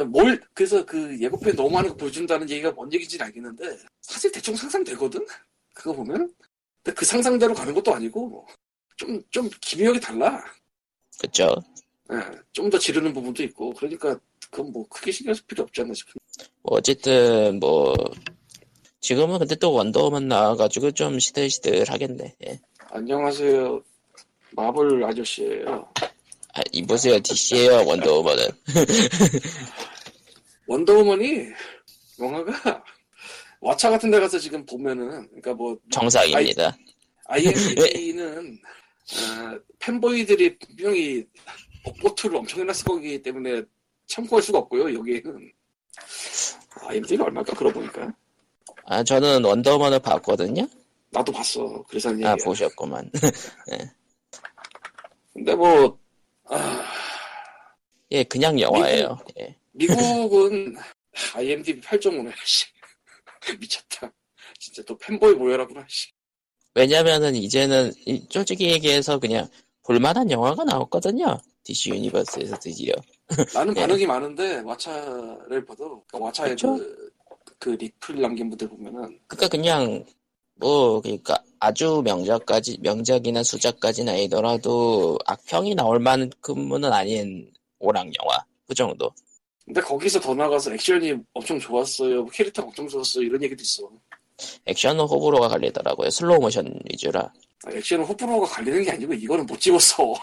뭘 0.08 0.42
그래서 0.54 0.86
그 0.86 1.18
예고편 1.20 1.56
너무 1.56 1.70
많은 1.70 1.90
거 1.90 1.96
보여준다는 1.96 2.50
얘기가 2.50 2.72
뭔 2.72 2.92
얘기인지는 2.92 3.26
알겠는데 3.28 3.78
사실 4.02 4.32
대충 4.32 4.56
상상되거든? 4.56 5.26
그거 5.74 5.94
보면? 5.94 6.34
근데 6.84 6.96
그 6.96 7.06
상상대로 7.06 7.54
가는 7.54 7.74
것도 7.74 7.94
아니고 7.94 8.48
좀좀 8.98 9.50
기묘하게 9.62 10.00
달라. 10.00 10.44
그쵸? 11.20 11.56
좀 12.52 12.70
더 12.70 12.78
지르는 12.78 13.14
부분도 13.14 13.44
있고 13.44 13.74
그러니까 13.74 14.20
그건 14.52 14.72
뭐 14.72 14.88
크게 14.88 15.12
신경 15.12 15.34
쓸 15.34 15.44
필요 15.46 15.64
없지 15.64 15.82
않나 15.82 15.94
싶은데 15.94 16.20
뭐, 16.62 16.78
어쨌든, 16.78 17.60
뭐, 17.60 17.94
지금은 19.02 19.40
근데 19.40 19.56
또 19.56 19.74
원더우먼 19.74 20.28
나와가지고 20.28 20.92
좀 20.92 21.20
시들시들 21.20 21.86
하겠네. 21.90 22.36
예. 22.48 22.60
안녕하세요 22.90 23.82
마블 24.52 25.04
아저씨예요 25.04 25.90
아, 26.54 26.62
이보세요, 26.72 27.20
DC에요, 27.20 27.86
원더우먼은. 27.86 28.48
원더우먼이 30.68 31.48
영화가 32.20 32.84
왓챠 33.62 33.90
같은 33.90 34.10
데 34.10 34.20
가서 34.20 34.40
지금 34.40 34.66
보면은 34.66 35.28
그러니까 35.28 35.54
뭐 35.54 35.78
정상입니다. 35.92 36.76
IMDb는 37.26 38.58
어, 38.58 39.60
팬보이들이 39.80 40.58
분명히 40.58 41.26
업보트를 41.86 42.36
엄청 42.38 42.62
해놨을 42.62 42.84
거기 42.86 43.22
때문에 43.22 43.62
참고할 44.08 44.42
수가 44.44 44.60
없고요. 44.60 44.94
여기에는 44.98 45.52
IMDb가 46.88 47.24
얼마일까 47.26 47.54
그러고 47.54 47.80
보니까 47.80 48.14
아, 48.86 49.04
저는 49.04 49.44
원더우먼을 49.44 50.00
봤거든요? 50.00 50.68
나도 51.10 51.32
봤어. 51.32 51.84
그래서 51.88 52.10
아, 52.10 52.14
얘기야. 52.14 52.36
보셨구만. 52.44 53.10
근데 55.34 55.56
뭐 55.56 55.98
아, 56.46 56.86
예, 58.12 58.24
그냥 58.24 58.60
영화예요. 58.60 59.18
예. 59.40 59.56
미국 59.72 59.98
은 60.52 60.76
IMDb 61.36 61.82
8.5네. 61.82 62.32
미쳤다. 63.60 64.12
진짜 64.60 64.82
또 64.84 64.98
팬보이 64.98 65.34
모여라구나. 65.36 65.86
씨. 65.88 66.10
왜냐면은 66.74 67.36
이제는 67.36 67.92
이- 68.06 68.26
솔직히 68.30 68.70
얘기해서 68.72 69.18
그냥 69.20 69.48
볼만한 69.84 70.30
영화가 70.30 70.64
나왔거든요. 70.66 71.40
DC 71.66 71.90
유니버스에서 71.90 72.58
드디어. 72.60 72.94
나는 73.54 73.76
예. 73.76 73.82
반응이 73.82 74.06
많은데 74.06 74.62
왓챠를 74.62 75.68
봐도 75.68 76.04
그러니까 76.08 76.32
왓챠에? 76.32 76.62
그, 76.62 77.12
그 77.60 77.70
리플 77.72 78.22
남긴 78.22 78.50
분들 78.50 78.70
보면은 78.70 79.20
그러니까 79.28 79.48
그냥 79.50 80.06
뭐 80.54 81.02
그러니까 81.02 81.44
아주 81.60 82.02
명작까지 82.06 82.78
명작이나 82.82 83.44
수작까지는 83.44 84.14
아니더라도 84.14 85.18
악평이 85.26 85.76
나올 85.76 86.00
만큼은 86.00 86.86
아닌 86.86 87.52
오락 87.80 88.06
영화 88.06 88.46
그 88.68 88.74
정도. 88.74 89.12
근데 89.66 89.82
거기서 89.82 90.20
더 90.20 90.36
나가서 90.36 90.72
액션이 90.74 91.16
엄청 91.34 91.60
좋았어요. 91.60 92.28
캐릭터가 92.28 92.68
엄청 92.68 92.88
좋았어요. 92.88 93.24
이런 93.24 93.42
얘기도 93.42 93.64
있어. 93.64 93.90
액션은 94.66 95.06
호불호가 95.06 95.48
갈리더라고요. 95.48 96.12
슬로우 96.12 96.40
모션 96.40 96.80
위주라. 96.92 97.34
아, 97.66 97.72
액션은 97.72 98.06
호불호가 98.06 98.46
갈리는 98.46 98.84
게 98.84 98.92
아니고 98.92 99.14
이거는 99.14 99.48
못 99.48 99.60
집었어. 99.60 100.14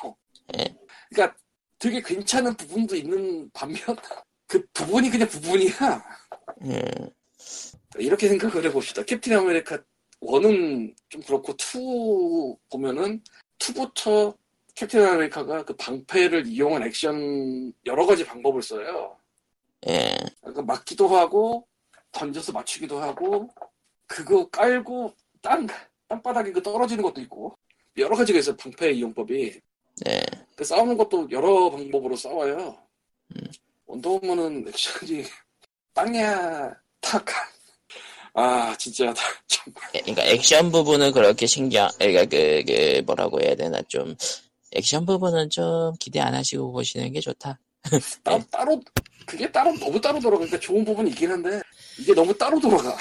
예. 0.58 0.74
그러니까 1.12 1.36
되게 1.78 2.00
괜찮은 2.00 2.54
부분도 2.54 2.96
있는 2.96 3.50
반면 3.52 3.78
그 4.46 4.66
부분이 4.72 5.10
그냥 5.10 5.28
부분이야. 5.28 6.04
음, 6.62 7.10
이렇게 7.98 8.28
생각을 8.28 8.64
해봅시다. 8.66 9.02
캡틴 9.02 9.34
아메리카 9.34 9.78
1은 10.20 10.94
좀 11.08 11.22
그렇고 11.22 11.52
2 11.52 12.56
보면은 12.70 13.22
2부터 13.58 14.36
캡틴 14.74 15.02
아메리카가 15.02 15.64
그 15.64 15.74
방패를 15.76 16.46
이용한 16.46 16.82
액션 16.84 17.72
여러 17.86 18.06
가지 18.06 18.24
방법을 18.24 18.62
써요. 18.62 19.16
예. 19.88 20.16
그러니까 20.40 20.62
맞기도 20.62 21.08
하고 21.08 21.66
던져서 22.12 22.52
맞추기도 22.52 23.00
하고 23.00 23.48
그거 24.06 24.48
깔고 24.48 25.14
땅 25.40 25.66
땅바닥에 26.08 26.52
그 26.52 26.62
떨어지는 26.62 27.02
것도 27.02 27.20
있고 27.22 27.58
여러 27.96 28.16
가지가 28.16 28.38
있어요 28.38 28.56
방패 28.56 28.92
이용법이 28.92 29.60
네. 30.52 30.56
그 30.56 30.64
싸우는 30.64 30.96
것도 30.96 31.28
여러 31.30 31.70
방법으로 31.70 32.16
싸워요 32.16 32.76
음. 33.36 33.42
원더우먼은 33.86 34.68
액션이 34.68 35.24
땅이야 35.94 36.74
탁 37.00 37.24
아 38.34 38.74
진짜 38.78 39.12
참 39.46 39.64
예, 39.94 40.00
그러니까 40.00 40.24
액션 40.24 40.72
부분은 40.72 41.12
그렇게 41.12 41.46
신경, 41.46 41.88
그러니까 41.98 42.24
그, 42.24 42.64
그 42.66 43.02
뭐라고 43.04 43.40
해야 43.40 43.54
되나 43.54 43.80
좀 43.82 44.14
액션 44.72 45.04
부분은 45.04 45.50
좀 45.50 45.92
기대 46.00 46.18
안 46.20 46.34
하시고 46.34 46.72
보시는 46.72 47.12
게 47.12 47.20
좋다. 47.20 47.58
따, 48.24 48.38
따로 48.50 48.80
그게 49.26 49.50
따로 49.52 49.72
너무 49.78 50.00
따로 50.00 50.18
돌아가 50.18 50.38
그러니까 50.38 50.58
좋은 50.58 50.82
부분이 50.84 51.10
있긴 51.10 51.30
한데 51.30 51.60
이게 51.98 52.14
너무 52.14 52.36
따로 52.38 52.58
돌아가 52.58 52.96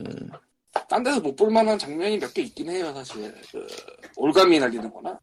음, 0.00 0.30
딴 0.88 1.02
데서 1.02 1.18
못 1.20 1.34
볼 1.34 1.50
만한 1.50 1.78
장면이 1.78 2.18
몇 2.18 2.32
개 2.34 2.42
있긴 2.42 2.68
해요, 2.70 2.92
사실. 2.94 3.34
그, 3.50 3.66
올가미 4.16 4.58
날리는 4.60 4.92
거나. 4.92 5.18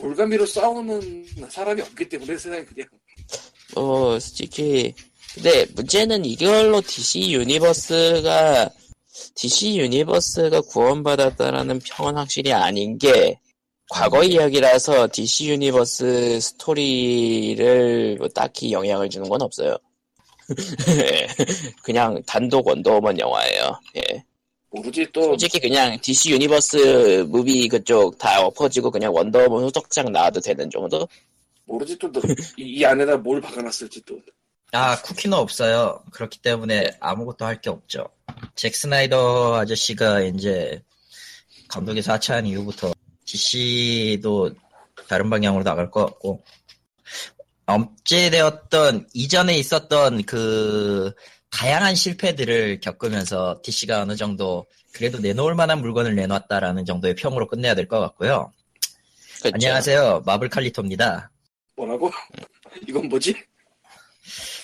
올가미로 0.00 0.46
싸우는 0.46 1.26
사람이 1.48 1.82
없기 1.82 2.08
때문에 2.08 2.36
세상에 2.36 2.64
그냥. 2.64 2.88
뭐 3.74 4.18
솔직히 4.18 4.94
근데 5.34 5.66
문제는 5.74 6.24
이걸로 6.24 6.80
DC 6.80 7.32
유니버스가 7.32 8.70
DC 9.34 9.78
유니버스가 9.78 10.62
구원받았다라는 10.62 11.80
평은 11.80 12.16
확실히 12.16 12.52
아닌 12.52 12.98
게 12.98 13.38
과거 13.90 14.22
이야기라서 14.22 15.08
DC 15.12 15.50
유니버스 15.50 16.40
스토리를 16.40 18.16
뭐 18.18 18.28
딱히 18.28 18.72
영향을 18.72 19.08
주는 19.08 19.28
건 19.28 19.42
없어요. 19.42 19.76
그냥 21.82 22.22
단독 22.26 22.66
원더우먼 22.66 23.18
영화예요. 23.18 23.80
예. 23.96 24.24
모르지 24.70 25.06
또, 25.12 25.22
솔직히 25.22 25.58
그냥 25.60 25.98
DC 26.00 26.30
유니버스 26.32 27.26
movie 27.28 27.68
그쪽 27.68 28.18
다 28.18 28.40
엎어지고 28.42 28.90
그냥 28.90 29.14
원더우먼 29.14 29.64
후속작 29.64 30.10
나와도 30.10 30.40
되는 30.40 30.68
정도? 30.70 31.08
모르지 31.64 31.98
또, 31.98 32.10
이 32.56 32.84
안에다 32.84 33.16
뭘 33.16 33.40
박아놨을지 33.40 34.02
또. 34.04 34.18
아, 34.72 35.00
쿠키는 35.00 35.36
없어요. 35.38 36.02
그렇기 36.12 36.40
때문에 36.40 36.90
아무것도 37.00 37.44
할 37.46 37.60
게 37.60 37.70
없죠. 37.70 38.08
잭 38.54 38.74
스나이더 38.74 39.56
아저씨가 39.56 40.20
이제 40.20 40.82
감독에서 41.68 42.12
하차한 42.12 42.46
이후부터 42.46 42.92
DC도 43.24 44.50
다른 45.08 45.30
방향으로 45.30 45.64
나갈 45.64 45.90
것 45.90 46.04
같고, 46.06 46.42
엄제되었던, 47.66 49.08
이전에 49.14 49.58
있었던 49.58 50.22
그, 50.24 51.12
다양한 51.50 51.94
실패들을 51.94 52.80
겪으면서 52.80 53.60
DC가 53.62 54.02
어느 54.02 54.16
정도, 54.16 54.66
그래도 54.92 55.18
내놓을 55.18 55.54
만한 55.54 55.80
물건을 55.80 56.14
내놨다라는 56.14 56.84
정도의 56.84 57.14
평으로 57.14 57.46
끝내야 57.46 57.74
될 57.74 57.86
것 57.88 58.00
같고요. 58.00 58.52
그쵸? 59.42 59.50
안녕하세요. 59.54 60.22
마블 60.26 60.48
칼리토입니다. 60.48 61.30
뭐라고? 61.76 62.10
이건 62.88 63.08
뭐지? 63.08 63.34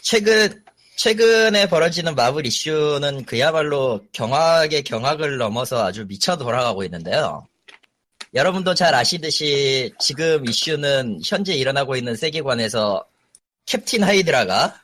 최근 0.02 0.62
최근에 0.96 1.68
벌어지는 1.68 2.14
마블 2.14 2.46
이슈는 2.46 3.24
그야말로 3.24 4.04
경악의 4.12 4.82
경악을 4.84 5.38
넘어서 5.38 5.84
아주 5.84 6.06
미쳐 6.06 6.36
돌아가고 6.36 6.84
있는데요. 6.84 7.46
여러분도 8.34 8.74
잘 8.74 8.94
아시듯이 8.94 9.92
지금 9.98 10.46
이슈는 10.48 11.20
현재 11.24 11.54
일어나고 11.54 11.96
있는 11.96 12.16
세계관에서 12.16 13.04
캡틴 13.66 14.04
하이드라가 14.04 14.80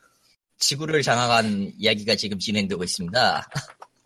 지구를 0.61 1.03
장악한 1.03 1.73
이야기가 1.79 2.15
지금 2.17 2.39
진행되고 2.39 2.85
있습니다. 2.85 3.49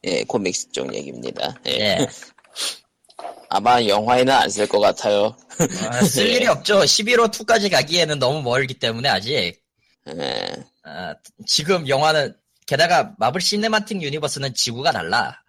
예, 0.05 0.25
코믹스 0.25 0.73
쪽 0.73 0.95
얘기입니다. 0.95 1.55
예. 1.67 1.71
예. 1.73 2.07
아마 3.49 3.85
영화에는 3.85 4.33
안 4.33 4.49
쓸 4.51 4.67
것 4.67 4.81
같아요. 4.81 5.37
아, 5.91 6.03
쓸 6.03 6.27
일이 6.29 6.47
없죠. 6.47 6.81
시빌 6.81 7.12
워 7.12 7.31
2까지 7.31 7.71
가기에는 7.71 8.19
너무 8.19 8.43
멀기 8.43 8.75
때문에 8.75 9.09
아직 9.09 9.61
예. 10.09 10.53
아, 10.83 11.15
지금 11.47 11.89
영화는 11.89 12.35
게다가 12.67 13.15
마블 13.19 13.41
시네마틱 13.41 14.03
유니버스는 14.03 14.55
지구가 14.55 14.93
달라. 14.93 15.41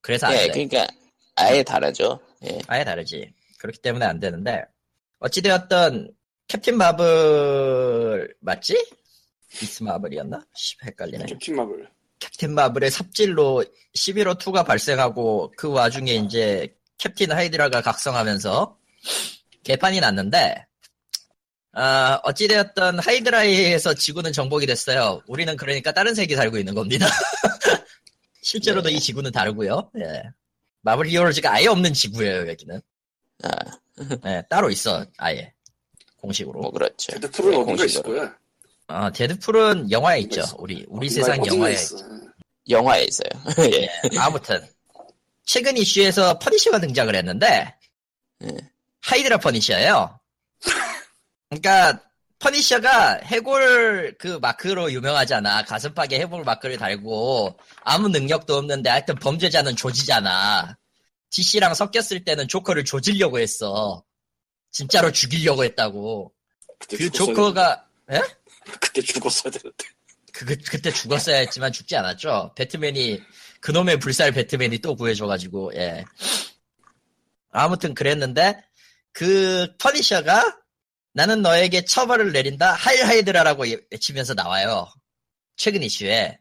그래서 0.00 0.26
안 0.26 0.34
예, 0.34 0.50
돼. 0.50 0.66
그러니까 0.66 0.86
아예 1.36 1.62
다르죠. 1.62 2.20
예. 2.44 2.58
아예 2.66 2.84
다르지. 2.84 3.32
그렇기 3.58 3.80
때문에 3.80 4.04
안 4.04 4.18
되는데 4.20 4.62
어찌되었던 5.20 6.12
캡틴 6.48 6.76
마블 6.78 8.34
맞지? 8.40 8.90
미스 9.60 9.82
마블이었나? 9.82 10.44
씨, 10.54 10.76
헷갈리네. 10.84 11.26
캡틴 11.26 11.56
마블. 11.56 11.88
캡틴 12.18 12.54
마블의 12.54 12.90
삽질로 12.90 13.64
11호 13.94 14.38
2가 14.38 14.66
발생하고 14.66 15.52
그 15.56 15.70
와중에 15.70 16.14
이제 16.14 16.74
캡틴 16.98 17.32
하이드라가 17.32 17.80
각성하면서 17.80 18.76
개판이 19.62 20.00
났는데 20.00 20.66
아, 21.72 22.20
어찌되었던 22.24 22.98
하이드라에서 22.98 23.94
지구는 23.94 24.32
정복이 24.32 24.66
됐어요. 24.66 25.22
우리는 25.28 25.56
그러니까 25.56 25.92
다른 25.92 26.14
세계 26.14 26.34
살고 26.34 26.58
있는 26.58 26.74
겁니다. 26.74 27.06
실제로도 28.42 28.88
네. 28.88 28.96
이 28.96 29.00
지구는 29.00 29.30
다르고요. 29.30 29.90
예. 29.98 30.22
마블 30.80 31.06
히어로즈가 31.08 31.52
아예 31.52 31.66
없는 31.66 31.92
지구예요, 31.92 32.48
여기는. 32.48 32.80
아, 33.44 33.50
예, 34.26 34.42
따로 34.48 34.70
있어, 34.70 35.04
아예. 35.18 35.52
공식으로. 36.16 36.60
뭐 36.60 36.70
그렇죠. 36.70 37.12
데드풀은 37.12 37.52
예, 37.52 37.56
어디가 37.58 37.84
있을 37.84 38.02
공식으로. 38.02 38.16
거야? 38.16 38.38
아, 38.88 39.10
데드풀은 39.10 39.90
영화에 39.90 40.20
있죠. 40.20 40.42
우리, 40.58 40.84
우리 40.88 41.08
세상 41.10 41.44
영화에. 41.46 41.74
있어? 41.74 41.96
영화에 42.68 43.04
있어요. 43.04 43.28
예. 43.72 44.18
아무튼. 44.18 44.66
최근 45.44 45.76
이슈에서 45.76 46.38
퍼니셔가 46.38 46.80
등장을 46.80 47.14
했는데, 47.14 47.74
예. 48.44 48.48
하이드라 49.02 49.38
퍼니셔예요. 49.38 50.18
그러니까 51.48 52.02
퍼니셔가 52.38 53.20
해골 53.24 54.16
그 54.18 54.38
마크로 54.40 54.92
유명하잖아. 54.92 55.64
가슴팍에 55.64 56.18
해골 56.20 56.44
마크를 56.44 56.76
달고 56.76 57.58
아무 57.82 58.08
능력도 58.08 58.54
없는데 58.54 58.90
하여튼 58.90 59.16
범죄자는 59.16 59.76
조지잖아. 59.76 60.76
DC랑 61.30 61.74
섞였을 61.74 62.24
때는 62.24 62.48
조커를 62.48 62.84
조지려고 62.84 63.38
했어. 63.38 64.04
진짜로 64.70 65.10
죽이려고 65.10 65.64
했다고. 65.64 66.32
그 66.88 67.10
조커가 67.10 67.84
되는데. 68.06 68.37
그때 68.80 69.00
죽었어야 69.02 69.50
되는데. 69.50 69.84
그, 70.32 70.44
그- 70.44 70.56
그때 70.70 70.90
죽었어야 70.92 71.38
했지만 71.38 71.72
죽지 71.72 71.96
않았죠. 71.96 72.52
배트맨이 72.56 73.20
그놈의 73.60 73.98
불살 73.98 74.32
배트맨이 74.32 74.78
또 74.78 74.94
구해줘가지고 74.94 75.72
예. 75.74 76.04
아무튼 77.50 77.94
그랬는데 77.94 78.62
그 79.12 79.74
퍼니셔가 79.78 80.58
나는 81.12 81.42
너에게 81.42 81.84
처벌을 81.84 82.32
내린다 82.32 82.72
하일 82.74 83.04
하이드라라고 83.06 83.64
외치면서 83.90 84.34
나와요. 84.34 84.88
최근 85.56 85.82
이슈에 85.82 86.38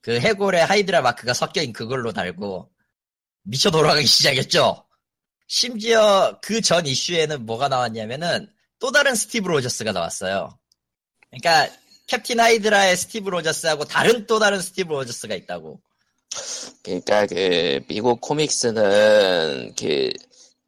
그 0.00 0.18
해골의 0.20 0.64
하이드라 0.64 1.02
마크가 1.02 1.34
섞인 1.34 1.72
그걸로 1.72 2.12
달고 2.12 2.70
미쳐 3.42 3.70
돌아가기 3.70 4.06
시작했죠. 4.06 4.86
심지어 5.46 6.38
그 6.42 6.62
전 6.62 6.86
이슈에는 6.86 7.44
뭐가 7.44 7.68
나왔냐면은 7.68 8.50
또 8.78 8.90
다른 8.90 9.14
스티브 9.14 9.48
로저스가 9.48 9.92
나왔어요. 9.92 10.58
그러니까 11.40 11.72
캡틴 12.06 12.40
하이드라의 12.40 12.96
스티브 12.96 13.30
로저스하고 13.30 13.84
다른 13.84 14.26
또 14.26 14.38
다른 14.38 14.60
스티브 14.60 14.92
로저스가 14.92 15.34
있다고. 15.34 15.80
그러니까 16.82 17.26
그 17.26 17.80
미국 17.88 18.20
코믹스는 18.20 19.74
그, 19.78 20.10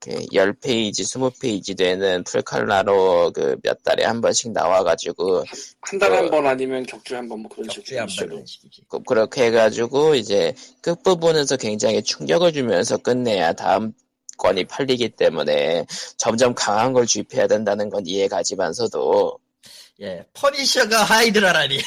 그 0.00 0.10
10페이지, 0.32 1.00
20페이지 1.00 1.76
되는 1.76 2.22
풀칼라로 2.24 3.32
그 3.32 3.56
몇 3.62 3.82
달에 3.82 4.04
한 4.04 4.20
번씩 4.20 4.52
나와가지고 4.52 5.44
한 5.80 5.98
달에 5.98 6.10
그- 6.12 6.16
한번 6.22 6.46
아니면 6.46 6.84
격주에 6.86 7.16
한 7.16 7.28
번 7.28 7.40
뭐 7.40 7.50
그런 7.50 7.66
격주에 7.66 7.98
한 7.98 8.08
식으로. 8.08 8.44
그- 8.88 9.02
그렇게 9.02 9.46
해가지고 9.46 10.14
이제 10.14 10.54
끝부분에서 10.82 11.56
굉장히 11.56 12.02
충격을 12.02 12.52
주면서 12.52 12.96
끝내야 12.96 13.52
다음 13.54 13.92
권이 14.38 14.64
팔리기 14.66 15.10
때문에 15.10 15.86
점점 16.16 16.54
강한 16.54 16.92
걸 16.92 17.06
주입해야 17.06 17.46
된다는 17.48 17.88
건 17.90 18.06
이해가지만서도 18.06 19.38
예, 20.00 20.24
퍼니셔가 20.34 21.04
하이드라라니. 21.04 21.78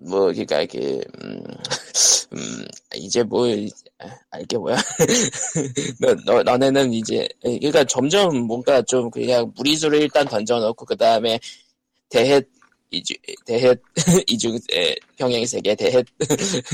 뭐 0.00 0.26
그러니까 0.26 0.62
이게 0.62 1.00
음, 1.22 1.42
음, 2.32 2.64
이제 2.94 3.22
뭐 3.22 3.48
아, 3.98 4.08
알게 4.30 4.56
뭐야 4.56 4.76
너, 6.00 6.14
너 6.24 6.42
너네는 6.44 6.92
이제 6.92 7.28
그러니까 7.42 7.82
점점 7.84 8.46
뭔가 8.46 8.80
좀 8.82 9.10
그냥 9.10 9.52
무리수를 9.56 10.00
일단 10.00 10.26
던져놓고 10.26 10.84
그 10.84 10.96
다음에 10.96 11.40
대해 12.08 12.40
이주 12.90 13.12
대해 13.44 13.74
이중 14.28 14.56
에, 14.72 14.94
평행 15.16 15.44
세계 15.44 15.74
대해 15.74 16.02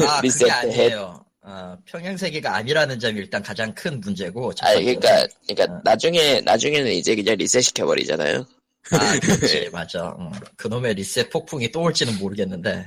아, 0.07 0.21
리셋 0.21 0.49
해. 0.49 0.53
아니에요. 0.53 1.25
어, 1.47 1.77
평행세계가 1.85 2.55
아니라는 2.55 2.99
점이 2.99 3.19
일단 3.19 3.43
가장 3.43 3.75
큰 3.75 4.01
문제고. 4.01 4.55
첫 4.55 4.67
아. 4.67 4.75
그러니까 4.75 5.27
그러니까 5.47 5.75
어. 5.75 5.81
나중에 5.85 6.41
나중에는 6.43 6.93
이제 6.93 7.15
그냥 7.17 7.37
리셋 7.37 7.63
시켜버리잖아요. 7.65 8.47
아, 8.93 9.19
그렇지, 9.21 9.71
맞아. 9.73 10.07
어, 10.09 10.31
그놈의 10.57 10.95
리셋 10.95 11.31
폭풍이 11.31 11.71
또 11.73 11.83
올지는 11.83 12.17
모르겠는데. 12.19 12.87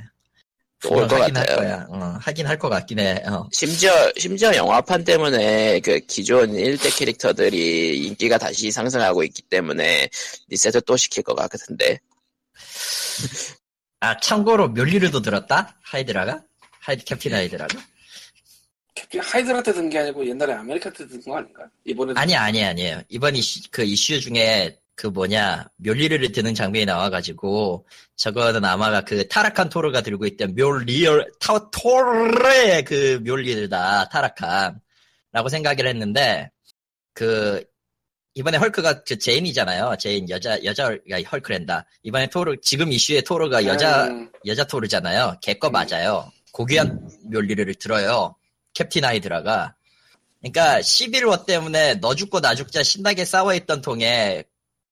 또 0.80 0.92
올것 0.94 1.20
하긴 1.20 1.36
할 1.36 1.46
같아요. 1.48 1.58
거야. 1.58 1.86
어, 1.90 2.18
하긴 2.22 2.46
할 2.46 2.60
것 2.60 2.70
같긴 2.70 3.00
해. 3.00 3.24
어. 3.26 3.50
심지어 3.52 3.92
심지어 4.16 4.56
영화판 4.56 5.04
때문에 5.04 5.80
그 5.80 6.00
기존 6.02 6.52
1대 6.54 6.96
캐릭터들이 6.96 7.98
인기가 8.06 8.38
다시 8.38 8.70
상승하고 8.70 9.24
있기 9.24 9.42
때문에 9.44 10.08
리셋을 10.50 10.82
또 10.86 10.96
시킬 10.96 11.24
것 11.24 11.34
같은데 11.36 12.00
아, 14.00 14.20
참고로 14.20 14.70
묠니르도 14.70 15.22
들었다? 15.24 15.76
하이드라가? 15.82 16.44
하이드 16.82 17.04
캡틴 17.06 17.34
하이드라가? 17.34 17.80
캡틴 18.94 19.22
하이드라 19.22 19.64
때 19.64 19.74
든 19.74 19.90
게 19.90 19.98
아니고 20.00 20.28
옛날에 20.28 20.54
아메리카 20.54 20.92
때 20.92 21.08
든 21.08 21.20
거 21.24 21.38
아닌가? 21.38 21.68
이번에 21.86 22.14
아니, 22.16 22.36
아니, 22.36 22.64
아니에요. 22.64 23.02
이번 23.10 23.36
이슈, 23.36 23.62
그 23.72 23.84
이슈 23.84 24.20
중에 24.22 24.78
그 24.98 25.06
뭐냐, 25.06 25.70
묠니르를 25.78 26.32
드는 26.32 26.56
장면이 26.56 26.86
나와가지고, 26.86 27.88
저거는 28.16 28.66
아마 28.66 29.02
그 29.02 29.28
타락한 29.28 29.70
토르가 29.70 30.02
들고 30.02 30.26
있던 30.26 30.56
멸리얼, 30.56 31.32
타, 31.40 31.70
토르의 31.70 32.84
그 32.84 33.22
묠니르다, 33.24 34.10
타락한. 34.10 34.82
라고 35.32 35.50
생각을 35.50 35.86
했는데, 35.88 36.50
그, 37.14 37.64
이번에 38.34 38.58
헐크가 38.58 39.04
그 39.04 39.20
제인이잖아요. 39.20 39.98
제인 40.00 40.28
여자, 40.32 40.64
여자가 40.64 40.98
헐크랜다. 41.32 41.86
이번에 42.02 42.26
토르, 42.28 42.56
지금 42.64 42.92
이슈의 42.92 43.22
토르가 43.22 43.66
여자, 43.66 44.08
음, 44.08 44.32
여자 44.48 44.64
토르잖아요. 44.64 45.38
걔거 45.44 45.68
음. 45.68 45.72
맞아요. 45.74 46.32
고귀한 46.52 47.08
멸리를 47.30 47.72
들어요. 47.76 48.36
캡틴 48.74 49.06
하이드라가. 49.06 49.76
그러니까 50.42 50.80
11호 50.80 51.46
때문에 51.46 51.96
너 51.96 52.16
죽고 52.16 52.42
나 52.42 52.56
죽자 52.56 52.82
신나게 52.82 53.26
싸워있던 53.26 53.82
통에 53.82 54.44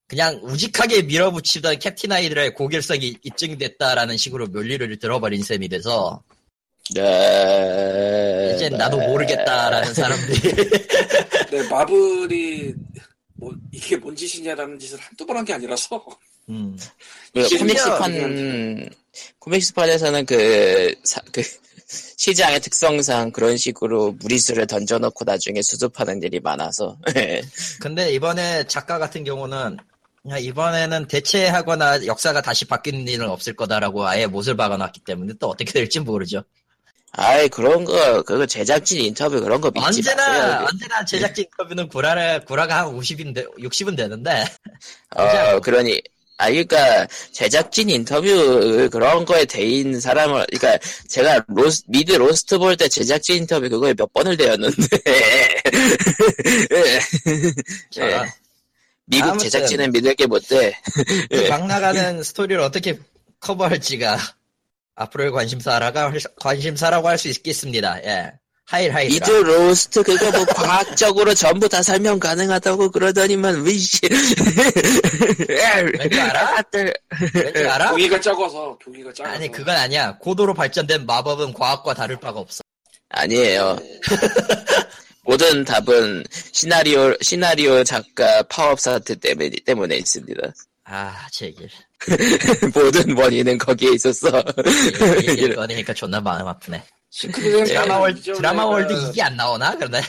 그냥 0.08 0.40
우직하게 0.44 1.04
밀어붙이던 1.04 1.80
캡틴 1.80 2.12
하이드라의 2.12 2.54
고결성이 2.54 3.18
입증됐다라는 3.24 4.18
식으로 4.18 4.48
멸리를 4.48 4.98
들어버린 5.00 5.42
셈이 5.44 5.68
돼서 5.70 6.22
네. 6.94 8.54
이제 8.56 8.70
나도 8.70 8.98
모르겠다라는 9.00 9.94
사람들이 9.94 10.40
네, 11.52 11.64
마블이 11.70 12.74
뭐 13.34 13.52
이게 13.72 13.98
뭔 13.98 14.16
짓이냐라는 14.16 14.78
짓을 14.80 15.00
한두 15.00 15.26
번 15.26 15.38
한 15.38 15.46
게 15.46 15.54
아니라서. 15.54 16.04
음, 16.50 16.78
그 17.34 17.48
심지어 17.48 17.98
코믹스판 17.98 18.90
코믹스판에서는 19.40 20.26
그, 20.28 20.94
사- 21.04 21.22
그 21.32 21.42
시장의 22.18 22.60
특성상 22.62 23.32
그런 23.32 23.58
식으로 23.58 24.12
무리수를 24.14 24.68
던져놓고 24.68 25.26
나중에 25.26 25.64
수습하는 25.64 26.22
일이 26.22 26.40
많아서. 26.40 26.98
근데 27.82 28.14
이번에 28.14 28.66
작가 28.68 29.00
같은 29.00 29.24
경우는 29.24 29.78
이번에는 30.40 31.08
대체하거나 31.08 32.06
역사가 32.08 32.42
다시 32.42 32.66
바뀌는 32.66 33.08
일은 33.08 33.30
없을 33.30 33.56
거다라고 33.56 34.08
아예 34.08 34.26
못을 34.26 34.58
박아놨기 34.58 35.02
때문에 35.02 35.34
또 35.40 35.50
어떻게 35.50 35.72
될지 35.72 36.00
모르죠. 36.00 36.44
아이 37.18 37.48
그런 37.48 37.86
거 37.86 38.24
그거 38.24 38.46
제작진 38.46 39.00
인터뷰 39.02 39.40
그런 39.40 39.62
거 39.62 39.72
믿지 39.72 39.86
언제나 39.86 40.28
마세요. 40.28 40.68
언제나 40.70 41.06
제작진 41.06 41.46
인터뷰는 41.46 41.88
구라를 41.88 42.44
구라가 42.46 42.80
한 42.80 42.88
50인데 42.88 43.46
60은 43.60 43.96
되는데 43.96 44.44
어 45.16 45.60
그러니 45.62 46.02
아 46.38 46.50
그러니까 46.50 47.08
제작진 47.32 47.90
인터뷰 47.90 48.90
그런 48.92 49.24
거에 49.24 49.46
데인 49.46 50.02
사람을 50.02 50.46
그러니까 50.52 50.78
제가 51.08 51.46
로스 51.48 51.84
미드 51.88 52.12
로스트 52.14 52.58
볼 52.58 52.76
때 52.76 52.90
제작진 52.90 53.38
인터뷰 53.38 53.70
그거에 53.70 53.94
몇 53.94 54.12
번을 54.12 54.36
데었는데 54.36 54.76
자, 57.92 58.10
예. 58.10 58.26
미국. 59.06 59.38
제작진은 59.40 59.92
믿을 59.92 60.16
게 60.16 60.26
못돼. 60.26 60.78
예. 61.32 61.50
막 61.50 61.66
나가는 61.68 62.24
스토리를 62.24 62.62
어떻게 62.62 62.98
커버할지가 63.40 64.18
앞으로의 64.96 65.32
관심사라가 65.32 66.12
관심사라고 66.40 67.08
할 67.08 67.18
수 67.18 67.28
있겠습니다. 67.30 68.04
예. 68.04 68.32
하일 68.68 68.96
하이드라. 68.96 69.28
미드 69.28 69.32
로스트 69.46 70.02
그거 70.02 70.32
뭐 70.32 70.44
과학적으로 70.46 71.36
전부 71.36 71.70
다 71.70 71.84
설명 71.84 72.18
가능하다고 72.20 72.90
그러더니만 72.90 73.64
위씨 73.64 74.00
왠지 76.00 76.20
알아? 76.20 76.64
왠지 76.74 77.60
알아? 77.68 77.92
교기가 77.92 78.20
작아서 78.20 78.76
교기가 78.84 79.14
작아서 79.14 79.36
아니 79.36 79.52
그건 79.52 79.76
아니야. 79.78 80.18
고도로 80.18 80.56
발전된 80.56 81.06
마법은 81.06 81.54
과학과 81.54 81.94
다를 81.94 82.20
바가 82.20 82.40
없어. 82.40 82.62
아니에요. 83.10 83.78
모든 85.26 85.64
답은 85.66 86.24
시나리오 86.52 87.16
시나리오 87.22 87.84
작가 87.84 88.44
파업 88.44 88.80
사태 88.80 89.16
때문에 89.16 89.50
때문에 89.66 89.98
있습니다. 89.98 90.42
아, 90.86 91.28
제 91.32 91.48
얘기를. 91.48 91.70
모든 92.74 93.18
원인은 93.18 93.58
거기에 93.58 93.94
있었어. 93.94 94.30
이 95.24 95.30
얘기를 95.30 95.56
꺼내니까 95.56 95.94
존나 95.94 96.22
마음 96.22 96.48
아프네. 96.48 96.84
드라마 97.66 97.98
월 97.98 98.16
이전에 98.16 98.38
드라마 98.38 98.66
월드 98.66 98.94
그- 98.94 99.10
이게 99.10 99.22
안 99.24 99.36
나오나? 99.36 99.76
그런데. 99.76 100.02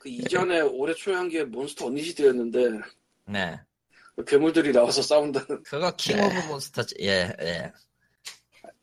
그 0.00 0.08
이전에 0.08 0.60
올해 0.60 0.94
초에 0.94 1.14
한 1.14 1.28
게 1.28 1.44
Monster 1.44 1.86
Unleashed였는데 1.86 2.58
네. 3.26 3.58
그 4.16 4.24
괴물들이 4.24 4.70
나와서 4.72 5.02
싸운다는 5.02 5.62
그거 5.64 5.90
King 5.96 6.16
네. 6.18 6.22
of 6.26 6.46
Monster 6.48 6.82
예, 7.00 7.34
예. 7.40 7.72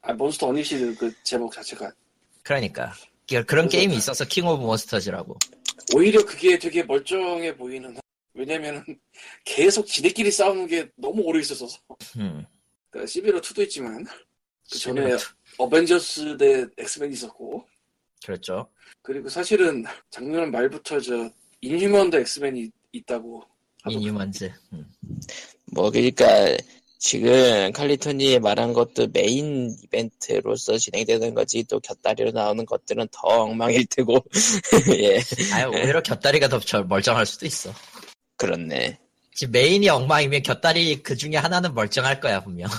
아 0.02 0.14
Monster 0.14 0.48
Unleashed 0.48 0.94
그 0.96 1.12
제목 1.24 1.52
자체가 1.54 1.92
그러니까. 2.44 2.94
그- 3.30 3.46
그런 3.46 3.66
그래서- 3.68 3.78
게임이 3.78 3.96
있어서 3.98 4.26
King 4.26 4.48
of 4.48 4.64
Monsters라고. 4.64 5.38
오히려 5.96 6.24
그게 6.26 6.58
되게 6.60 6.84
멀쩡해 6.84 7.56
보이는 7.56 7.96
왜냐면은 8.34 8.84
계속 9.44 9.86
지네끼리 9.88 10.32
싸우는 10.32 10.68
게 10.68 10.90
너무 10.96 11.22
오래 11.24 11.40
있었어서 11.40 11.78
음. 12.18 12.46
그 12.90 13.06
Civil 13.06 13.28
War 13.28 13.42
2도 13.42 13.64
있지만 13.64 14.06
그 14.72 14.78
전에 14.78 15.16
어벤져스 15.58 16.38
대 16.38 16.66
엑스맨 16.78 17.12
있었고 17.12 17.66
그렇죠. 18.24 18.70
그리고 19.02 19.30
사실은 19.30 19.84
작년 20.10 20.52
말부터 20.52 21.00
저 21.00 21.30
인휴먼 21.62 22.10
대 22.10 22.20
엑스맨이 22.20 22.70
있다고. 22.92 23.44
인휴먼즈. 23.90 24.52
음. 24.74 24.86
뭐 25.72 25.90
그러니까 25.90 26.26
지금 27.00 27.72
칼리토니 27.72 28.40
말한 28.40 28.74
것도 28.74 29.08
메인 29.14 29.74
이벤트로서 29.84 30.78
진행되는 30.78 31.34
거지 31.34 31.64
또 31.64 31.80
곁다리로 31.80 32.32
나오는 32.32 32.66
것들은 32.66 33.08
더 33.12 33.28
엉망일 33.28 33.86
테고 33.86 34.20
예 35.02 35.22
아유, 35.54 35.70
오히려 35.70 36.02
곁다리가 36.04 36.50
더 36.50 36.60
절- 36.60 36.86
멀쩡할 36.86 37.26
수도 37.26 37.46
있어. 37.46 37.74
그렇네. 38.36 39.00
지금 39.34 39.52
메인이 39.54 39.88
엉망이면 39.88 40.44
곁다리 40.44 41.02
그 41.02 41.16
중에 41.16 41.38
하나는 41.38 41.74
멀쩡할 41.74 42.20
거야, 42.20 42.44
분명. 42.44 42.70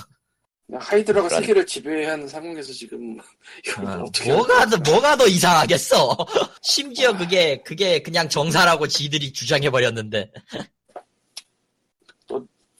하이드라가 0.71 1.27
그러네. 1.27 1.41
세계를 1.41 1.65
지배하는 1.65 2.27
상황에서 2.27 2.71
지금 2.71 3.17
아, 3.85 3.95
어떻게 4.07 4.31
뭐가 4.31 4.67
더, 4.67 4.77
뭐가 4.77 5.17
더 5.17 5.27
이상하겠어. 5.27 6.15
심지어 6.61 7.17
그게, 7.17 7.61
그게 7.63 8.01
그냥 8.03 8.29
정사라고 8.29 8.87
지들이 8.87 9.33
주장해 9.33 9.71
버렸는데. 9.71 10.31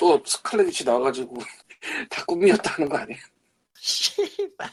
또 0.01 0.19
스칼렛이 0.25 0.77
나와가지고 0.83 1.37
다 2.09 2.25
꿈이었다는 2.25 2.89
거? 2.89 2.97
씨발. 3.79 4.67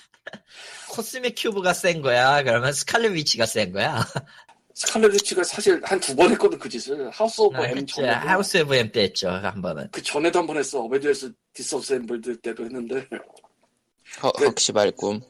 Cosmic 0.88 1.34
Cube가 1.36 1.74
센 1.74 2.00
거야? 2.00 2.42
그러면 2.42 2.72
스칼렛 2.72 3.12
위치가 3.12 3.44
센 3.44 3.70
거야? 3.72 4.02
스칼렛 4.74 5.12
위치가 5.12 5.44
사실 5.44 5.82
한 5.84 6.00
두 6.00 6.16
번 6.16 6.30
했거든 6.30 6.58
그 6.58 6.66
짓을 6.70 7.10
House 7.10 7.42
of 7.42 7.58
아, 7.58 7.66
M. 7.68 7.84
전에 7.86 8.08
House 8.08 8.56
of 8.56 8.74
M 8.74 8.90
때 8.90 9.02
했죠, 9.02 9.28
한 9.28 9.60
번은. 9.60 9.88
그 9.92 10.02
전에도 10.02 10.38
한 10.38 10.46
번 10.46 10.56
했어 10.56 10.80
Avengers 10.80 11.30
Disassembled 11.52 12.40
때도 12.40 12.64
했는데 12.64 13.06
허, 14.22 14.32
헉시발 14.40 14.92
꿈 14.92 15.16
어, 15.16 15.20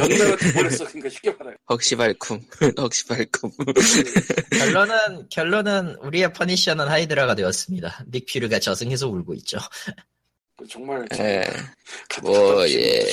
연달아 0.00 0.68
했어 0.68 0.84
그러니까 0.84 1.08
쉽게 1.08 1.32
말해 1.32 1.56
헉시발 1.68 2.14
꿈 2.14 2.40
헉시발 2.78 3.26
꿈 3.32 3.50
결론은, 4.50 5.28
결론은, 5.28 5.96
우리의 5.96 6.32
퍼니셔는 6.32 6.88
하이드라가 6.88 7.34
되었습니다. 7.34 8.04
닉 8.12 8.26
퓨리가 8.26 8.58
저승에서 8.58 9.08
울고 9.08 9.34
있죠. 9.34 9.58
그 10.56 10.66
정말 10.66 11.06
예. 11.18 11.42
갖다 12.08 12.22
뭐, 12.22 12.68
예. 12.68 13.04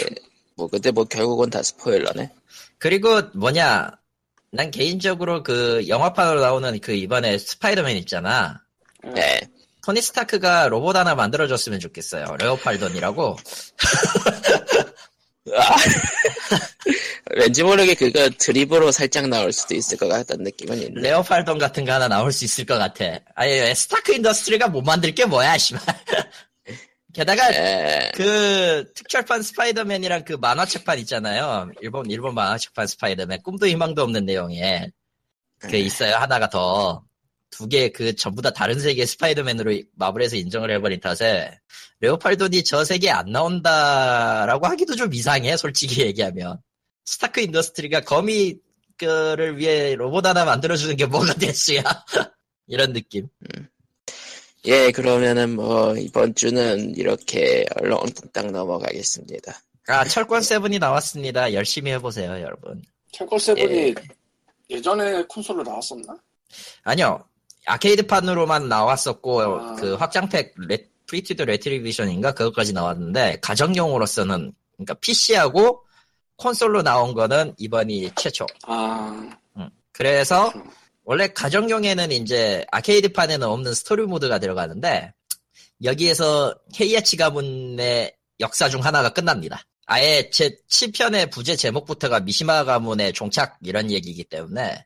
뭐 0.55 0.67
근데 0.67 0.91
뭐 0.91 1.03
결국은 1.05 1.49
다 1.49 1.61
스포일러네. 1.61 2.31
그리고 2.77 3.21
뭐냐, 3.33 3.91
난 4.51 4.71
개인적으로 4.71 5.43
그 5.43 5.87
영화판으로 5.87 6.41
나오는 6.41 6.79
그 6.79 6.93
이번에 6.93 7.37
스파이더맨 7.37 7.97
있잖아. 7.97 8.61
네. 9.15 9.41
토니 9.83 10.01
스타크가 10.01 10.69
로봇 10.69 10.95
하나 10.95 11.13
만들어줬으면 11.13 11.79
좋겠어요. 11.79 12.37
레오파르돈이라고. 12.39 13.37
아. 15.55 15.75
왠지 17.35 17.63
모르게 17.63 17.95
그거 17.95 18.29
드립으로 18.37 18.91
살짝 18.91 19.27
나올 19.27 19.51
수도 19.51 19.75
있을 19.75 19.97
것 19.97 20.07
같다는 20.07 20.43
느낌은 20.45 20.81
있네. 20.81 21.01
레오파르돈 21.01 21.57
같은 21.57 21.83
거 21.83 21.93
하나 21.93 22.07
나올 22.07 22.31
수 22.31 22.45
있을 22.45 22.65
것 22.65 22.77
같아. 22.77 23.19
아니, 23.35 23.75
스타크 23.75 24.13
인더스트리가 24.13 24.67
못 24.67 24.81
만들 24.83 25.13
게 25.13 25.25
뭐야, 25.25 25.57
씨발. 25.57 25.81
게다가 27.13 27.53
예. 27.53 28.11
그 28.15 28.91
특별판 28.95 29.43
스파이더맨이랑 29.43 30.23
그 30.25 30.33
만화책판 30.33 30.97
있잖아요. 30.99 31.69
일본 31.81 32.09
일본 32.09 32.33
만화책판 32.33 32.87
스파이더맨 32.87 33.43
꿈도 33.43 33.67
희망도 33.67 34.01
없는 34.01 34.25
내용에 34.25 34.87
그 35.59 35.75
있어요. 35.75 36.15
하나가 36.15 36.49
더 36.49 37.03
두 37.53 37.67
개 37.67 37.89
그 37.89 38.15
전부 38.15 38.41
다 38.41 38.51
다른 38.51 38.79
세계 38.79 39.05
스파이더맨으로 39.05 39.79
마블에서 39.95 40.35
인정을 40.37 40.71
해버린 40.71 40.99
탓에 40.99 41.59
레오파르돈이 41.99 42.63
저 42.63 42.83
세계에 42.83 43.11
안 43.11 43.31
나온다라고 43.31 44.65
하기도 44.67 44.95
좀 44.95 45.13
이상해. 45.13 45.55
솔직히 45.55 46.01
얘기하면 46.01 46.59
스타크 47.05 47.41
인더스트리가 47.41 48.01
거미를 48.01 49.57
위해 49.57 49.95
로봇 49.95 50.25
하나 50.25 50.45
만들어주는 50.45 50.95
게 50.95 51.05
뭐가 51.05 51.33
대수야 51.35 51.83
이런 52.67 52.93
느낌. 52.93 53.27
예, 54.65 54.91
그러면은 54.91 55.55
뭐 55.55 55.95
이번 55.97 56.33
주는 56.35 56.95
이렇게 56.95 57.65
얼렁뚱땅 57.75 58.51
넘어가겠습니다. 58.51 59.53
아 59.87 60.05
철권 60.05 60.41
Seven이 60.41 60.79
나왔습니다. 60.79 61.53
열심히 61.53 61.91
해보세요, 61.91 62.31
여러분. 62.41 62.81
철권 63.11 63.37
Seven이 63.37 63.93
예. 64.69 64.81
전에 64.81 65.23
콘솔로 65.23 65.61
나왔었나? 65.63 66.15
아니요. 66.83 67.23
아케이드판으로만 67.65 68.67
나왔었고, 68.69 69.41
아. 69.41 69.75
그 69.75 69.93
확장팩 69.95 70.53
레, 70.67 70.85
Fated 71.07 71.43
Retribution인가? 71.43 72.33
그것까지 72.33 72.73
나왔는데, 72.73 73.39
가정용으로서는, 73.41 74.53
그러니까 74.75 74.93
PC하고 74.95 75.83
콘솔로 76.37 76.81
나온 76.81 77.13
거는 77.13 77.53
이번이 77.57 78.11
최초. 78.15 78.45
아 78.63 79.29
그래서, 79.91 80.51
그렇죠. 80.51 80.69
원래 81.03 81.27
가정용에는 81.27 82.11
이제 82.11 82.65
아케이드판에는 82.71 83.47
없는 83.47 83.73
스토리 83.73 84.03
모드가 84.03 84.39
들어가는데, 84.39 85.13
여기에서 85.83 86.55
헤이아치 86.79 87.17
가문의 87.17 88.15
역사 88.39 88.69
중 88.69 88.83
하나가 88.83 89.09
끝납니다. 89.09 89.61
아예 89.85 90.29
제 90.31 90.57
7편의 90.69 91.29
부제 91.29 91.55
제목부터가 91.55 92.21
미시마 92.21 92.63
가문의 92.63 93.13
종착 93.13 93.59
이런 93.61 93.91
얘기이기 93.91 94.23
때문에, 94.23 94.85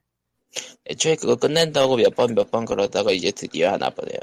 애초에 0.89 1.16
그거 1.16 1.36
끝낸다고 1.36 1.98
몇 1.98 2.16
번 2.16 2.34
몇 2.36 2.50
번 2.52 2.66
그러다가 2.66 3.12
이제 3.12 3.32
드디어 3.32 3.72
하나 3.74 3.89
보네요. 3.89 4.20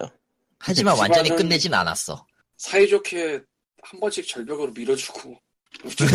하지만 0.59 0.95
근데 0.95 1.01
완전히 1.03 1.37
끝내진 1.37 1.75
않았어. 1.75 2.27
사이좋게 2.57 3.41
한 3.83 4.01
번씩 4.01 4.27
절벽으로 4.27 4.73
밀어주고 4.73 5.37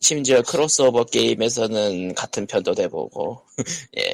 심지어 0.00 0.42
크로스오버 0.42 1.04
게임에서는 1.04 2.14
같은 2.14 2.46
편도 2.46 2.74
돼보고 2.74 3.44
예. 3.98 4.12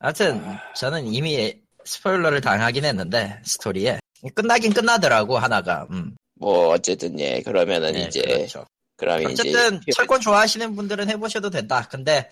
하여튼 0.00 0.40
아. 0.44 0.60
저는 0.74 1.06
이미 1.12 1.60
스포일러를 1.84 2.40
당하긴 2.40 2.84
했는데 2.84 3.40
스토리에 3.44 4.00
끝나긴 4.34 4.72
끝나더라고 4.72 5.38
하나가. 5.38 5.86
음. 5.90 6.16
뭐 6.34 6.70
어쨌든 6.70 7.18
예 7.20 7.40
그러면은 7.42 7.92
네, 7.92 8.06
이제 8.08 8.20
그렇죠. 8.22 8.66
그럼 8.96 9.24
어쨌든 9.26 9.76
이제 9.82 9.92
철권 9.94 10.20
좋아하시는 10.20 10.74
분들은 10.74 11.08
해보셔도 11.10 11.50
된다. 11.50 11.86
근데 11.88 12.28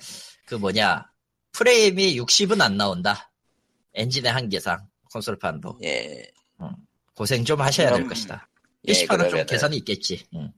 그 0.47 0.57
뭐냐 0.57 1.05
프레임이 1.53 2.19
60은 2.19 2.61
안 2.61 2.77
나온다. 2.77 3.31
엔진의 3.95 4.33
한계상 4.33 4.87
콘솔판도 5.13 5.81
예. 5.85 6.23
고생 7.15 7.45
좀 7.45 7.61
하셔야 7.61 7.89
될 7.89 7.97
그럼, 7.99 8.09
것이다. 8.09 8.49
예, 8.89 8.93
PC판은 8.93 9.25
좀 9.25 9.29
그러면은 9.29 9.47
개선이 9.47 9.77
있겠지. 9.79 10.25
음. 10.35 10.51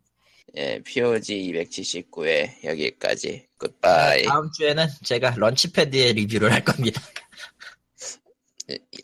예, 0.57 0.81
POG 0.85 1.53
279회 1.53 2.63
여기까지 2.63 3.47
굿바이. 3.59 4.25
다음 4.25 4.49
주에는 4.53 4.87
제가 5.03 5.35
런치패드의 5.39 6.13
리뷰를 6.13 6.53
할 6.53 6.63
겁니다. 6.63 7.03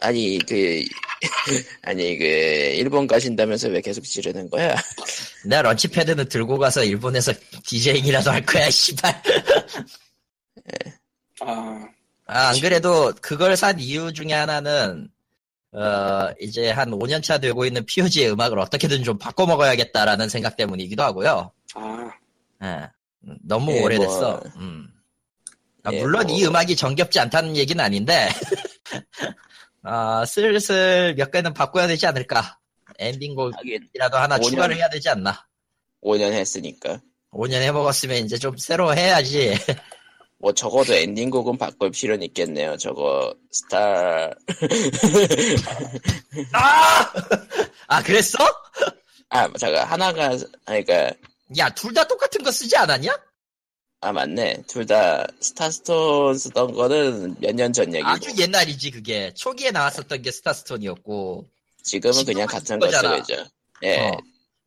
아니 0.01 0.39
그 0.47 0.85
아니 1.83 2.17
그 2.17 2.25
일본 2.25 3.09
가신다면서 3.09 3.71
왜 3.71 3.81
계속 3.81 4.05
지르는 4.05 4.49
거야? 4.51 4.77
내가 5.45 5.63
런치패드는 5.63 6.29
들고 6.29 6.59
가서 6.59 6.85
일본에서 6.85 7.33
디제잉이라도 7.67 8.31
할 8.31 8.47
거야, 8.47 8.71
씨발. 8.71 9.21
아 11.49 11.89
아, 12.27 12.49
안 12.49 12.61
그래도 12.61 13.13
그걸 13.23 13.57
산 13.57 13.81
이유 13.81 14.13
중에 14.13 14.33
하나는, 14.35 15.09
어, 15.73 16.31
이제 16.41 16.71
한 16.71 16.91
5년 16.91 17.23
차 17.23 17.39
되고 17.39 17.65
있는 17.65 17.87
POG의 17.87 18.31
음악을 18.33 18.59
어떻게든 18.59 19.03
좀 19.03 19.17
바꿔 19.17 19.47
먹어야겠다라는 19.47 20.29
생각 20.29 20.57
때문이기도 20.57 21.03
하고요. 21.03 21.51
아, 21.75 22.11
예. 22.63 22.91
음, 23.27 23.39
너무 23.43 23.73
예, 23.73 23.83
오래됐어. 23.83 24.21
뭐. 24.21 24.43
음. 24.57 24.89
아, 25.85 25.93
예, 25.93 26.03
물론 26.03 26.27
뭐. 26.27 26.37
이 26.37 26.45
음악이 26.45 26.77
정겹지 26.77 27.19
않다는 27.19 27.57
얘기는 27.57 27.83
아닌데, 27.83 28.29
아, 29.83 30.27
슬슬 30.27 31.15
몇 31.17 31.31
개는 31.31 31.55
바꿔야 31.55 31.87
되지 31.87 32.07
않을까. 32.07 32.59
엔딩곡이라도 32.99 34.19
하나 34.19 34.37
5년. 34.39 34.51
추가를 34.51 34.77
해야 34.77 34.91
되지 34.91 35.09
않나. 35.09 35.47
5년 36.03 36.33
했으니까 36.33 37.01
5년 37.33 37.63
해먹었으면 37.63 38.19
이제 38.19 38.37
좀 38.37 38.57
새로 38.59 38.95
해야지. 38.95 39.55
뭐 40.41 40.53
적어도 40.53 40.95
엔딩곡은 40.95 41.59
바꿀 41.59 41.91
필요는 41.91 42.23
있겠네요. 42.29 42.77
저거 42.77 43.35
스타 43.51 44.31
아! 46.53 47.13
아, 47.89 48.03
그랬어? 48.03 48.39
아 49.31 49.49
잠깐 49.59 49.87
하나가 49.87 50.31
그러니까 50.65 51.11
야, 51.59 51.69
둘 51.71 51.93
다 51.93 52.07
똑같은 52.07 52.43
거 52.43 52.51
쓰지 52.53 52.77
않았냐? 52.77 53.19
아 54.01 54.13
맞네 54.13 54.63
둘 54.69 54.87
다 54.87 55.27
스타스톤 55.41 56.39
쓰던 56.39 56.73
거는 56.73 57.37
몇 57.41 57.53
년 57.55 57.73
전 57.73 57.93
얘기고 57.93 58.09
아주 58.09 58.31
옛날이지, 58.39 58.91
그게. 58.93 59.33
초기에 59.35 59.71
나왔었던 59.73 60.23
게 60.23 60.31
스타스톤이었고. 60.31 61.45
지금은 61.83 62.25
그냥 62.25 62.47
같은 62.47 62.79
거. 62.79 62.91
쓰고 62.91 63.17
있죠. 63.17 63.45
예. 63.83 63.99
어. 64.09 64.17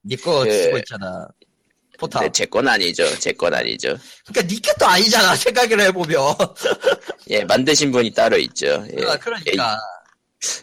니거 0.06 0.44
그- 0.44 0.52
쓰고 0.64 0.78
있잖아. 0.80 1.28
포탑. 2.02 2.22
근데 2.24 2.32
제건 2.32 2.68
아니죠. 2.68 3.04
제 3.20 3.32
건 3.34 3.54
아니죠. 3.54 3.98
그니까 4.26 4.42
니게 4.48 4.72
또 4.80 4.86
아니잖아, 4.88 5.36
생각을 5.36 5.80
해보면. 5.82 6.36
예, 7.30 7.44
만드신 7.46 7.92
분이 7.92 8.12
따로 8.14 8.38
있죠. 8.38 8.86
예. 8.98 9.06
아, 9.06 9.16
그러니까. 9.18 9.80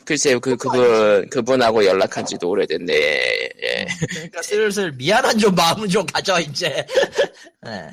글쎄요, 0.04 0.40
그, 0.40 0.56
그분, 0.56 1.28
그분하고 1.30 1.84
연락한 1.84 2.26
지도 2.26 2.48
오래됐네. 2.50 2.92
예. 2.94 3.86
그러니까 4.10 4.42
슬슬 4.42 4.90
미안한 4.92 5.38
좀 5.38 5.54
마음은 5.54 5.88
좀 5.88 6.04
가져, 6.06 6.40
이제. 6.40 6.84
예. 7.66 7.86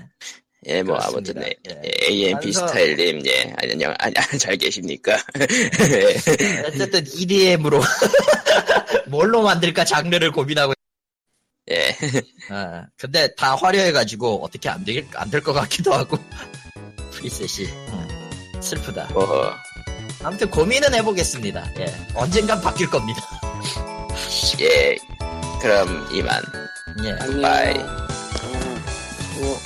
예, 0.67 0.81
뭐, 0.81 0.97
그렇습니다. 0.97 1.39
아무튼, 1.41 1.43
예. 1.43 1.55
예. 1.69 1.81
예, 1.83 2.07
AMP 2.09 2.47
완성- 2.47 2.67
스타일님, 2.67 3.23
예. 3.27 3.53
안녕, 3.57 3.93
아니, 3.99 4.13
잘 4.39 4.57
계십니까? 4.57 5.21
예. 5.39 6.63
어쨌든 6.67 7.05
EDM으로 7.13 7.81
뭘로 9.07 9.43
만들까 9.43 9.85
장르를 9.85 10.31
고민하고. 10.31 10.73
예. 11.71 11.89
어, 12.51 12.85
근데 12.97 13.33
다 13.35 13.55
화려해가지고 13.55 14.43
어떻게 14.43 14.69
안 14.69 14.83
될, 14.83 15.05
안될 15.15 15.41
것 15.41 15.53
같기도 15.53 15.93
하고. 15.93 16.17
프리셋이. 17.11 17.69
음, 17.69 18.61
슬프다. 18.61 19.07
뭐, 19.13 19.51
아무튼 20.23 20.49
고민은 20.49 20.93
해보겠습니다. 20.93 21.71
예. 21.79 21.85
언젠간 22.13 22.61
바뀔 22.61 22.89
겁니다. 22.89 23.21
예. 24.59 24.97
그럼, 25.61 26.07
이만. 26.11 26.41
예. 27.03 27.11
안녕. 27.19 27.41
바이. 27.41 27.73
음, 27.75 28.85
뭐, 29.39 29.59